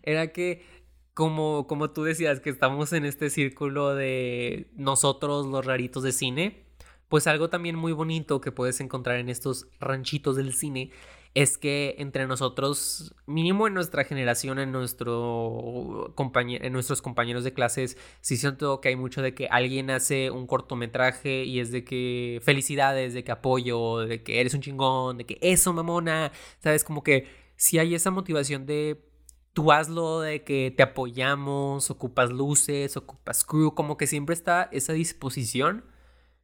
era 0.03 0.27
que 0.27 0.65
como, 1.13 1.65
como 1.67 1.89
tú 1.89 2.03
decías, 2.03 2.39
que 2.39 2.49
estamos 2.49 2.93
en 2.93 3.05
este 3.05 3.29
círculo 3.29 3.95
de 3.95 4.69
nosotros 4.75 5.47
los 5.47 5.65
raritos 5.65 6.03
de 6.03 6.11
cine, 6.11 6.63
pues 7.09 7.25
algo 7.25 7.49
también 7.49 7.75
muy 7.75 7.91
bonito 7.91 8.39
que 8.39 8.51
puedes 8.51 8.79
encontrar 8.81 9.17
en 9.17 9.29
estos 9.29 9.67
ranchitos 9.79 10.35
del 10.35 10.53
cine 10.53 10.91
es 11.34 11.57
que 11.57 11.95
entre 11.99 12.28
nosotros, 12.28 13.15
mínimo 13.25 13.67
en 13.67 13.73
nuestra 13.73 14.03
generación, 14.03 14.59
en, 14.59 14.71
nuestro 14.71 16.13
en 16.17 16.73
nuestros 16.73 17.01
compañeros 17.01 17.43
de 17.43 17.53
clases, 17.53 17.97
sí 18.21 18.38
siento 18.38 18.82
que 18.82 18.89
hay 18.89 18.95
mucho 18.95 19.21
de 19.21 19.34
que 19.34 19.47
alguien 19.47 19.89
hace 19.89 20.32
un 20.32 20.47
cortometraje 20.47 21.43
y 21.43 21.59
es 21.59 21.71
de 21.71 21.84
que 21.84 22.39
felicidades, 22.43 23.13
de 23.13 23.23
que 23.23 23.32
apoyo, 23.32 23.99
de 23.99 24.23
que 24.23 24.41
eres 24.41 24.53
un 24.53 24.61
chingón, 24.61 25.17
de 25.17 25.25
que 25.25 25.38
eso, 25.41 25.73
mamona, 25.73 26.32
¿sabes? 26.59 26.84
Como 26.84 27.03
que 27.03 27.28
si 27.55 27.80
hay 27.80 27.95
esa 27.95 28.11
motivación 28.11 28.65
de 28.65 29.03
tú 29.53 29.71
hazlo, 29.71 30.21
de 30.21 30.43
que 30.43 30.71
te 30.75 30.84
apoyamos, 30.84 31.89
ocupas 31.89 32.30
luces, 32.32 32.95
ocupas 32.95 33.43
crew, 33.43 33.73
como 33.73 33.97
que 33.97 34.05
siempre 34.05 34.34
está 34.36 34.69
esa 34.71 34.93
disposición. 34.93 35.84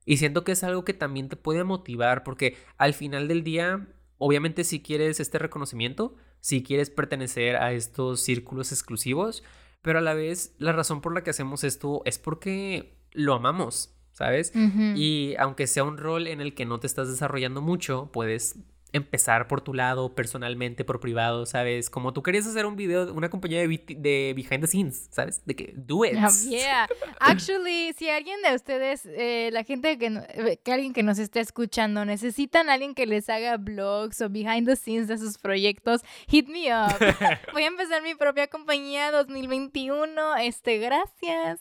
Y 0.06 0.18
siento 0.18 0.44
que 0.44 0.54
es 0.54 0.64
algo 0.64 0.84
que 0.84 0.94
también 0.94 1.30
te 1.30 1.36
puede 1.36 1.64
motivar, 1.64 2.24
porque 2.24 2.58
al 2.78 2.94
final 2.96 3.28
del 3.28 3.44
día 3.44 3.88
Obviamente 4.26 4.64
si 4.64 4.82
quieres 4.82 5.20
este 5.20 5.38
reconocimiento, 5.38 6.16
si 6.40 6.64
quieres 6.64 6.90
pertenecer 6.90 7.58
a 7.58 7.74
estos 7.74 8.22
círculos 8.22 8.72
exclusivos, 8.72 9.44
pero 9.82 10.00
a 10.00 10.02
la 10.02 10.14
vez 10.14 10.56
la 10.60 10.72
razón 10.72 11.02
por 11.02 11.14
la 11.14 11.26
que 11.26 11.32
hacemos 11.32 11.66
esto 11.66 12.02
es 12.06 12.20
porque 12.20 12.96
lo 13.12 13.34
amamos, 13.34 13.94
¿sabes? 14.14 14.54
Y 14.96 15.36
aunque 15.40 15.68
sea 15.68 15.84
un 15.84 15.98
rol 15.98 16.28
en 16.28 16.40
el 16.40 16.56
que 16.56 16.64
no 16.66 16.80
te 16.80 16.88
estás 16.88 17.10
desarrollando 17.10 17.62
mucho, 17.62 18.12
puedes 18.14 18.56
empezar 18.94 19.48
por 19.48 19.62
tu 19.62 19.74
lado, 19.74 20.14
personalmente, 20.14 20.86
por 20.86 21.00
privado, 21.00 21.46
¿sabes? 21.48 21.90
Como 21.90 22.14
tú 22.14 22.22
querías 22.22 22.46
hacer 22.46 22.66
un 22.68 22.76
video, 22.76 23.12
una 23.12 23.30
compañía 23.30 23.68
de, 23.68 23.68
de 23.68 24.34
behind 24.36 24.62
the 24.62 24.68
scenes, 24.68 25.08
¿sabes? 25.12 25.42
De 25.46 25.56
que 25.56 25.74
do 25.76 26.06
it. 26.06 26.14
Yeah. 26.48 26.88
Actually, 27.20 27.94
si 27.98 28.10
alguien 28.10 28.40
de 28.44 28.54
ustedes, 28.56 29.06
eh, 29.08 29.50
la 29.52 29.64
gente 29.64 29.98
que, 29.98 30.06
eh, 30.06 30.60
que 30.64 30.72
alguien 30.72 30.94
que 30.94 31.02
nos 31.02 31.18
esté 31.18 31.40
escuchando, 31.40 32.06
necesitan 32.06 32.70
a 32.70 32.74
alguien 32.74 32.94
que 32.94 33.08
les 33.08 33.30
haga 33.30 33.58
blogs 33.58 34.22
o 34.22 34.30
behind 34.30 34.68
the 34.68 34.76
scenes 34.76 35.08
de 35.08 35.18
sus 35.18 35.40
proyectos, 35.40 36.02
hit 36.28 36.48
me 36.48 36.72
up. 36.72 36.94
Voy 37.54 37.64
a 37.64 37.68
empezar 37.68 38.04
mi 38.04 38.14
propia 38.14 38.48
compañía 38.48 39.12
2021. 39.12 40.38
Este, 40.38 40.78
gracias. 40.78 41.60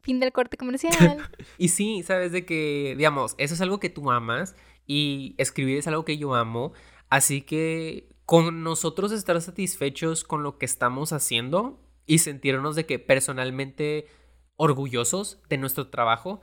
Fin 0.00 0.18
del 0.20 0.32
corte 0.32 0.56
comercial. 0.56 1.18
y 1.58 1.68
sí, 1.68 2.02
sabes 2.02 2.32
de 2.32 2.44
que, 2.46 2.94
digamos, 2.96 3.34
eso 3.38 3.54
es 3.54 3.60
algo 3.60 3.78
que 3.78 3.90
tú 3.90 4.10
amas 4.10 4.56
y 4.86 5.34
escribir 5.38 5.78
es 5.78 5.86
algo 5.86 6.04
que 6.04 6.18
yo 6.18 6.34
amo. 6.34 6.72
Así 7.08 7.42
que 7.42 8.08
con 8.24 8.62
nosotros 8.62 9.12
estar 9.12 9.40
satisfechos 9.40 10.24
con 10.24 10.42
lo 10.42 10.58
que 10.58 10.64
estamos 10.64 11.12
haciendo 11.12 11.80
y 12.06 12.18
sentirnos 12.18 12.76
de 12.76 12.86
que 12.86 12.98
personalmente 12.98 14.06
orgullosos 14.56 15.42
de 15.48 15.58
nuestro 15.58 15.88
trabajo, 15.88 16.40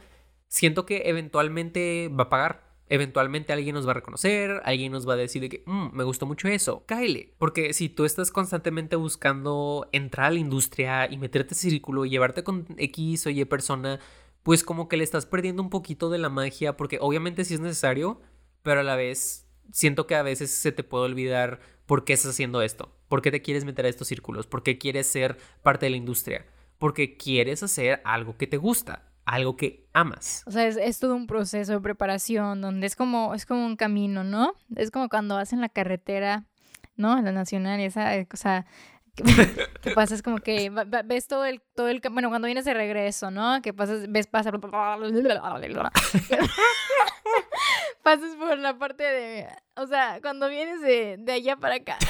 siento 0.48 0.86
que 0.86 1.04
eventualmente 1.06 2.10
va 2.10 2.26
a 2.26 2.30
pagar. 2.30 2.70
Eventualmente 2.92 3.54
alguien 3.54 3.76
nos 3.76 3.86
va 3.86 3.92
a 3.92 3.96
reconocer, 3.96 4.62
alguien 4.66 4.92
nos 4.92 5.08
va 5.08 5.14
a 5.14 5.18
decir 5.18 5.44
de 5.44 5.50
que 5.50 5.64
mm, 5.68 5.96
me 5.96 6.04
gustó 6.04 6.26
mucho 6.26 6.48
eso, 6.48 6.84
cáele. 6.88 7.36
Porque 7.38 7.74
si 7.74 7.88
tú 7.88 8.04
estás 8.04 8.32
constantemente 8.32 8.96
buscando 8.96 9.88
entrar 9.92 10.28
a 10.28 10.32
la 10.32 10.40
industria 10.40 11.10
y 11.12 11.18
meterte 11.18 11.54
ese 11.54 11.70
círculo 11.70 12.06
y 12.06 12.10
llevarte 12.10 12.44
con 12.44 12.66
X 12.78 13.28
o 13.28 13.30
Y 13.30 13.46
persona, 13.46 14.00
pues 14.50 14.64
como 14.64 14.88
que 14.88 14.98
le 14.98 15.04
estás 15.04 15.28
perdiendo 15.28 15.62
un 15.62 15.70
poquito 15.70 16.10
de 16.10 16.18
la 16.18 16.30
magia, 16.30 16.76
porque 16.76 16.98
obviamente 17.00 17.46
sí 17.46 17.54
es 17.54 17.60
necesario, 17.60 18.20
pero 18.64 18.80
a 18.80 18.84
la 18.84 18.96
vez 18.96 19.48
siento 19.72 20.08
que 20.08 20.16
a 20.16 20.24
veces 20.24 20.50
se 20.50 20.72
te 20.72 20.84
puede 20.84 21.06
olvidar 21.06 21.60
por 21.86 22.04
qué 22.04 22.14
estás 22.14 22.32
haciendo 22.32 22.64
esto, 22.64 22.92
por 23.10 23.22
qué 23.22 23.30
te 23.30 23.44
quieres 23.44 23.64
meter 23.64 23.86
a 23.86 23.90
estos 23.90 24.08
círculos, 24.08 24.48
por 24.48 24.64
qué 24.64 24.80
quieres 24.80 25.06
ser 25.06 25.38
parte 25.62 25.86
de 25.86 25.92
la 25.92 25.98
industria, 25.98 26.48
porque 26.80 27.16
quieres 27.16 27.62
hacer 27.62 28.02
algo 28.06 28.38
que 28.38 28.48
te 28.48 28.58
gusta, 28.58 29.04
algo 29.24 29.56
que 29.56 29.88
amas. 29.94 30.42
O 30.48 30.52
sea, 30.52 30.66
es, 30.66 30.98
todo 30.98 31.16
un 31.16 31.28
proceso 31.28 31.74
de 31.74 31.80
preparación 31.82 32.60
donde 32.60 32.88
es 32.88 32.96
como, 32.96 33.36
es 33.36 33.46
como 33.46 33.68
un 33.68 33.76
camino, 33.76 34.24
¿no? 34.24 34.56
Es 34.76 34.90
como 34.90 35.10
cuando 35.10 35.36
vas 35.36 35.54
en 35.54 35.62
la 35.62 35.70
carretera, 35.70 36.48
¿no? 36.96 37.20
En 37.20 37.26
la 37.26 37.32
nacional 37.32 37.82
esa, 37.82 38.14
o 38.34 38.36
sea, 38.36 38.66
¿Qué 39.82 39.92
pasa? 39.96 40.16
Es 40.16 40.22
como 40.22 40.38
que 40.40 40.72
ves 41.06 41.28
todo 41.28 41.46
el, 41.46 41.62
todo 41.76 41.88
el, 41.88 42.02
bueno, 42.12 42.30
cuando 42.30 42.46
vienes 42.46 42.66
de 42.66 42.74
regreso, 42.74 43.32
¿no? 43.32 43.62
Que 43.62 43.74
pasas, 43.74 44.12
ves 44.12 44.28
pasar, 44.28 44.60
pasas 48.10 48.36
por 48.38 48.58
la 48.58 48.76
parte 48.76 49.04
de, 49.04 49.48
o 49.76 49.86
sea, 49.86 50.20
cuando 50.20 50.50
vienes 50.50 50.82
de, 50.82 51.18
de 51.20 51.32
allá 51.32 51.58
para 51.58 51.76
acá. 51.76 51.98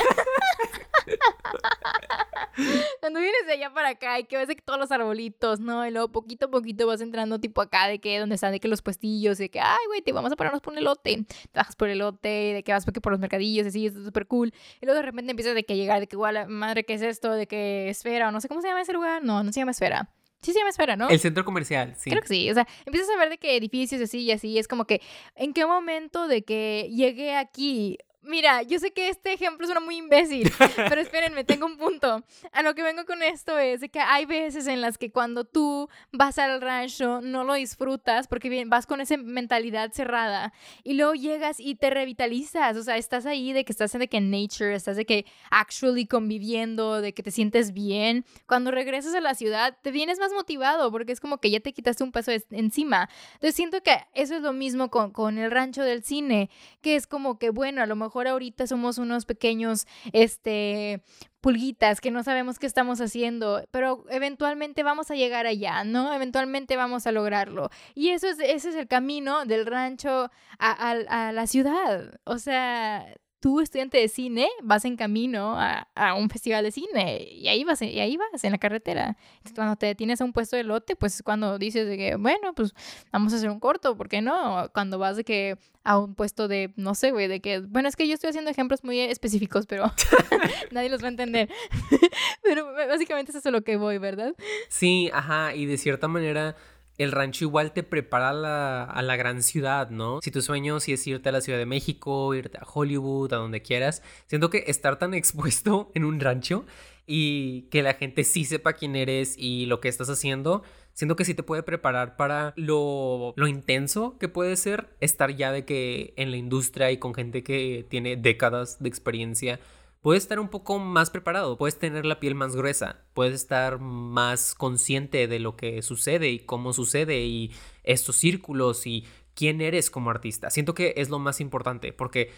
Cuando 3.00 3.22
vienes 3.22 3.48
de 3.48 3.54
allá 3.54 3.74
para 3.74 3.90
acá 3.90 4.20
y 4.20 4.26
que 4.26 4.36
ves 4.38 4.48
de 4.48 4.56
que 4.56 4.62
todos 4.62 4.78
los 4.78 4.92
arbolitos, 4.92 5.60
¿no? 5.60 5.88
Y 5.88 5.92
luego 5.92 6.10
poquito 6.10 6.48
a 6.48 6.50
poquito 6.50 6.86
vas 6.88 7.00
entrando 7.00 7.40
tipo 7.40 7.62
acá 7.62 7.88
de 7.88 8.00
que 8.00 8.20
donde 8.20 8.36
están 8.36 8.52
de 8.52 8.60
que 8.60 8.68
los 8.68 8.82
puestillos, 8.82 9.38
de 9.38 9.50
que, 9.50 9.60
ay, 9.62 9.78
güey, 9.88 10.02
te 10.02 10.12
vamos 10.12 10.32
a 10.32 10.36
pararnos 10.36 10.62
por 10.62 10.74
un 10.74 10.80
elote. 10.80 11.26
Te 11.26 11.58
bajas 11.60 11.76
por 11.76 11.88
el 11.88 11.96
elote, 11.96 12.28
de 12.28 12.64
que 12.64 12.74
vas 12.74 12.86
por 12.86 13.12
los 13.12 13.20
mercadillos, 13.20 13.66
así, 13.66 13.88
es 13.88 13.94
súper 13.94 14.28
cool. 14.28 14.54
Y 14.82 14.86
luego 14.86 15.00
de 15.00 15.06
repente 15.06 15.32
empiezas 15.32 15.56
de 15.56 15.64
que 15.64 15.78
llegar, 15.78 16.00
de 16.02 16.08
que, 16.08 16.16
igual, 16.16 16.48
madre, 16.50 16.84
¿qué 16.84 16.96
es 16.96 17.02
esto? 17.02 17.32
De 17.32 17.48
que 17.48 17.90
esfera, 17.90 18.28
o 18.28 18.32
no 18.32 18.42
sé 18.42 18.48
cómo 18.50 18.62
se 18.62 18.68
llama 18.68 18.82
ese 18.82 18.94
lugar. 18.94 19.24
No, 19.24 19.44
no 19.44 19.54
se 19.54 19.62
llama 19.62 19.72
esfera. 19.72 20.10
Sí 20.42 20.54
se 20.54 20.60
llama 20.60 20.70
esfera, 20.70 20.96
¿no? 20.96 21.10
El 21.10 21.20
centro 21.20 21.44
comercial, 21.44 21.96
sí. 21.98 22.10
Creo 22.10 22.22
que 22.22 22.28
sí. 22.28 22.50
O 22.50 22.54
sea, 22.54 22.68
empiezas 22.86 23.10
a 23.10 23.20
ver 23.20 23.30
de 23.30 23.38
qué 23.38 23.58
edificios 23.58 24.02
así 24.02 24.20
y 24.20 24.32
así. 24.32 24.58
Es 24.58 24.68
como 24.68 24.86
que, 24.86 25.02
¿en 25.36 25.54
qué 25.54 25.66
momento 25.66 26.28
de 26.28 26.44
que 26.44 26.90
llegué 26.94 27.36
aquí? 27.36 27.98
Mira, 28.22 28.64
yo 28.64 28.80
sé 28.80 28.92
que 28.92 29.08
este 29.08 29.32
ejemplo 29.32 29.66
suena 29.66 29.80
muy 29.80 29.96
imbécil, 29.96 30.52
pero 30.76 31.00
espérenme, 31.00 31.46
tengo 31.46 31.66
un 31.66 31.78
punto. 31.78 32.22
A 32.52 32.62
lo 32.64 32.76
que 32.76 32.84
vengo 32.84 33.06
con 33.06 33.24
esto 33.24 33.58
es 33.58 33.80
de 33.80 33.88
que 33.88 34.02
hay 34.02 34.26
veces 34.26 34.68
en 34.68 34.82
las 34.82 34.98
que 34.98 35.10
cuando 35.10 35.46
tú 35.46 35.88
vas 36.12 36.38
al 36.38 36.60
rancho 36.60 37.22
no 37.22 37.46
lo 37.46 37.54
disfrutas 37.54 38.28
porque 38.28 38.66
vas 38.66 38.86
con 38.86 39.00
esa 39.00 39.16
mentalidad 39.16 39.94
cerrada 39.94 40.52
y 40.84 40.96
luego 40.96 41.14
llegas 41.14 41.62
y 41.62 41.76
te 41.76 41.90
revitalizas, 41.92 42.76
o 42.76 42.84
sea, 42.84 42.98
estás 42.98 43.26
ahí 43.26 43.54
de 43.54 43.64
que 43.64 43.72
estás 43.72 43.94
de 43.94 44.10
que 44.10 44.18
en 44.18 44.32
nature, 44.32 44.76
estás 44.76 44.98
de 44.98 45.06
que 45.06 45.26
actually 45.50 46.06
conviviendo, 46.06 47.00
de 47.00 47.14
que 47.14 47.24
te 47.24 47.32
sientes 47.32 47.72
bien. 47.72 48.26
Cuando 48.48 48.72
regresas 48.72 49.16
a 49.16 49.22
la 49.22 49.34
ciudad 49.34 49.78
te 49.82 49.92
vienes 49.92 50.20
más 50.20 50.34
motivado 50.34 50.92
porque 50.92 51.14
es 51.14 51.22
como 51.22 51.38
que 51.38 51.52
ya 51.52 51.62
te 51.62 51.72
quitaste 51.72 52.04
un 52.04 52.12
peso 52.12 52.34
encima. 52.52 53.10
Entonces 53.36 53.56
siento 53.56 53.82
que 53.82 53.98
eso 54.14 54.36
es 54.36 54.42
lo 54.42 54.52
mismo 54.52 54.90
con, 54.90 55.12
con 55.12 55.38
el 55.38 55.52
rancho 55.52 55.84
del 55.84 56.04
cine, 56.04 56.50
que 56.82 56.98
es 56.98 57.08
como 57.08 57.40
que 57.40 57.50
bueno, 57.50 57.82
a 57.82 57.86
lo 57.86 57.96
mejor 57.96 58.09
mejor 58.10 58.28
ahorita 58.28 58.66
somos 58.66 58.98
unos 58.98 59.26
pequeños, 59.26 59.86
este, 60.14 61.04
pulguitas 61.42 62.02
que 62.02 62.10
no 62.10 62.24
sabemos 62.24 62.58
qué 62.58 62.66
estamos 62.66 63.00
haciendo, 63.02 63.64
pero 63.70 64.04
eventualmente 64.10 64.82
vamos 64.82 65.12
a 65.12 65.16
llegar 65.16 65.46
allá, 65.46 65.84
¿no? 65.84 66.12
Eventualmente 66.12 66.76
vamos 66.76 67.06
a 67.06 67.12
lograrlo. 67.12 67.70
Y 67.94 68.10
eso 68.10 68.28
es, 68.28 68.40
ese 68.40 68.70
es 68.70 68.76
el 68.76 68.88
camino 68.88 69.46
del 69.46 69.68
rancho 69.68 70.32
a, 70.58 70.92
a 70.92 71.32
la 71.32 71.46
ciudad. 71.46 72.20
O 72.24 72.40
sea, 72.40 73.06
tú, 73.40 73.62
estudiante 73.62 73.98
de 73.98 74.08
cine, 74.08 74.48
vas 74.62 74.86
en 74.86 74.98
camino 74.98 75.56
a, 75.58 75.88
un 76.18 76.30
festival 76.30 76.64
de 76.64 76.72
cine 76.72 77.24
y 77.32 77.48
ahí 77.48 77.64
vas, 77.64 77.82
y 77.82 78.00
ahí 78.00 78.18
vas 78.18 78.44
en 78.44 78.52
la 78.52 78.58
carretera. 78.58 79.18
cuando 79.56 79.76
te 79.76 79.86
detienes 79.86 80.22
a 80.22 80.26
un 80.26 80.34
puesto 80.34 80.56
de 80.56 80.64
lote, 80.64 80.96
pues 80.96 81.16
es 81.16 81.24
cuando 81.24 81.58
dices 81.58 81.88
de 81.88 81.98
que, 81.98 82.16
bueno, 82.16 82.54
pues 82.54 82.74
vamos 83.12 83.34
a 83.34 83.38
hacer 83.38 83.50
un 83.50 83.60
corto, 83.60 83.96
¿por 83.96 84.10
qué 84.10 84.22
no? 84.22 84.70
Cuando 84.74 84.98
vas 85.00 85.18
de 85.18 85.24
que 85.24 85.58
a 85.84 85.98
un 85.98 86.16
puesto 86.16 86.48
de, 86.48 86.74
no 86.76 86.96
sé, 86.96 87.12
güey, 87.12 87.28
de 87.28 87.40
que, 87.40 87.60
bueno, 87.60 87.88
es 87.88 87.96
que 87.96 88.08
yo 88.08 88.14
estoy 88.14 88.30
haciendo 88.30 88.52
ejemplos 88.52 88.84
muy 88.84 89.00
específicos, 89.00 89.66
pero 89.66 89.92
nadie 90.72 90.90
los 90.90 91.02
va 91.02 91.08
a 91.08 91.12
entender. 91.12 91.50
pero 92.44 92.74
básicamente 92.74 93.32
es 93.32 93.38
eso 93.38 93.52
lo 93.52 93.64
que 93.64 93.78
voy, 93.78 93.98
¿verdad? 93.98 94.36
Sí, 94.68 95.10
ajá, 95.14 95.56
y 95.56 95.66
de 95.66 95.78
cierta 95.78 96.08
manera 96.08 96.56
el 97.00 97.14
rancho 97.14 97.46
igual 97.46 97.72
te 97.72 97.82
prepara 97.82 98.30
a 98.30 98.34
la, 98.34 98.84
a 98.84 99.02
la, 99.02 99.16
gran 99.16 99.42
ciudad, 99.42 99.90
¿no? 99.90 100.20
Si 100.22 100.32
tu 100.32 100.42
sueño 100.42 100.82
si 100.82 100.92
es 100.92 101.08
irte 101.08 101.30
a 101.30 101.32
la 101.32 101.42
Ciudad 101.42 101.58
de 101.58 101.66
México, 101.66 102.36
irte 102.36 102.58
a 102.58 102.68
Hollywood, 102.72 103.34
a 103.34 103.38
donde 103.38 103.62
quieras, 103.62 104.04
siento 104.28 104.50
que 104.50 104.66
estar 104.68 105.00
tan 105.00 105.14
expuesto 105.16 105.92
en 105.96 106.04
un 106.04 106.20
rancho 106.20 106.66
y 107.08 107.64
que 107.72 107.82
la 107.82 107.94
gente 107.94 108.24
sí 108.26 108.44
sepa 108.46 108.74
quién 108.74 108.96
eres 108.96 109.36
y 109.38 109.66
lo 109.66 109.80
que 109.80 109.88
estás 109.88 110.10
haciendo, 110.10 110.62
siento 110.94 111.16
que 111.16 111.26
sí 111.26 111.34
te 111.34 111.42
puede 111.42 111.64
preparar 111.64 112.18
para 112.18 112.54
lo, 112.58 113.34
lo 113.38 113.48
intenso 113.48 114.18
que 114.20 114.28
puede 114.28 114.58
ser 114.58 114.90
estar 115.00 115.34
ya 115.34 115.54
de 115.54 115.64
que 115.64 116.14
en 116.18 116.32
la 116.32 116.38
industria 116.38 116.92
y 116.92 116.98
con 116.98 117.16
gente 117.16 117.44
que 117.44 117.86
tiene 117.90 118.18
décadas 118.18 118.78
de 118.84 118.90
experiencia 118.90 119.60
puedes 120.02 120.24
estar 120.24 120.40
un 120.40 120.50
poco 120.50 120.80
más 120.80 121.10
preparado, 121.10 121.58
puedes 121.58 121.78
tener 121.78 122.06
la 122.06 122.20
piel 122.20 122.36
más 122.36 122.56
gruesa, 122.56 123.04
puedes 123.14 123.34
estar 123.34 123.80
más 123.80 124.56
consciente 124.56 125.28
de 125.28 125.40
lo 125.40 125.56
que 125.56 125.82
sucede 125.82 126.30
y 126.30 126.40
cómo 126.40 126.74
sucede 126.74 127.22
y 127.22 127.52
estos 127.84 128.16
círculos 128.16 128.88
y 128.88 129.06
quién 129.34 129.62
eres 129.62 129.90
como 129.90 130.10
artista. 130.10 130.50
Siento 130.50 130.74
que 130.74 130.94
es 130.98 131.10
lo 131.10 131.20
más 131.20 131.42
importante 131.42 131.94
porque 131.94 132.32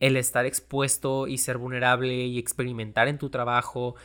el 0.00 0.16
estar 0.16 0.46
expuesto 0.46 1.26
y 1.26 1.38
ser 1.38 1.58
vulnerable 1.58 2.14
y 2.14 2.38
experimentar 2.38 3.08
en 3.08 3.18
tu 3.18 3.30
trabajo 3.30 3.96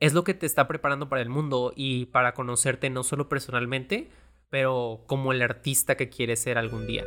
es 0.00 0.14
lo 0.14 0.24
que 0.24 0.34
te 0.34 0.46
está 0.46 0.66
preparando 0.66 1.08
para 1.08 1.22
el 1.22 1.28
mundo 1.28 1.72
y 1.76 2.06
para 2.06 2.34
conocerte 2.34 2.90
no 2.90 3.04
solo 3.04 3.28
personalmente, 3.28 4.10
pero 4.50 5.04
como 5.06 5.32
el 5.32 5.42
artista 5.42 5.96
que 5.96 6.08
quieres 6.08 6.40
ser 6.40 6.58
algún 6.58 6.88
día. 6.88 7.04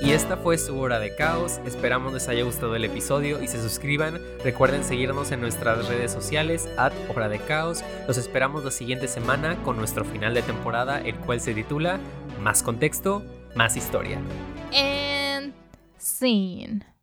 Y 0.00 0.10
esta 0.10 0.36
fue 0.36 0.58
su 0.58 0.78
hora 0.78 0.98
de 0.98 1.14
caos. 1.14 1.58
Esperamos 1.64 2.12
les 2.12 2.28
haya 2.28 2.44
gustado 2.44 2.76
el 2.76 2.84
episodio 2.84 3.42
y 3.42 3.48
se 3.48 3.60
suscriban. 3.62 4.20
Recuerden 4.44 4.84
seguirnos 4.84 5.32
en 5.32 5.40
nuestras 5.40 5.88
redes 5.88 6.12
sociales, 6.12 6.68
at 6.76 6.92
hora 7.14 7.28
de 7.28 7.38
caos. 7.38 7.82
Los 8.06 8.18
esperamos 8.18 8.64
la 8.64 8.70
siguiente 8.70 9.08
semana 9.08 9.56
con 9.62 9.76
nuestro 9.76 10.04
final 10.04 10.34
de 10.34 10.42
temporada, 10.42 11.00
el 11.00 11.16
cual 11.16 11.40
se 11.40 11.54
titula 11.54 11.98
Más 12.40 12.62
contexto, 12.62 13.24
más 13.54 13.76
historia. 13.76 14.18
And 14.72 15.54
scene. 15.98 16.95